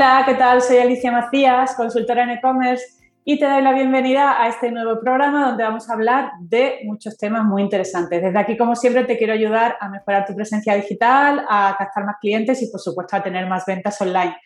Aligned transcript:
Hola, 0.00 0.22
¿qué 0.24 0.32
tal? 0.32 0.62
Soy 0.62 0.78
Alicia 0.78 1.12
Macías, 1.12 1.74
consultora 1.74 2.22
en 2.22 2.30
e-commerce 2.30 2.82
y 3.22 3.38
te 3.38 3.44
doy 3.44 3.60
la 3.60 3.74
bienvenida 3.74 4.42
a 4.42 4.48
este 4.48 4.70
nuevo 4.70 4.98
programa 4.98 5.48
donde 5.48 5.62
vamos 5.62 5.90
a 5.90 5.92
hablar 5.92 6.30
de 6.40 6.78
muchos 6.84 7.18
temas 7.18 7.44
muy 7.44 7.60
interesantes. 7.60 8.22
Desde 8.22 8.38
aquí, 8.38 8.56
como 8.56 8.74
siempre, 8.74 9.04
te 9.04 9.18
quiero 9.18 9.34
ayudar 9.34 9.76
a 9.78 9.90
mejorar 9.90 10.24
tu 10.24 10.34
presencia 10.34 10.74
digital, 10.74 11.44
a 11.46 11.76
captar 11.78 12.06
más 12.06 12.16
clientes 12.18 12.62
y, 12.62 12.70
por 12.70 12.80
supuesto, 12.80 13.14
a 13.14 13.22
tener 13.22 13.46
más 13.46 13.66
ventas 13.66 14.00
online. 14.00 14.38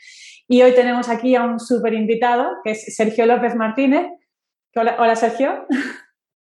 Y 0.48 0.60
hoy 0.60 0.72
tenemos 0.74 1.08
aquí 1.08 1.36
a 1.36 1.44
un 1.44 1.60
súper 1.60 1.94
invitado, 1.94 2.56
que 2.64 2.72
es 2.72 2.92
Sergio 2.96 3.24
López 3.24 3.54
Martínez. 3.54 4.08
Hola, 4.74 4.96
hola, 4.98 5.14
Sergio. 5.14 5.68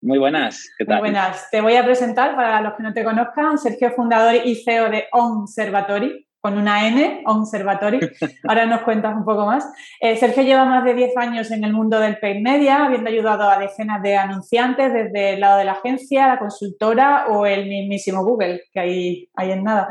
Muy 0.03 0.19
buenas, 0.19 0.69
¿qué 0.77 0.85
tal? 0.85 0.97
Muy 1.01 1.09
buenas. 1.09 1.49
Te 1.51 1.63
voy 1.63 1.77
a 1.77 1.83
presentar 1.83 2.37
para 2.37 2.61
los 2.61 2.75
que 2.75 2.83
no 2.83 2.93
te 2.93 3.05
conozcan. 3.05 3.57
Sergio, 3.57 3.91
fundador 3.93 4.35
y 4.35 4.55
CEO 4.55 4.91
de 4.91 5.07
Observatory 5.13 6.28
con 6.41 6.57
una 6.57 6.87
N, 6.87 7.23
Observatory. 7.27 8.01
Ahora 8.47 8.67
nos 8.67 8.83
cuentas 8.83 9.15
un 9.17 9.25
poco 9.25 9.47
más. 9.47 9.67
Eh, 10.01 10.17
Sergio 10.17 10.43
lleva 10.43 10.65
más 10.65 10.85
de 10.85 10.95
10 10.95 11.17
años 11.17 11.51
en 11.51 11.65
el 11.65 11.73
mundo 11.73 11.99
del 11.99 12.19
paid 12.19 12.41
media, 12.41 12.85
habiendo 12.87 13.11
ayudado 13.11 13.49
a 13.49 13.59
decenas 13.59 14.03
de 14.03 14.17
anunciantes 14.17 14.93
desde 14.93 15.35
el 15.35 15.41
lado 15.41 15.59
de 15.59 15.65
la 15.65 15.73
agencia, 15.73 16.29
la 16.29 16.39
consultora 16.39 17.27
o 17.29 17.45
el 17.47 17.67
mismísimo 17.69 18.25
Google, 18.25 18.63
que 18.73 18.81
ahí 18.81 19.29
hay 19.35 19.53
en 19.53 19.65
nada. 19.65 19.89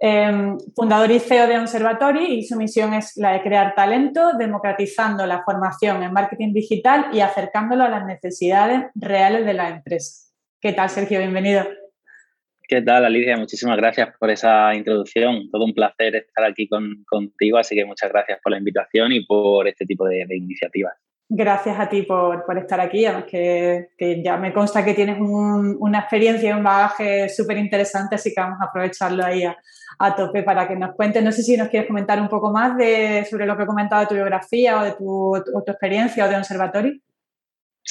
Em, 0.00 0.56
fundador 0.74 1.10
y 1.10 1.20
CEO 1.20 1.46
de 1.46 1.58
Observatory 1.58 2.38
y 2.38 2.44
su 2.44 2.56
misión 2.56 2.94
es 2.94 3.16
la 3.16 3.32
de 3.32 3.42
crear 3.42 3.74
talento, 3.74 4.32
democratizando 4.38 5.26
la 5.26 5.42
formación 5.44 6.02
en 6.02 6.12
marketing 6.12 6.52
digital 6.52 7.08
y 7.12 7.20
acercándolo 7.20 7.84
a 7.84 7.88
las 7.88 8.06
necesidades 8.06 8.86
reales 8.94 9.44
de 9.44 9.54
la 9.54 9.68
empresa. 9.68 10.30
¿Qué 10.60 10.72
tal, 10.72 10.90
Sergio? 10.90 11.18
Bienvenido. 11.18 11.79
¿Qué 12.70 12.82
tal, 12.82 13.04
Alicia? 13.04 13.36
Muchísimas 13.36 13.76
gracias 13.76 14.10
por 14.16 14.30
esa 14.30 14.72
introducción. 14.76 15.50
Todo 15.50 15.64
un 15.64 15.74
placer 15.74 16.14
estar 16.14 16.44
aquí 16.44 16.68
contigo, 16.68 17.58
así 17.58 17.74
que 17.74 17.84
muchas 17.84 18.10
gracias 18.12 18.38
por 18.40 18.52
la 18.52 18.58
invitación 18.58 19.10
y 19.10 19.26
por 19.26 19.66
este 19.66 19.84
tipo 19.86 20.06
de, 20.06 20.24
iniciativas. 20.30 20.92
Gracias 21.28 21.80
a 21.80 21.88
ti 21.88 22.02
por, 22.02 22.44
estar 22.56 22.80
aquí, 22.80 23.06
además 23.06 23.24
que, 23.28 24.22
ya 24.24 24.36
me 24.36 24.52
consta 24.52 24.84
que 24.84 24.94
tienes 24.94 25.16
una 25.18 25.98
experiencia 25.98 26.50
y 26.50 26.52
un 26.52 26.62
bagaje 26.62 27.28
súper 27.28 27.58
interesante, 27.58 28.14
así 28.14 28.32
que 28.32 28.40
vamos 28.40 28.60
a 28.60 28.66
aprovecharlo 28.66 29.24
ahí 29.24 29.42
a, 29.42 30.14
tope 30.14 30.44
para 30.44 30.68
que 30.68 30.76
nos 30.76 30.94
cuentes. 30.94 31.24
No 31.24 31.32
sé 31.32 31.42
si 31.42 31.56
nos 31.56 31.70
quieres 31.70 31.88
comentar 31.88 32.20
un 32.20 32.28
poco 32.28 32.52
más 32.52 32.76
de, 32.76 33.26
sobre 33.28 33.46
lo 33.46 33.56
que 33.56 33.64
he 33.64 33.66
comentado 33.66 34.02
de 34.02 34.06
tu 34.06 34.14
biografía 34.14 34.80
o 34.80 34.84
de 34.84 34.92
tu, 34.92 35.42
tu 35.66 35.72
experiencia 35.72 36.24
o 36.24 36.28
de 36.28 36.36
observatorio. 36.36 36.92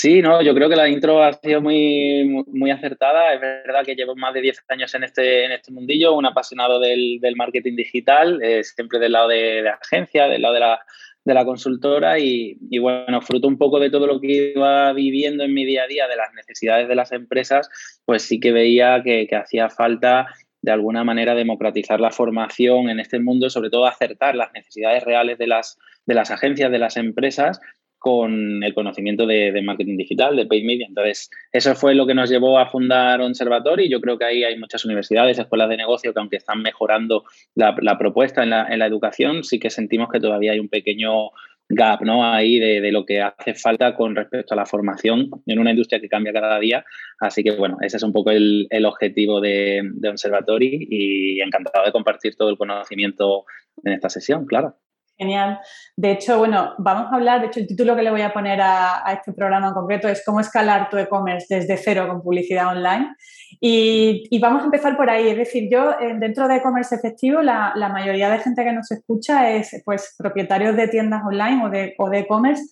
Sí, 0.01 0.21
no, 0.21 0.41
yo 0.41 0.55
creo 0.55 0.69
que 0.69 0.77
la 0.77 0.87
intro 0.87 1.21
ha 1.21 1.33
sido 1.33 1.59
muy, 1.59 2.23
muy 2.47 2.71
acertada. 2.71 3.33
Es 3.33 3.41
verdad 3.41 3.83
que 3.83 3.95
llevo 3.95 4.15
más 4.15 4.33
de 4.33 4.39
10 4.39 4.63
años 4.69 4.95
en 4.95 5.03
este, 5.03 5.43
en 5.43 5.51
este 5.51 5.73
mundillo, 5.73 6.13
un 6.13 6.25
apasionado 6.25 6.79
del, 6.79 7.19
marketing 7.35 7.75
digital, 7.75 8.41
eh, 8.41 8.63
siempre 8.63 8.97
del 8.97 9.11
lado 9.11 9.27
de, 9.27 9.61
de, 9.61 9.69
agencia, 9.69 10.29
del 10.29 10.43
lado 10.43 10.53
de 10.53 10.59
la, 10.61 10.79
de 11.25 11.33
la 11.33 11.43
consultora 11.43 12.17
y, 12.17 12.57
bueno, 12.79 13.21
fruto 13.21 13.49
un 13.49 13.57
poco 13.57 13.77
de 13.77 13.89
todo 13.89 14.07
lo 14.07 14.21
que 14.21 14.53
iba 14.55 14.93
viviendo 14.93 15.43
en 15.43 15.53
mi 15.53 15.65
día 15.65 15.83
a 15.83 15.87
día, 15.87 16.07
de 16.07 16.15
las 16.15 16.33
necesidades 16.33 16.87
de 16.87 16.95
las 16.95 17.11
empresas, 17.11 17.69
pues 18.05 18.21
sí 18.21 18.39
que 18.39 18.53
veía 18.53 19.01
que, 19.03 19.27
que 19.27 19.35
hacía 19.35 19.69
falta 19.69 20.27
de 20.61 20.71
alguna 20.71 21.03
manera 21.03 21.35
democratizar 21.35 21.99
la 21.99 22.11
formación 22.11 22.89
en 22.89 23.01
este 23.01 23.19
mundo, 23.19 23.49
sobre 23.49 23.69
todo 23.69 23.85
acertar 23.85 24.35
las 24.35 24.53
necesidades 24.53 25.03
reales 25.03 25.37
de 25.37 25.47
las, 25.47 25.77
de 26.05 26.15
las 26.15 26.31
agencias, 26.31 26.71
de 26.71 26.79
las 26.79 26.95
empresas 26.95 27.59
con 27.99 28.63
el 28.63 28.73
conocimiento 28.73 29.27
de, 29.27 29.61
marketing 29.61 29.97
digital, 29.97 30.35
de 30.35 30.45
paid 30.45 30.65
media. 30.65 30.87
Entonces, 30.87 31.29
eso 31.51 31.75
fue 31.75 31.93
lo 31.93 32.07
que 32.07 32.15
nos 32.15 32.29
llevó 32.29 32.57
a 32.57 32.69
fundar 32.69 33.21
Observatory. 33.21 33.89
Yo 33.89 33.99
creo 33.99 34.17
que 34.17 34.25
ahí 34.25 34.43
hay 34.43 34.57
muchas 34.57 34.85
universidades, 34.85 35.37
escuelas 35.37 35.69
de 35.69 35.77
negocio 35.77 36.13
que 36.13 36.19
aunque 36.19 36.37
están 36.37 36.61
mejorando 36.61 37.25
la, 37.55 37.97
propuesta 37.97 38.43
en 38.43 38.49
la, 38.49 38.87
educación, 38.87 39.43
sí 39.43 39.59
que 39.59 39.69
sentimos 39.69 40.09
que 40.09 40.19
todavía 40.19 40.53
hay 40.53 40.59
un 40.59 40.69
pequeño 40.69 41.29
gap 41.71 42.01
¿no? 42.01 42.25
ahí 42.25 42.57
de, 42.57 42.91
lo 42.91 43.05
que 43.05 43.21
hace 43.21 43.53
falta 43.53 43.93
con 43.95 44.15
respecto 44.15 44.55
a 44.55 44.57
la 44.57 44.65
formación 44.65 45.29
en 45.45 45.59
una 45.59 45.71
industria 45.71 45.99
que 45.99 46.09
cambia 46.09 46.33
cada 46.33 46.57
día. 46.57 46.85
Así 47.19 47.43
que 47.43 47.51
bueno, 47.51 47.77
ese 47.81 47.97
es 47.97 48.03
un 48.03 48.13
poco 48.13 48.31
el, 48.31 48.67
objetivo 48.85 49.41
de, 49.41 49.81
de 49.83 50.09
Observatory 50.09 50.87
y 50.89 51.41
encantado 51.41 51.85
de 51.85 51.91
compartir 51.91 52.35
todo 52.35 52.49
el 52.49 52.57
conocimiento 52.57 53.43
en 53.83 53.93
esta 53.93 54.09
sesión, 54.09 54.45
claro. 54.45 54.77
Genial. 55.19 55.59
De 55.97 56.11
hecho, 56.11 56.37
bueno, 56.37 56.75
vamos 56.77 57.11
a 57.11 57.15
hablar, 57.15 57.41
de 57.41 57.47
hecho 57.47 57.59
el 57.59 57.67
título 57.67 57.93
que 57.93 58.03
le 58.03 58.09
voy 58.09 58.21
a 58.21 58.31
poner 58.31 58.61
a, 58.61 59.03
este 59.11 59.33
programa 59.33 59.67
en 59.67 59.73
concreto 59.73 60.07
es 60.07 60.23
cómo 60.25 60.39
escalar 60.39 60.89
tu 60.89 60.97
e-commerce 60.97 61.53
desde 61.53 61.75
cero 61.75 62.07
con 62.07 62.21
publicidad 62.21 62.69
online. 62.69 63.13
Y, 63.59 64.39
vamos 64.39 64.61
a 64.61 64.65
empezar 64.65 64.95
por 64.95 65.09
ahí. 65.09 65.27
Es 65.27 65.35
decir, 65.35 65.67
yo 65.69 65.91
eh, 65.99 66.15
dentro 66.17 66.47
de 66.47 66.55
e-commerce 66.55 66.95
efectivo, 66.95 67.41
la, 67.41 67.73
mayoría 67.91 68.29
de 68.29 68.39
gente 68.39 68.63
que 68.63 68.71
nos 68.71 68.89
escucha 68.91 69.51
es 69.51 69.81
pues 69.83 70.15
propietarios 70.17 70.77
de 70.77 70.87
tiendas 70.87 71.21
online 71.25 71.65
o 71.65 71.69
de 71.69 71.95
o 71.97 72.13
e-commerce, 72.13 72.63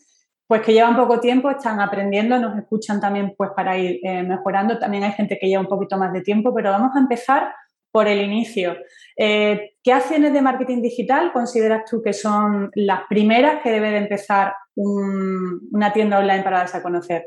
pues 0.48 0.62
que 0.62 0.72
llevan 0.72 0.96
poco 0.96 1.20
tiempo, 1.20 1.52
están 1.52 1.82
aprendiendo, 1.82 2.40
nos 2.40 2.58
escuchan 2.58 3.02
también 3.02 3.34
pues 3.38 3.50
para 3.58 3.78
ir 3.78 4.00
eh, 4.04 4.24
mejorando. 4.24 4.80
También 4.80 5.04
hay 5.04 5.12
gente 5.12 5.38
que 5.38 5.48
lleva 5.48 5.64
un 5.64 5.68
poquito 5.68 5.98
más 5.98 6.14
de 6.14 6.22
tiempo, 6.22 6.54
pero 6.56 6.72
vamos 6.72 6.96
a 6.96 7.00
empezar 7.00 7.52
por 7.98 8.08
el 8.08 8.22
inicio. 8.22 8.78
Eh, 9.18 9.72
¿Qué 9.84 9.92
acciones 9.92 10.32
de 10.32 10.44
marketing 10.44 10.84
digital 10.84 11.32
consideras 11.34 11.90
tú 11.90 12.00
que 12.00 12.14
son 12.14 12.70
las 12.76 13.02
primeras 13.10 13.64
que 13.64 13.72
debe 13.72 13.90
de 13.90 13.98
empezar 13.98 14.54
una 14.76 15.92
tienda 15.94 16.20
online 16.20 16.44
para 16.44 16.60
darse 16.60 16.78
a 16.78 16.84
conocer? 16.84 17.24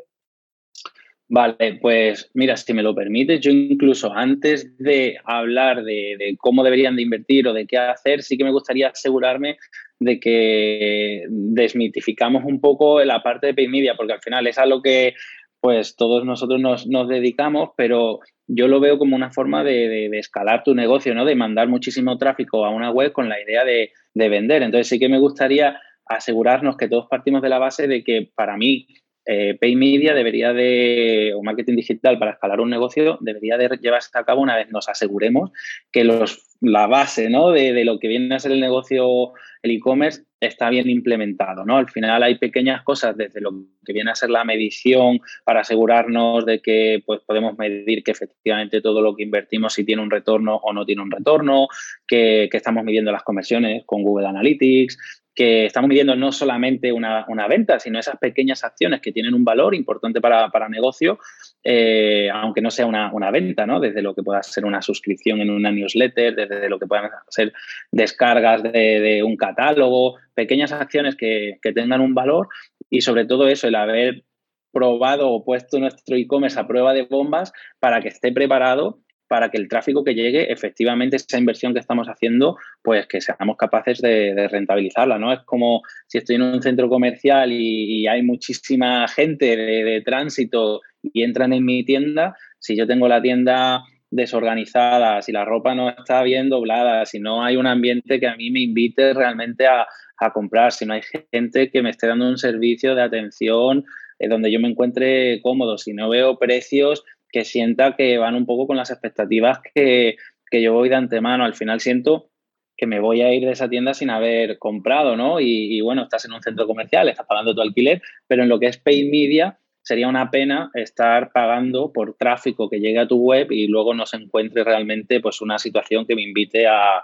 Vale, 1.27 1.81
pues 1.83 2.31
mira, 2.35 2.57
si 2.57 2.73
me 2.73 2.85
lo 2.85 2.95
permites, 2.95 3.41
yo 3.41 3.51
incluso 3.51 4.13
antes 4.13 4.77
de 4.79 5.17
hablar 5.25 5.83
de, 5.83 6.37
cómo 6.39 6.63
deberían 6.63 6.95
de 6.95 7.03
invertir 7.03 7.49
o 7.49 7.53
de 7.53 7.67
qué 7.67 7.77
hacer, 7.77 8.23
sí 8.23 8.39
que 8.39 8.45
me 8.45 8.53
gustaría 8.53 8.91
asegurarme 8.91 9.57
de 9.99 10.21
que 10.21 11.25
desmitificamos 11.29 12.45
un 12.45 12.61
poco 12.61 13.03
la 13.03 13.25
parte 13.25 13.49
de 13.49 13.55
pay 13.55 13.67
media, 13.67 13.97
porque 13.97 14.13
al 14.13 14.23
final 14.23 14.47
es 14.47 14.57
a 14.57 14.67
lo 14.67 14.83
que 14.83 15.15
pues 15.61 15.97
todos 15.97 16.25
nosotros 16.25 16.61
nos, 16.61 16.87
nos 16.87 17.09
dedicamos, 17.09 17.71
pero 17.77 18.21
yo 18.53 18.67
lo 18.67 18.81
veo 18.81 18.99
como 18.99 19.15
una 19.15 19.31
forma 19.31 19.63
de, 19.63 20.07
escalar 20.19 20.65
tu 20.65 20.75
negocio, 20.75 21.15
¿no? 21.15 21.25
De 21.25 21.37
mandar 21.37 21.69
muchísimo 21.69 22.19
tráfico 22.19 22.65
a 22.65 22.71
una 22.71 22.91
web 22.91 23.13
con 23.13 23.29
la 23.29 23.41
idea 23.41 23.65
de, 23.65 23.91
vender. 24.15 24.63
Entonces 24.63 24.89
sí 24.89 24.99
que 24.99 25.09
me 25.09 25.19
gustaría 25.19 25.81
asegurarnos 26.07 26.77
que 26.77 26.89
todos 26.89 27.07
partimos 27.09 27.43
de 27.43 27.49
la 27.49 27.59
base 27.59 27.87
de 27.87 28.03
que 28.03 28.29
para 28.35 28.57
mí 28.57 28.89
eh, 29.25 29.57
Pay 29.61 29.77
Media 29.77 30.15
debería 30.15 30.53
de, 30.53 31.33
o 31.37 31.43
marketing 31.43 31.77
digital 31.77 32.19
para 32.19 32.33
escalar 32.33 32.61
un 32.61 32.71
negocio, 32.71 33.19
debería 33.21 33.57
de 33.57 33.69
llevarse 33.81 34.11
a 34.15 34.25
cabo 34.25 34.43
una 34.43 34.57
vez 34.57 34.69
nos 34.71 34.89
aseguremos 34.89 35.53
que 35.93 36.03
los, 36.03 36.50
la 36.61 36.87
base 36.87 37.31
¿no? 37.31 37.51
de, 37.51 37.85
lo 37.85 37.99
que 37.99 38.09
viene 38.09 38.35
a 38.35 38.39
ser 38.39 38.53
el 38.53 38.61
negocio 38.61 39.33
el 39.63 39.71
e-commerce 39.73 40.23
está 40.41 40.71
bien 40.71 40.89
implementado, 40.89 41.67
¿no? 41.67 41.77
Al 41.77 41.91
final 41.91 42.23
hay 42.23 42.39
pequeñas 42.39 42.83
cosas 42.83 43.15
desde 43.15 43.43
lo 43.43 43.51
que 43.85 43.93
viene 43.93 44.11
a 44.11 44.15
ser 44.15 44.31
la 44.31 44.43
medición 44.43 45.21
para 45.45 45.61
asegurarnos 45.61 46.47
de 46.47 46.61
que 46.61 47.03
pues, 47.05 47.21
podemos 47.27 47.59
medir 47.59 48.03
que 48.03 48.11
efectivamente 48.11 48.81
todo 48.81 49.03
lo 49.03 49.15
que 49.15 49.23
invertimos 49.23 49.75
si 49.75 49.85
tiene 49.85 50.03
un 50.03 50.11
retorno 50.11 50.57
o 50.57 50.73
no 50.73 50.87
tiene 50.87 51.03
un 51.03 51.11
retorno, 51.11 51.69
que, 52.07 52.49
estamos 52.51 52.85
midiendo 52.85 53.13
las 53.13 53.23
conversiones 53.23 53.85
con 53.85 54.03
Google 54.03 54.29
Analytics, 54.29 55.21
que 55.35 55.67
estamos 55.67 55.89
midiendo 55.89 56.17
no 56.17 56.33
solamente 56.33 56.93
una, 56.93 57.25
venta, 57.49 57.79
sino 57.79 57.99
esas 57.99 58.19
pequeñas 58.19 58.65
acciones 58.65 59.01
que 59.01 59.13
tienen 59.13 59.35
un 59.35 59.45
valor 59.45 59.75
importante 59.75 60.21
para, 60.21 60.51
para 60.51 60.69
negocio, 60.69 61.19
eh, 61.63 62.29
aunque 62.33 62.61
no 62.61 62.71
sea 62.71 62.87
una, 62.87 63.31
venta, 63.31 63.67
¿no? 63.67 63.81
Desde 63.81 64.03
lo 64.03 64.15
que 64.15 64.23
pueda 64.23 64.43
ser 64.43 64.65
una 64.65 64.83
suscripción 64.83 65.41
en 65.41 65.51
una 65.51 65.71
newsletter, 65.71 66.35
desde 66.35 66.50
lo 66.69 66.79
que 66.79 66.87
puedan 66.87 67.11
ser 67.29 67.53
descargas 67.93 68.63
de, 68.63 69.23
un 69.25 69.37
catálogo, 69.37 70.17
pequeñas 70.35 70.73
acciones 70.73 71.17
que, 71.17 71.59
que 71.63 71.73
tengan 71.73 72.01
un 72.01 72.15
valor 72.15 72.49
y 72.89 73.01
sobre 73.01 73.25
todo 73.25 73.49
eso, 73.49 73.69
el 73.69 73.75
haber 73.75 74.25
probado 74.73 75.31
o 75.31 75.45
puesto 75.45 75.79
nuestro 75.79 76.17
e-commerce 76.17 76.59
a 76.59 76.67
prueba 76.67 76.93
de 76.95 77.03
bombas 77.03 77.53
para 77.81 78.01
que 78.01 78.09
esté 78.09 78.33
preparado 78.33 79.01
para 79.31 79.49
que 79.49 79.59
el 79.59 79.69
tráfico 79.69 80.03
que 80.03 80.17
llegue, 80.17 80.53
efectivamente, 80.53 81.15
esa 81.15 81.39
inversión 81.39 81.73
que 81.73 81.79
estamos 81.79 82.09
haciendo, 82.09 82.57
pues 82.83 83.07
que 83.07 83.21
seamos 83.21 83.57
capaces 83.57 84.01
de, 84.01 84.49
rentabilizarla, 84.49 85.21
¿no? 85.21 85.33
Es 85.33 85.39
como 85.45 85.83
si 86.09 86.19
estoy 86.19 86.35
en 86.35 86.43
un 86.43 86.61
centro 86.61 86.89
comercial 86.89 87.53
y, 87.53 88.09
hay 88.09 88.25
muchísima 88.25 89.07
gente 89.07 89.57
de, 89.57 90.03
tránsito 90.05 90.81
y 91.01 91.23
entran 91.23 91.53
en 91.53 91.65
mi 91.65 91.85
tienda, 91.85 92.37
si 92.59 92.77
yo 92.77 92.89
tengo 92.89 93.07
la 93.07 93.23
tienda 93.23 93.85
desorganizada, 94.11 95.23
si 95.23 95.33
la 95.33 95.45
ropa 95.45 95.75
no 95.75 95.89
está 95.89 96.23
bien 96.23 96.49
doblada, 96.49 97.07
si 97.07 97.21
no 97.21 97.45
hay 97.45 97.57
un 97.57 97.67
ambiente 97.67 98.19
que 98.19 98.27
a 98.27 98.37
mí 98.37 98.51
me 98.51 98.61
invite 98.61 99.15
realmente 99.15 99.67
a, 99.67 99.87
comprar, 100.35 100.71
si 100.73 100.85
no 100.85 100.93
hay 100.93 101.01
gente 101.33 101.71
que 101.71 101.81
me 101.81 101.89
esté 101.89 102.07
dando 102.07 102.29
un 102.29 102.37
servicio 102.37 102.95
de 102.95 103.03
atención 103.03 103.87
eh, 104.19 104.29
donde 104.29 104.53
yo 104.53 104.61
me 104.61 104.69
encuentre 104.69 105.41
cómodo, 105.41 105.79
si 105.79 105.95
no 105.95 106.11
veo 106.11 106.39
precios 106.39 107.05
que 107.33 107.47
sienta 107.47 107.97
que 107.97 108.19
van 108.19 108.35
un 108.35 108.45
poco 108.45 108.67
con 108.67 108.77
las 108.77 108.91
expectativas 108.91 109.61
que, 109.75 110.17
yo 110.53 110.75
voy 110.75 110.91
de 110.91 110.97
antemano. 110.97 111.45
Al 111.45 111.55
final 111.55 111.81
siento 111.81 112.29
que 112.77 112.87
me 112.87 113.01
voy 113.01 113.23
a 113.23 113.33
ir 113.33 113.47
de 113.47 113.53
esa 113.53 113.71
tienda 113.71 113.95
sin 113.95 114.11
haber 114.11 114.59
comprado, 114.59 115.17
¿no? 115.17 115.41
Y, 115.41 115.81
bueno, 115.81 116.03
estás 116.03 116.27
en 116.27 116.33
un 116.33 116.43
centro 116.43 116.67
comercial, 116.67 117.09
estás 117.09 117.27
pagando 117.27 117.55
tu 117.55 117.63
alquiler, 117.63 118.03
pero 118.27 118.43
en 118.43 118.51
lo 118.51 118.59
que 118.59 118.67
es 118.67 118.77
pay 118.77 119.09
media 119.09 119.59
sería 119.83 120.09
una 120.09 120.31
pena 120.31 120.71
estar 120.75 121.33
pagando 121.33 121.93
por 121.93 122.15
tráfico 122.15 122.69
que 122.69 122.81
llegue 122.81 122.99
a 122.99 123.09
tu 123.09 123.19
web 123.19 123.51
y 123.51 123.67
luego 123.67 123.95
no 123.95 124.07
se 124.07 124.17
encuentre 124.17 124.65
realmente 124.65 125.21
pues 125.21 125.41
una 125.41 125.59
situación 125.59 126.07
que 126.07 126.15
me 126.15 126.23
invite 126.23 126.67
a, 126.67 127.03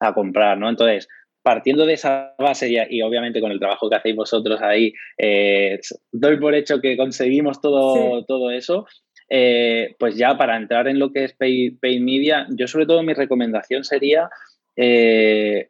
a 0.00 0.14
comprar, 0.14 0.58
¿no? 0.58 0.68
Entonces, 0.68 1.08
partiendo 1.42 1.86
de 1.86 1.94
esa 1.94 2.34
base 2.38 2.68
y, 2.90 3.02
obviamente 3.02 3.40
con 3.40 3.50
el 3.50 3.58
trabajo 3.58 3.88
que 3.88 3.96
hacéis 3.96 4.16
vosotros 4.16 4.60
ahí, 4.60 4.92
eh, 5.16 5.80
doy 6.12 6.38
por 6.38 6.54
hecho 6.54 6.80
que 6.80 6.96
conseguimos 6.96 7.60
todo, 7.60 8.24
todo 8.24 8.50
eso. 8.50 8.86
Eh, 9.30 9.94
pues 9.98 10.16
ya 10.16 10.36
para 10.36 10.56
entrar 10.56 10.88
en 10.88 10.98
lo 10.98 11.12
que 11.12 11.24
es 11.24 11.34
paid, 11.34 11.74
media, 11.82 12.46
yo 12.50 12.66
sobre 12.66 12.86
todo 12.86 13.02
mi 13.02 13.14
recomendación 13.14 13.84
sería 13.84 14.30
eh, 14.76 15.68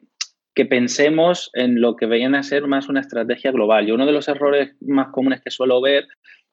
que 0.53 0.65
pensemos 0.65 1.49
en 1.53 1.79
lo 1.79 1.95
que 1.95 2.05
vayan 2.05 2.35
a 2.35 2.43
ser 2.43 2.67
más 2.67 2.89
una 2.89 3.01
estrategia 3.01 3.51
global. 3.51 3.87
Y 3.87 3.91
uno 3.91 4.05
de 4.05 4.11
los 4.11 4.27
errores 4.27 4.75
más 4.81 5.09
comunes 5.13 5.41
que 5.41 5.51
suelo 5.51 5.79
ver, 5.79 6.07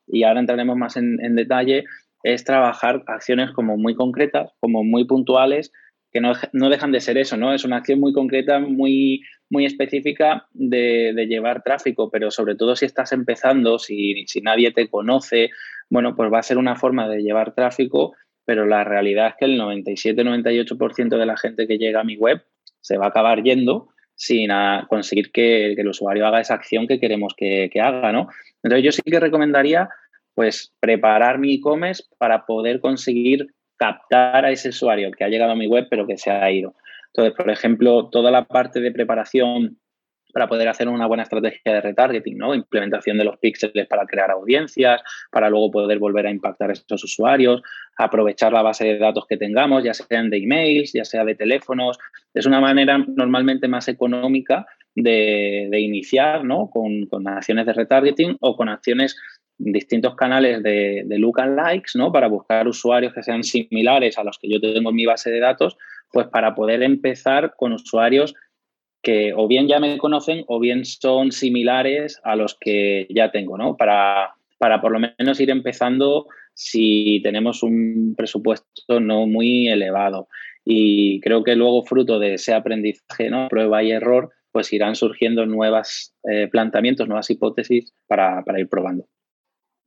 y 0.07 0.23
ahora 0.25 0.41
entraremos 0.41 0.77
más 0.77 0.97
en, 0.97 1.35
detalle, 1.35 1.85
es 2.23 2.45
trabajar 2.45 3.03
acciones 3.07 3.51
como 3.53 3.77
muy 3.77 3.95
concretas, 3.95 4.53
como 4.61 4.85
muy 4.85 5.05
puntuales, 5.05 5.73
que 6.13 6.21
no, 6.21 6.71
dejan 6.71 6.93
de 6.93 7.01
ser 7.01 7.19
eso, 7.19 7.37
¿no? 7.37 7.53
Es 7.53 7.65
una 7.65 7.77
acción 7.77 8.01
muy 8.01 8.13
concreta, 8.13 8.59
muy, 8.59 9.23
muy 9.51 9.67
específica 9.67 10.47
de, 10.53 11.27
llevar 11.29 11.63
tráfico, 11.63 12.11
pero 12.11 12.31
sobre 12.31 12.55
todo 12.55 12.75
si 12.75 12.87
estás 12.87 13.13
empezando, 13.13 13.79
si, 13.79 14.27
si 14.27 14.41
nadie 14.41 14.73
te 14.73 14.89
conoce, 14.89 15.51
bueno, 15.91 16.17
pues 16.17 16.33
va 16.33 16.39
a 16.39 16.43
ser 16.43 16.59
una 16.59 16.77
forma 16.77 17.09
de 17.09 17.23
llevar 17.23 17.55
tráfico, 17.55 18.15
pero 18.45 18.65
la 18.65 18.85
realidad 18.85 19.29
es 19.29 19.35
que 19.39 19.45
el 19.45 19.61
97-98% 19.61 21.19
de 21.19 21.27
la 21.27 21.37
gente 21.37 21.67
que 21.67 21.79
llega 21.79 22.01
a 22.01 22.05
mi 22.05 22.17
web 22.17 22.43
se 22.81 22.97
va 22.97 23.07
a 23.07 23.09
acabar 23.09 23.43
yendo 23.43 23.89
sin 24.17 24.51
conseguir 24.89 25.31
que, 25.31 25.73
el 25.73 25.89
usuario 25.89 26.27
haga 26.27 26.41
esa 26.41 26.55
acción 26.55 26.89
que 26.89 26.99
queremos 26.99 27.35
que, 27.37 27.71
que 27.73 27.81
haga, 27.81 28.11
¿no? 28.13 28.29
Entonces 28.63 28.85
yo 28.85 28.93
sí 28.93 29.03
que 29.03 29.21
recomendaría 29.21 29.89
pues 30.35 30.73
preparar 30.81 31.39
mi 31.39 31.55
e-commerce 31.55 32.03
para 32.19 32.45
poder 32.45 32.81
conseguir 32.81 33.47
captar 33.77 34.45
a 34.45 34.51
ese 34.51 34.71
usuario 34.71 35.11
que 35.13 35.25
ha 35.25 35.29
llegado 35.29 35.53
a 35.53 35.57
mi 35.57 35.67
web 35.67 35.87
pero 35.89 36.07
que 36.07 36.19
se 36.19 36.31
ha 36.31 36.51
ido. 36.51 36.75
Entonces, 37.09 37.35
por 37.35 37.51
ejemplo, 37.51 38.09
toda 38.11 38.31
la 38.31 38.45
parte 38.45 38.81
de 38.81 38.91
preparación 38.91 39.79
para 40.37 40.49
poder 40.49 40.69
hacer 40.69 40.87
una 40.87 41.07
buena 41.07 41.23
estrategia 41.23 41.73
de 41.73 41.81
retargeting, 41.81 42.37
¿no? 42.37 42.55
Implementación 42.55 43.17
de 43.17 43.25
los 43.25 43.39
píxeles 43.39 43.87
para 43.87 44.05
crear 44.05 44.31
audiencias, 44.31 45.01
para 45.31 45.49
luego 45.49 45.71
poder 45.71 45.99
volver 45.99 46.27
a 46.27 46.31
impactar 46.31 46.69
a 46.69 46.73
esos 46.75 47.03
usuarios, 47.05 47.63
aprovechar 47.97 48.53
la 48.53 48.61
base 48.61 48.85
de 48.85 48.99
datos 48.99 49.25
que 49.27 49.39
tengamos, 49.39 49.83
ya 49.83 49.95
sean 49.95 50.29
de 50.29 50.37
emails, 50.37 50.93
ya 50.93 51.07
sea 51.07 51.25
de 51.25 51.37
teléfonos. 51.37 51.97
Es 52.35 52.45
una 52.45 52.61
manera 52.61 52.99
normalmente 52.99 53.67
más 53.67 53.89
económica 53.89 54.67
de, 54.95 55.71
iniciar, 55.81 56.45
¿no? 56.45 56.69
Con, 56.69 57.07
con 57.07 57.27
acciones 57.27 57.65
de 57.65 57.73
retargeting 57.73 58.37
o 58.41 58.59
con 58.59 58.69
acciones 58.69 59.17
distintos 59.57 60.17
canales 60.17 60.63
de, 60.63 61.05
de 61.07 61.19
look 61.19 61.41
and 61.41 61.57
likes, 61.57 61.93
¿no? 61.95 62.13
Para 62.13 62.29
buscar 62.29 62.69
usuarios 62.69 63.15
que 63.15 63.23
sean 63.23 63.43
similares 63.43 64.19
a 64.19 64.23
los 64.23 64.39
que 64.39 64.51
yo 64.51 64.61
tengo 64.61 64.91
en 64.91 64.97
mi 64.97 65.07
base 65.07 65.31
de 65.31 65.41
datos, 65.41 65.79
pues 66.13 66.29
para 66.29 66.55
poder 66.55 66.83
empezar 66.83 67.55
con 67.57 67.73
usuarios 67.73 68.35
que 69.07 69.33
o 69.37 69.47
bien 69.47 69.69
ya 69.69 69.79
me 69.79 69.99
conocen 69.99 70.43
o 70.49 70.59
bien 70.59 70.85
son 70.85 71.31
similares 71.31 72.21
a 72.25 72.35
los 72.35 72.57
que 72.59 73.07
ya 73.09 73.31
tengo, 73.31 73.57
¿no? 73.57 73.77
Para, 73.77 74.35
para 74.59 74.81
por 74.81 74.91
lo 74.91 74.99
menos 74.99 75.39
ir 75.39 75.51
empezando 75.51 76.27
si 76.55 77.21
tenemos 77.23 77.63
un 77.63 78.15
presupuesto 78.17 78.99
no 78.99 79.29
muy 79.29 79.69
elevado. 79.69 80.27
Y 80.65 81.21
creo 81.21 81.45
que 81.45 81.55
luego, 81.55 81.85
fruto 81.85 82.19
de 82.19 82.35
ese 82.35 82.53
aprendizaje, 82.53 83.31
¿no? 83.31 83.47
Prueba 83.47 83.81
y 83.85 83.93
error, 83.93 84.33
pues 84.51 84.73
irán 84.73 84.97
surgiendo 84.97 85.47
nuevos 85.47 86.13
eh, 86.29 86.49
planteamientos, 86.51 87.07
nuevas 87.07 87.31
hipótesis 87.31 87.95
para 88.09 88.43
ir 88.59 88.69
probando. 88.69 89.07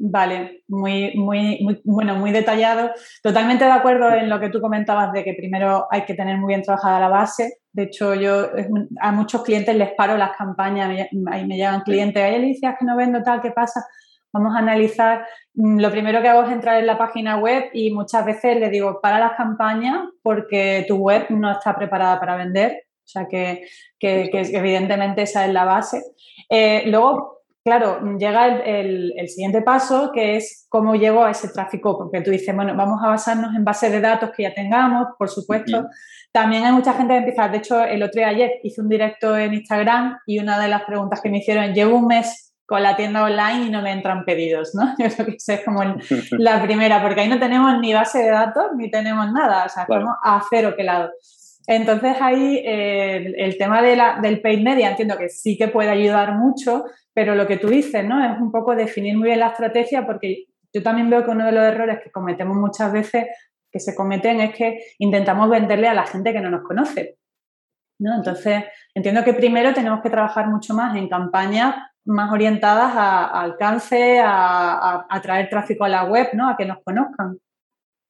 Vale, 0.02 0.64
muy, 0.70 1.14
muy, 1.16 1.60
muy, 1.62 1.82
bueno, 1.84 2.16
muy 2.16 2.32
detallado. 2.32 2.92
Totalmente 3.22 3.66
de 3.66 3.72
acuerdo 3.72 4.14
en 4.14 4.30
lo 4.30 4.40
que 4.40 4.50
tú 4.50 4.62
comentabas 4.62 5.12
de 5.12 5.26
que 5.26 5.34
primero 5.34 5.88
hay 5.92 6.06
que 6.06 6.14
tener 6.14 6.38
muy 6.38 6.48
bien 6.48 6.62
trabajada 6.62 7.02
la 7.02 7.10
base. 7.10 7.58
De 7.74 7.84
hecho, 7.84 8.16
yo 8.16 8.48
a 9.02 9.12
muchos 9.12 9.44
clientes 9.44 9.76
les 9.76 9.92
paro 9.96 10.16
las 10.16 10.38
campañas, 10.38 11.08
ahí 11.30 11.46
me 11.46 11.58
llegan 11.58 11.82
clientes, 11.82 12.24
hay 12.24 12.36
Alicia, 12.36 12.78
que 12.80 12.86
no 12.86 12.96
vendo 12.96 13.22
tal, 13.24 13.42
¿qué 13.42 13.52
pasa? 13.52 13.86
Vamos 14.32 14.56
a 14.56 14.60
analizar. 14.60 15.26
Mm, 15.56 15.82
lo 15.82 15.92
primero 15.92 16.22
que 16.22 16.30
hago 16.30 16.44
es 16.44 16.52
entrar 16.52 16.80
en 16.80 16.88
la 16.88 16.98
página 16.98 17.38
web 17.38 17.66
y 17.74 17.92
muchas 17.92 18.26
veces 18.26 18.58
le 18.58 18.70
digo, 18.70 19.02
para 19.02 19.20
las 19.20 19.34
campañas 19.34 20.08
porque 20.24 20.86
tu 20.88 20.96
web 20.96 21.26
no 21.30 21.52
está 21.52 21.76
preparada 21.76 22.22
para 22.22 22.38
vender. 22.38 22.84
O 23.04 23.12
sea 23.12 23.28
que, 23.28 23.68
que, 24.00 24.30
que 24.32 24.42
evidentemente 24.56 25.24
esa 25.24 25.46
es 25.46 25.52
la 25.52 25.66
base. 25.66 26.02
Eh, 26.50 26.84
luego, 26.86 27.39
claro, 27.64 28.00
llega 28.18 28.48
el, 28.48 29.28
siguiente 29.28 29.62
paso, 29.62 30.12
que 30.14 30.38
es 30.38 30.66
cómo 30.70 30.96
llego 30.96 31.24
a 31.24 31.32
ese 31.32 31.50
tráfico, 31.50 31.98
porque 31.98 32.22
tú 32.22 32.32
dices, 32.32 32.56
bueno, 32.56 32.76
vamos 32.76 33.02
a 33.04 33.08
basarnos 33.08 33.56
en 33.56 33.64
bases 33.64 33.92
de 33.92 34.02
datos 34.02 34.32
que 34.36 34.44
ya 34.44 34.54
tengamos, 34.54 35.08
por 35.18 35.30
supuesto. 35.30 35.88
También 36.32 36.64
hay 36.64 36.72
mucha 36.72 36.94
gente 36.94 37.14
que 37.14 37.20
empieza, 37.20 37.48
de 37.48 37.58
hecho, 37.58 37.84
el 37.84 38.04
otro 38.04 38.20
día 38.20 38.30
ayer 38.30 38.52
hice 38.64 38.82
un 38.82 38.90
directo 38.90 39.38
en 39.38 39.54
Instagram 39.54 40.20
y 40.26 40.40
una 40.40 40.60
de 40.60 40.68
las 40.68 40.84
preguntas 40.84 41.22
que 41.22 41.30
me 41.30 41.40
hicieron, 41.40 41.74
llevo 41.74 41.98
un 41.98 42.08
mes 42.08 42.50
con 42.70 42.84
la 42.84 42.96
tienda 42.96 43.24
online 43.24 43.66
y 43.66 43.70
no 43.72 43.82
me 43.82 43.92
entran 43.92 44.26
pedidos, 44.26 44.76
¿no? 44.76 44.94
Yo 45.00 45.10
creo 45.10 45.26
que 45.26 45.36
esa 45.36 45.56
es 45.56 45.66
como 45.66 45.82
la 46.32 46.62
primera, 46.62 47.02
porque 47.02 47.22
ahí 47.22 47.28
no 47.28 47.40
tenemos 47.40 47.80
ni 47.80 47.94
base 47.94 48.20
de 48.20 48.30
datos 48.30 48.66
ni 48.78 48.92
tenemos 48.92 49.32
nada, 49.34 49.66
o 49.66 49.70
sea, 49.70 49.84
estamos 49.84 50.16
a 50.24 50.42
cero 50.50 50.76
lado. 50.78 51.10
Entonces 51.72 52.16
ahí 52.20 52.64
eh, 52.66 53.32
el, 53.38 53.56
tema 53.60 53.84
del 53.84 54.42
paid 54.42 54.64
media 54.64 54.90
entiendo 54.90 55.16
que 55.20 55.30
sí 55.30 55.56
que 55.56 55.68
puede 55.68 55.90
ayudar 55.90 56.34
mucho, 56.34 56.86
pero 57.14 57.36
lo 57.36 57.46
que 57.46 57.58
tú 57.58 57.68
dices, 57.68 58.04
¿no? 58.04 58.26
Es 58.26 58.42
un 58.42 58.52
poco 58.52 58.76
definir 58.76 59.16
muy 59.16 59.28
bien 59.28 59.40
la 59.40 59.50
estrategia 59.50 60.04
porque 60.04 60.46
yo 60.74 60.82
también 60.82 61.12
veo 61.12 61.24
que 61.24 61.30
uno 61.30 61.46
de 61.46 61.52
los 61.52 61.64
errores 61.64 62.00
que 62.04 62.10
cometemos 62.10 62.58
muchas 62.58 62.92
veces, 62.92 63.28
que 63.72 63.80
se 63.80 63.94
cometen, 63.94 64.40
es 64.42 64.56
que 64.56 64.80
intentamos 64.98 65.48
venderle 65.48 65.88
a 65.88 65.94
la 65.94 66.08
gente 66.08 66.34
que 66.34 66.42
no 66.42 66.50
nos 66.50 66.64
conoce. 66.64 67.20
¿no? 68.00 68.16
Entonces, 68.16 68.64
entiendo 68.96 69.24
que 69.24 69.36
primero 69.36 69.72
tenemos 69.72 70.02
que 70.02 70.10
trabajar 70.10 70.48
mucho 70.48 70.74
más 70.74 70.96
en 70.96 71.08
campañas 71.08 71.76
más 72.06 72.32
orientadas 72.32 72.96
a, 72.96 73.42
alcance, 73.42 74.20
a, 74.20 75.06
a, 75.08 75.22
traer 75.22 75.50
tráfico 75.50 75.84
a 75.84 75.90
la 75.90 76.06
web, 76.06 76.30
¿no? 76.34 76.50
A 76.50 76.58
que 76.58 76.66
nos 76.66 76.82
conozcan. 76.84 77.38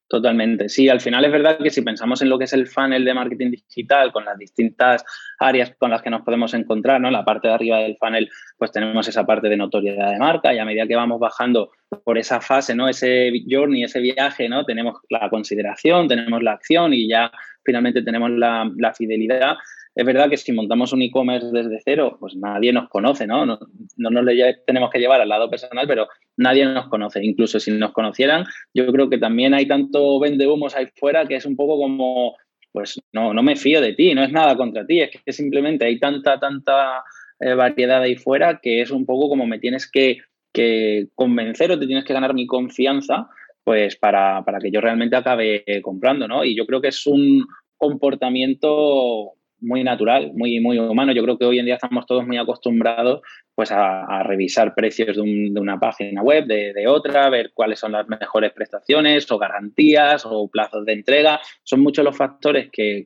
Totalmente. 0.10 0.70
Sí, 0.70 0.90
al 0.90 1.02
final 1.02 1.24
es 1.24 1.32
verdad 1.32 1.60
que 1.60 1.70
si 1.70 1.84
pensamos 1.84 2.24
en 2.24 2.30
lo 2.30 2.40
que 2.40 2.46
es 2.46 2.54
el 2.54 2.66
funnel 2.66 3.06
de 3.06 3.14
marketing 3.14 3.52
digital, 3.52 4.12
con 4.12 4.26
las 4.26 4.40
distintas 4.40 5.06
áreas 5.38 5.72
con 5.78 5.92
las 5.92 6.02
que 6.02 6.10
nos 6.10 6.24
podemos 6.24 6.52
encontrar, 6.56 7.00
¿no? 7.00 7.10
En 7.10 7.14
la 7.14 7.24
parte 7.24 7.48
de 7.48 7.54
arriba 7.54 7.78
del 7.78 7.96
funnel, 7.96 8.28
pues 8.58 8.72
tenemos 8.72 9.08
esa 9.08 9.24
parte 9.28 9.50
de 9.50 9.56
notoriedad 9.56 10.10
de 10.10 10.18
marca 10.18 10.52
y 10.52 10.58
a 10.58 10.66
medida 10.66 10.88
que 10.88 10.96
vamos 10.96 11.20
bajando 11.20 11.70
por 12.04 12.18
esa 12.18 12.42
fase, 12.42 12.74
¿no? 12.74 12.90
Ese 12.90 13.32
journey, 13.48 13.84
ese 13.84 14.00
viaje, 14.00 14.50
¿no? 14.50 14.66
Tenemos 14.66 14.96
la 15.12 15.30
consideración, 15.30 16.08
tenemos 16.08 16.42
la 16.42 16.54
acción 16.54 16.92
y 16.92 17.08
ya 17.08 17.32
finalmente 17.64 18.02
tenemos 18.02 18.32
la, 18.32 18.68
la 18.78 18.92
fidelidad. 18.96 19.58
Es 20.00 20.06
verdad 20.06 20.30
que 20.30 20.38
si 20.38 20.54
montamos 20.54 20.94
un 20.94 21.02
e-commerce 21.02 21.50
desde 21.52 21.82
cero, 21.84 22.16
pues 22.22 22.34
nadie 22.38 22.72
nos 22.72 22.88
conoce, 22.88 23.28
¿no? 23.28 23.46
No, 23.46 23.60
no 23.98 24.10
nos 24.10 24.26
tenemos 24.66 24.90
que 24.92 25.00
llevar 25.00 25.20
al 25.20 25.28
lado 25.28 25.50
personal, 25.50 25.86
pero 25.90 26.08
nadie 26.38 26.64
nos 26.64 26.88
conoce. 26.88 27.22
Incluso 27.22 27.60
si 27.60 27.72
nos 27.72 27.92
conocieran, 27.92 28.46
yo 28.74 28.90
creo 28.94 29.10
que 29.10 29.18
también 29.18 29.54
hay 29.54 29.68
tanto 29.68 30.18
vende 30.22 30.48
humos 30.48 30.74
ahí 30.74 30.88
fuera 30.96 31.28
que 31.28 31.36
es 31.36 31.46
un 31.46 31.58
poco 31.58 31.78
como, 31.78 32.38
pues 32.72 32.98
no, 33.12 33.34
no 33.34 33.44
me 33.44 33.58
fío 33.58 33.82
de 33.82 33.92
ti, 33.92 34.16
no 34.16 34.24
es 34.24 34.32
nada 34.32 34.56
contra 34.56 34.86
ti, 34.86 35.02
es 35.02 35.10
que 35.12 35.34
simplemente 35.34 35.84
hay 35.84 36.00
tanta, 36.00 36.40
tanta 36.40 37.04
eh, 37.42 37.54
variedad 37.56 38.02
ahí 38.02 38.16
fuera 38.16 38.62
que 38.64 38.80
es 38.80 38.92
un 38.92 39.06
poco 39.06 39.28
como 39.28 39.48
me 39.48 39.60
tienes 39.60 39.92
que, 39.92 40.20
que 40.54 41.10
convencer 41.14 41.74
o 41.74 41.78
te 41.78 41.88
tienes 41.88 42.06
que 42.06 42.14
ganar 42.14 42.34
mi 42.34 42.48
confianza 42.48 43.28
pues 43.66 43.98
para, 43.98 44.46
para 44.46 44.60
que 44.60 44.72
yo 44.72 44.80
realmente 44.80 45.18
acabe 45.18 45.66
comprando, 45.82 46.26
¿no? 46.26 46.46
Y 46.46 46.56
yo 46.56 46.66
creo 46.66 46.80
que 46.80 46.88
es 46.88 47.06
un 47.06 47.46
comportamiento 47.76 49.34
muy 49.62 49.84
natural, 49.84 50.32
muy, 50.34 50.60
muy 50.60 50.78
humano. 50.80 51.12
Yo 51.12 51.24
creo 51.24 51.38
que 51.38 51.46
hoy 51.46 51.60
en 51.60 51.66
día 51.66 51.76
estamos 51.76 52.06
todos 52.06 52.26
muy 52.26 52.38
acostumbrados 52.38 53.22
pues, 53.56 53.72
a, 53.72 54.24
revisar 54.24 54.74
precios 54.74 55.18
de, 55.18 55.60
una 55.60 55.80
página 55.80 56.22
web, 56.22 56.46
de, 56.46 56.88
otra, 56.88 57.30
ver 57.30 57.52
cuáles 57.54 57.80
son 57.80 57.92
las 57.92 58.08
mejores 58.08 58.54
prestaciones 58.54 59.30
o 59.32 59.38
garantías 59.38 60.26
o 60.26 60.48
plazos 60.48 60.86
de 60.86 60.94
entrega. 60.94 61.40
Son 61.64 61.82
muchos 61.82 62.06
los 62.06 62.16
factores 62.16 62.70
que, 62.72 63.04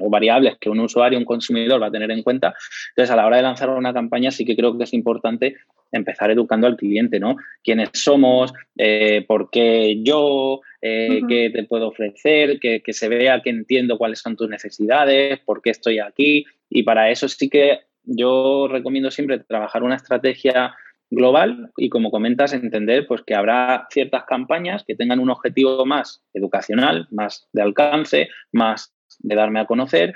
o 0.00 0.10
variables 0.10 0.56
que 0.60 0.70
un 0.70 0.80
usuario, 0.80 1.18
un 1.18 1.24
consumidor 1.24 1.80
va 1.80 1.86
a 1.86 1.92
tener 1.92 2.10
en 2.10 2.22
cuenta. 2.22 2.54
Entonces, 2.90 3.12
a 3.12 3.16
la 3.16 3.26
hora 3.26 3.36
de 3.36 3.42
lanzar 3.42 3.70
una 3.70 3.94
campaña 3.94 4.30
sí 4.30 4.44
que 4.44 4.56
creo 4.56 4.76
que 4.76 4.84
es 4.84 4.92
importante 4.92 5.56
empezar 5.92 6.30
educando 6.30 6.66
al 6.66 6.76
cliente, 6.76 7.18
¿no? 7.18 7.36
¿Quiénes 7.62 7.90
somos? 7.94 8.52
Eh, 8.76 9.24
¿Por 9.26 9.50
qué 9.50 10.02
yo? 10.02 10.60
Eh, 10.80 11.20
¿Qué 11.28 11.50
te 11.50 11.64
puedo 11.64 11.88
ofrecer? 11.88 12.58
Que, 12.60 12.82
que 12.82 12.92
se 12.92 13.08
vea 13.08 13.42
que 13.42 13.50
entiendo 13.50 13.98
cuáles 13.98 14.20
son 14.20 14.36
tus 14.36 14.48
necesidades, 14.48 15.40
por 15.40 15.62
qué 15.62 15.70
estoy 15.70 15.98
aquí. 15.98 16.44
Y 16.68 16.82
para 16.82 17.10
eso 17.10 17.28
sí 17.28 17.48
que 17.48 17.80
yo 18.04 18.68
recomiendo 18.68 19.10
siempre 19.10 19.38
trabajar 19.40 19.82
una 19.82 19.96
estrategia 19.96 20.74
global 21.10 21.72
y 21.76 21.88
como 21.90 22.10
comentas 22.10 22.52
entender 22.52 23.06
pues 23.06 23.22
que 23.22 23.34
habrá 23.34 23.86
ciertas 23.90 24.24
campañas 24.24 24.84
que 24.86 24.94
tengan 24.94 25.18
un 25.18 25.30
objetivo 25.30 25.84
más 25.84 26.22
educacional, 26.32 27.08
más 27.10 27.48
de 27.52 27.62
alcance, 27.62 28.28
más 28.52 28.94
de 29.18 29.34
darme 29.34 29.60
a 29.60 29.66
conocer 29.66 30.14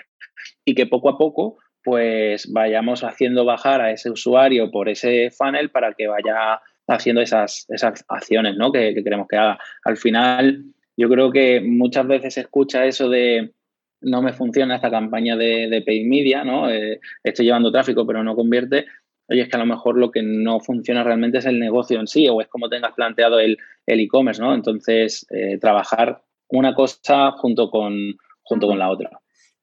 y 0.64 0.74
que 0.74 0.86
poco 0.86 1.08
a 1.08 1.18
poco 1.18 1.58
pues 1.84 2.50
vayamos 2.50 3.04
haciendo 3.04 3.44
bajar 3.44 3.80
a 3.80 3.92
ese 3.92 4.10
usuario 4.10 4.70
por 4.70 4.88
ese 4.88 5.30
funnel 5.30 5.70
para 5.70 5.92
que 5.92 6.08
vaya 6.08 6.60
haciendo 6.88 7.20
esas, 7.20 7.66
esas 7.68 8.04
acciones 8.08 8.56
¿no? 8.56 8.72
que, 8.72 8.94
queremos 8.94 9.28
que 9.28 9.36
haga. 9.36 9.58
Al 9.84 9.96
final, 9.96 10.64
yo 10.96 11.08
creo 11.08 11.30
que 11.30 11.60
muchas 11.60 12.06
veces 12.06 12.34
se 12.34 12.40
escucha 12.40 12.86
eso 12.86 13.08
de 13.08 13.52
no 14.00 14.22
me 14.22 14.32
funciona 14.32 14.76
esta 14.76 14.90
campaña 14.90 15.36
de, 15.36 15.68
de 15.68 16.04
media, 16.04 16.44
¿no? 16.44 16.70
Eh, 16.70 17.00
estoy 17.22 17.46
llevando 17.46 17.72
tráfico 17.72 18.06
pero 18.06 18.22
no 18.22 18.34
convierte, 18.34 18.84
oye, 19.28 19.42
es 19.42 19.48
que 19.48 19.56
a 19.56 19.60
lo 19.60 19.66
mejor 19.66 19.96
lo 19.96 20.10
que 20.10 20.22
no 20.22 20.60
funciona 20.60 21.02
realmente 21.02 21.38
es 21.38 21.46
el 21.46 21.58
negocio 21.58 22.00
en 22.00 22.06
sí 22.06 22.28
o 22.28 22.40
es 22.40 22.48
como 22.48 22.68
tengas 22.68 22.92
planteado 22.92 23.40
el 23.40 23.58
e-commerce, 23.86 24.42
¿no? 24.42 24.54
Entonces, 24.54 25.26
eh, 25.30 25.58
trabajar 25.58 26.22
una 26.48 26.74
cosa 26.74 27.32
junto 27.32 27.70
con, 27.70 28.16
junto 28.42 28.66
con 28.66 28.78
la 28.78 28.90
otra. 28.90 29.10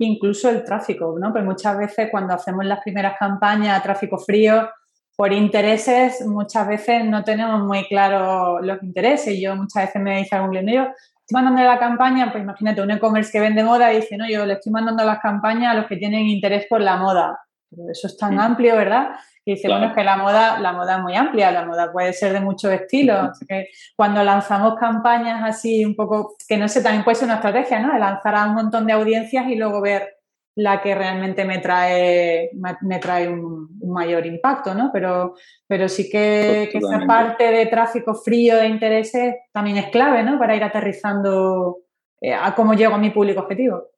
Incluso 0.03 0.49
el 0.49 0.63
tráfico, 0.63 1.15
¿no? 1.19 1.31
Pues 1.31 1.45
muchas 1.45 1.77
veces 1.77 2.09
cuando 2.09 2.33
hacemos 2.33 2.65
las 2.65 2.81
primeras 2.81 3.17
campañas, 3.19 3.83
tráfico 3.83 4.17
frío, 4.17 4.67
por 5.15 5.31
intereses, 5.31 6.25
muchas 6.25 6.67
veces 6.67 7.05
no 7.05 7.23
tenemos 7.23 7.61
muy 7.61 7.85
claro 7.85 8.59
los 8.61 8.81
intereses. 8.81 9.39
Yo 9.39 9.55
muchas 9.55 9.85
veces 9.85 10.01
me 10.01 10.17
dice 10.17 10.35
algún 10.35 10.49
cliente, 10.49 10.73
yo 10.73 10.81
estoy 11.19 11.33
mandando 11.43 11.61
la 11.61 11.77
campaña, 11.77 12.31
pues 12.31 12.43
imagínate 12.43 12.81
un 12.81 12.89
e-commerce 12.89 13.31
que 13.31 13.39
vende 13.39 13.63
moda 13.63 13.93
y 13.93 13.97
dice, 13.97 14.17
no, 14.17 14.27
yo 14.27 14.43
le 14.47 14.53
estoy 14.53 14.71
mandando 14.71 15.03
las 15.03 15.19
campañas 15.19 15.75
a 15.75 15.77
los 15.77 15.85
que 15.85 15.97
tienen 15.97 16.25
interés 16.25 16.65
por 16.67 16.81
la 16.81 16.97
moda. 16.97 17.39
Pero 17.71 17.89
eso 17.91 18.07
es 18.07 18.17
tan 18.17 18.35
mm. 18.35 18.39
amplio, 18.39 18.75
¿verdad? 18.75 19.11
Y 19.43 19.55
dice, 19.55 19.69
bueno, 19.69 19.87
es 19.87 19.93
que 19.93 20.03
la 20.03 20.17
moda, 20.17 20.59
la 20.59 20.71
moda 20.73 20.97
es 20.97 21.01
muy 21.01 21.15
amplia, 21.15 21.51
la 21.51 21.65
moda 21.65 21.91
puede 21.91 22.13
ser 22.13 22.33
de 22.33 22.41
muchos 22.41 22.71
estilos. 22.71 23.39
que 23.47 23.69
cuando 23.95 24.23
lanzamos 24.23 24.75
campañas 24.75 25.41
así 25.43 25.83
un 25.83 25.95
poco, 25.95 26.35
que 26.47 26.57
no 26.57 26.67
sé, 26.67 26.83
también 26.83 27.03
puede 27.03 27.15
ser 27.15 27.25
una 27.25 27.35
estrategia, 27.35 27.79
¿no? 27.79 27.93
De 27.93 27.99
lanzar 27.99 28.35
a 28.35 28.45
un 28.45 28.53
montón 28.53 28.85
de 28.85 28.93
audiencias 28.93 29.47
y 29.47 29.55
luego 29.55 29.81
ver 29.81 30.17
la 30.55 30.81
que 30.81 30.93
realmente 30.93 31.45
me 31.45 31.59
trae, 31.59 32.51
me 32.81 32.99
trae 32.99 33.29
un, 33.29 33.69
mayor 33.83 34.25
impacto, 34.25 34.75
¿no? 34.75 34.91
Pero, 34.93 35.33
pero 35.65 35.89
sí 35.89 36.09
que, 36.09 36.69
que, 36.71 36.77
esa 36.77 37.05
parte 37.07 37.51
de 37.51 37.65
tráfico 37.65 38.13
frío 38.13 38.57
de 38.57 38.67
intereses 38.67 39.35
también 39.51 39.77
es 39.77 39.87
clave, 39.87 40.23
¿no? 40.23 40.37
Para 40.37 40.55
ir 40.55 40.63
aterrizando 40.63 41.79
eh, 42.21 42.33
a 42.33 42.53
cómo 42.53 42.73
llego 42.73 42.93
a 42.93 42.99
mi 42.99 43.09
público 43.09 43.41
objetivo. 43.41 43.90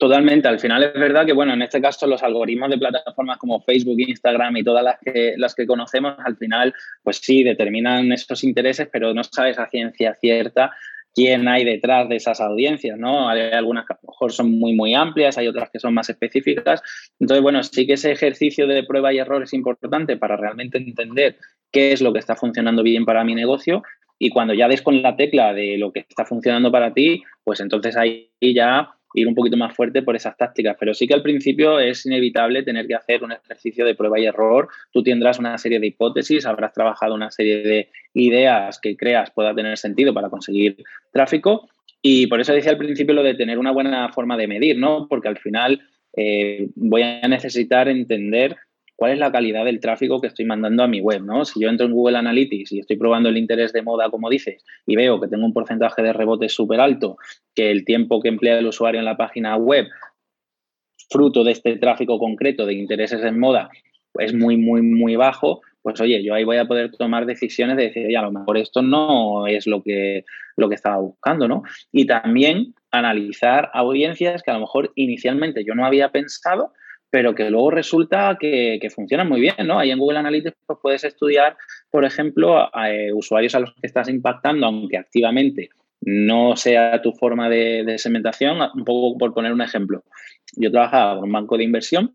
Totalmente. 0.00 0.48
Al 0.48 0.58
final 0.58 0.82
es 0.82 0.94
verdad 0.94 1.26
que, 1.26 1.34
bueno, 1.34 1.52
en 1.52 1.60
este 1.60 1.78
caso 1.78 2.06
los 2.06 2.22
algoritmos 2.22 2.70
de 2.70 2.78
plataformas 2.78 3.36
como 3.36 3.60
Facebook, 3.60 4.00
Instagram 4.00 4.56
y 4.56 4.64
todas 4.64 4.82
las 4.82 4.98
que, 4.98 5.34
las 5.36 5.54
que 5.54 5.66
conocemos, 5.66 6.14
al 6.24 6.38
final, 6.38 6.72
pues 7.02 7.18
sí, 7.18 7.42
determinan 7.42 8.10
esos 8.10 8.42
intereses, 8.42 8.88
pero 8.90 9.12
no 9.12 9.22
sabes 9.22 9.58
a 9.58 9.68
ciencia 9.68 10.16
cierta 10.18 10.72
quién 11.14 11.46
hay 11.48 11.66
detrás 11.66 12.08
de 12.08 12.16
esas 12.16 12.40
audiencias, 12.40 12.98
¿no? 12.98 13.28
Hay 13.28 13.52
algunas 13.52 13.84
que 13.84 13.92
a 13.92 13.98
lo 14.02 14.08
mejor 14.08 14.32
son 14.32 14.50
muy, 14.52 14.72
muy 14.72 14.94
amplias, 14.94 15.36
hay 15.36 15.48
otras 15.48 15.68
que 15.70 15.78
son 15.78 15.92
más 15.92 16.08
específicas. 16.08 16.82
Entonces, 17.18 17.42
bueno, 17.42 17.62
sí 17.62 17.86
que 17.86 17.92
ese 17.92 18.10
ejercicio 18.10 18.66
de 18.66 18.84
prueba 18.84 19.12
y 19.12 19.18
error 19.18 19.42
es 19.42 19.52
importante 19.52 20.16
para 20.16 20.38
realmente 20.38 20.78
entender 20.78 21.36
qué 21.70 21.92
es 21.92 22.00
lo 22.00 22.14
que 22.14 22.20
está 22.20 22.36
funcionando 22.36 22.82
bien 22.82 23.04
para 23.04 23.22
mi 23.22 23.34
negocio 23.34 23.82
y 24.18 24.30
cuando 24.30 24.54
ya 24.54 24.66
des 24.66 24.80
con 24.80 25.02
la 25.02 25.16
tecla 25.16 25.52
de 25.52 25.76
lo 25.76 25.92
que 25.92 26.06
está 26.08 26.24
funcionando 26.24 26.72
para 26.72 26.94
ti, 26.94 27.22
pues 27.44 27.60
entonces 27.60 27.98
ahí 27.98 28.30
ya 28.40 28.94
ir 29.14 29.26
un 29.26 29.34
poquito 29.34 29.56
más 29.56 29.74
fuerte 29.74 30.02
por 30.02 30.16
esas 30.16 30.36
tácticas. 30.36 30.76
Pero 30.78 30.94
sí 30.94 31.06
que 31.06 31.14
al 31.14 31.22
principio 31.22 31.80
es 31.80 32.06
inevitable 32.06 32.62
tener 32.62 32.86
que 32.86 32.94
hacer 32.94 33.22
un 33.22 33.32
ejercicio 33.32 33.84
de 33.84 33.94
prueba 33.94 34.18
y 34.18 34.26
error. 34.26 34.68
Tú 34.92 35.02
tendrás 35.02 35.38
una 35.38 35.56
serie 35.58 35.80
de 35.80 35.88
hipótesis, 35.88 36.46
habrás 36.46 36.72
trabajado 36.72 37.14
una 37.14 37.30
serie 37.30 37.62
de 37.62 37.88
ideas 38.14 38.78
que 38.80 38.96
creas 38.96 39.30
pueda 39.30 39.54
tener 39.54 39.76
sentido 39.78 40.14
para 40.14 40.30
conseguir 40.30 40.76
tráfico. 41.12 41.68
Y 42.02 42.26
por 42.28 42.40
eso 42.40 42.52
decía 42.52 42.72
al 42.72 42.78
principio 42.78 43.14
lo 43.14 43.22
de 43.22 43.34
tener 43.34 43.58
una 43.58 43.72
buena 43.72 44.10
forma 44.12 44.36
de 44.36 44.46
medir, 44.46 44.78
¿no? 44.78 45.06
Porque 45.08 45.28
al 45.28 45.38
final 45.38 45.80
eh, 46.16 46.68
voy 46.74 47.02
a 47.02 47.28
necesitar 47.28 47.88
entender 47.88 48.56
cuál 49.00 49.12
es 49.12 49.18
la 49.18 49.32
calidad 49.32 49.64
del 49.64 49.80
tráfico 49.80 50.20
que 50.20 50.26
estoy 50.26 50.44
mandando 50.44 50.82
a 50.82 50.86
mi 50.86 51.00
web, 51.00 51.22
¿no? 51.22 51.46
Si 51.46 51.58
yo 51.58 51.70
entro 51.70 51.86
en 51.86 51.92
Google 51.92 52.18
Analytics 52.18 52.72
y 52.72 52.80
estoy 52.80 52.98
probando 52.98 53.30
el 53.30 53.38
interés 53.38 53.72
de 53.72 53.80
moda, 53.80 54.10
como 54.10 54.28
dices, 54.28 54.62
y 54.84 54.94
veo 54.94 55.18
que 55.18 55.26
tengo 55.26 55.46
un 55.46 55.54
porcentaje 55.54 56.02
de 56.02 56.12
rebote 56.12 56.50
súper 56.50 56.80
alto, 56.80 57.16
que 57.54 57.70
el 57.70 57.86
tiempo 57.86 58.20
que 58.20 58.28
emplea 58.28 58.58
el 58.58 58.66
usuario 58.66 58.98
en 58.98 59.06
la 59.06 59.16
página 59.16 59.56
web, 59.56 59.86
fruto 61.08 61.44
de 61.44 61.52
este 61.52 61.78
tráfico 61.78 62.18
concreto 62.18 62.66
de 62.66 62.74
intereses 62.74 63.24
en 63.24 63.40
moda, 63.40 63.70
es 64.18 64.34
muy, 64.34 64.58
muy, 64.58 64.82
muy 64.82 65.16
bajo, 65.16 65.62
pues 65.80 65.98
oye, 66.02 66.22
yo 66.22 66.34
ahí 66.34 66.44
voy 66.44 66.58
a 66.58 66.66
poder 66.66 66.90
tomar 66.90 67.24
decisiones 67.24 67.78
de 67.78 67.84
decir, 67.84 68.06
oye, 68.06 68.18
a 68.18 68.22
lo 68.22 68.32
mejor 68.32 68.58
esto 68.58 68.82
no 68.82 69.46
es 69.46 69.66
lo 69.66 69.82
que, 69.82 70.26
lo 70.58 70.68
que 70.68 70.74
estaba 70.74 70.98
buscando, 70.98 71.48
¿no? 71.48 71.62
Y 71.90 72.04
también 72.04 72.74
analizar 72.90 73.70
audiencias 73.72 74.42
que 74.42 74.50
a 74.50 74.54
lo 74.54 74.60
mejor 74.60 74.92
inicialmente 74.94 75.64
yo 75.64 75.74
no 75.74 75.86
había 75.86 76.10
pensado, 76.10 76.74
pero 77.10 77.34
que 77.34 77.50
luego 77.50 77.70
resulta 77.70 78.36
que, 78.38 78.78
que 78.80 78.90
funcionan 78.90 79.28
muy 79.28 79.40
bien, 79.40 79.54
¿no? 79.66 79.78
Ahí 79.78 79.90
en 79.90 79.98
Google 79.98 80.20
Analytics 80.20 80.56
pues, 80.66 80.78
puedes 80.82 81.04
estudiar, 81.04 81.56
por 81.90 82.04
ejemplo, 82.04 82.74
a, 82.74 82.90
eh, 82.90 83.12
usuarios 83.12 83.54
a 83.54 83.60
los 83.60 83.74
que 83.74 83.86
estás 83.86 84.08
impactando, 84.08 84.66
aunque 84.66 84.96
activamente 84.96 85.70
no 86.02 86.56
sea 86.56 87.02
tu 87.02 87.12
forma 87.12 87.48
de, 87.50 87.84
de, 87.84 87.98
segmentación, 87.98 88.58
un 88.74 88.84
poco 88.84 89.18
por 89.18 89.34
poner 89.34 89.52
un 89.52 89.60
ejemplo. 89.60 90.02
Yo 90.56 90.70
trabajaba 90.70 91.16
con 91.16 91.24
un 91.24 91.32
banco 91.32 91.58
de 91.58 91.64
inversión 91.64 92.14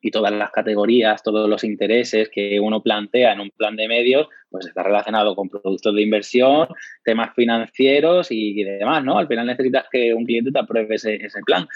y 0.00 0.10
todas 0.10 0.32
las 0.32 0.50
categorías, 0.50 1.22
todos 1.22 1.48
los 1.48 1.62
intereses 1.64 2.30
que 2.30 2.58
uno 2.58 2.82
plantea 2.82 3.32
en 3.32 3.40
un 3.40 3.50
plan 3.50 3.76
de 3.76 3.88
medios, 3.88 4.28
pues 4.48 4.66
está 4.66 4.82
relacionado 4.82 5.36
con 5.36 5.48
productos 5.48 5.94
de 5.94 6.02
inversión, 6.02 6.68
temas 7.04 7.34
financieros 7.34 8.28
y, 8.30 8.64
demás, 8.64 9.04
¿no? 9.04 9.18
Al 9.18 9.28
final 9.28 9.46
necesitas 9.46 9.86
que 9.90 10.14
un 10.14 10.24
cliente 10.24 10.52
te 10.52 10.58
apruebe 10.58 10.94
ese, 10.94 11.16
ese 11.16 11.40
plan. 11.44 11.68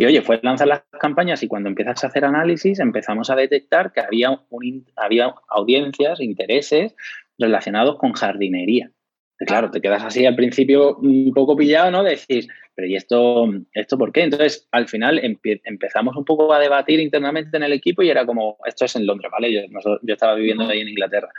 Y 0.00 0.06
oye, 0.06 0.22
fue 0.22 0.38
lanzar 0.42 0.68
las 0.68 0.84
campañas 1.00 1.42
y 1.42 1.48
cuando 1.48 1.68
empiezas 1.68 2.04
a 2.04 2.06
hacer 2.06 2.24
análisis 2.24 2.78
empezamos 2.78 3.30
a 3.30 3.36
detectar 3.36 3.92
que 3.92 4.00
había, 4.00 4.30
un, 4.30 4.86
había 4.94 5.34
audiencias, 5.48 6.20
intereses 6.20 6.94
relacionados 7.36 7.98
con 7.98 8.12
jardinería. 8.12 8.92
claro, 9.38 9.72
te 9.72 9.80
quedas 9.80 10.04
así 10.04 10.24
al 10.24 10.36
principio 10.36 10.96
un 10.98 11.32
poco 11.34 11.56
pillado, 11.56 11.90
¿no? 11.90 12.04
Decís, 12.04 12.46
pero 12.76 12.86
¿y 12.86 12.94
esto, 12.94 13.48
esto 13.72 13.98
por 13.98 14.12
qué? 14.12 14.22
Entonces, 14.22 14.68
al 14.70 14.86
final 14.86 15.20
empezamos 15.64 16.16
un 16.16 16.24
poco 16.24 16.52
a 16.52 16.60
debatir 16.60 17.00
internamente 17.00 17.56
en 17.56 17.64
el 17.64 17.72
equipo 17.72 18.02
y 18.04 18.10
era 18.10 18.24
como, 18.24 18.56
esto 18.66 18.84
es 18.84 18.94
en 18.94 19.04
Londres, 19.04 19.32
¿vale? 19.32 19.52
Yo, 19.52 19.62
yo 20.02 20.14
estaba 20.14 20.36
viviendo 20.36 20.64
ahí 20.68 20.80
en 20.80 20.90
Inglaterra. 20.90 21.30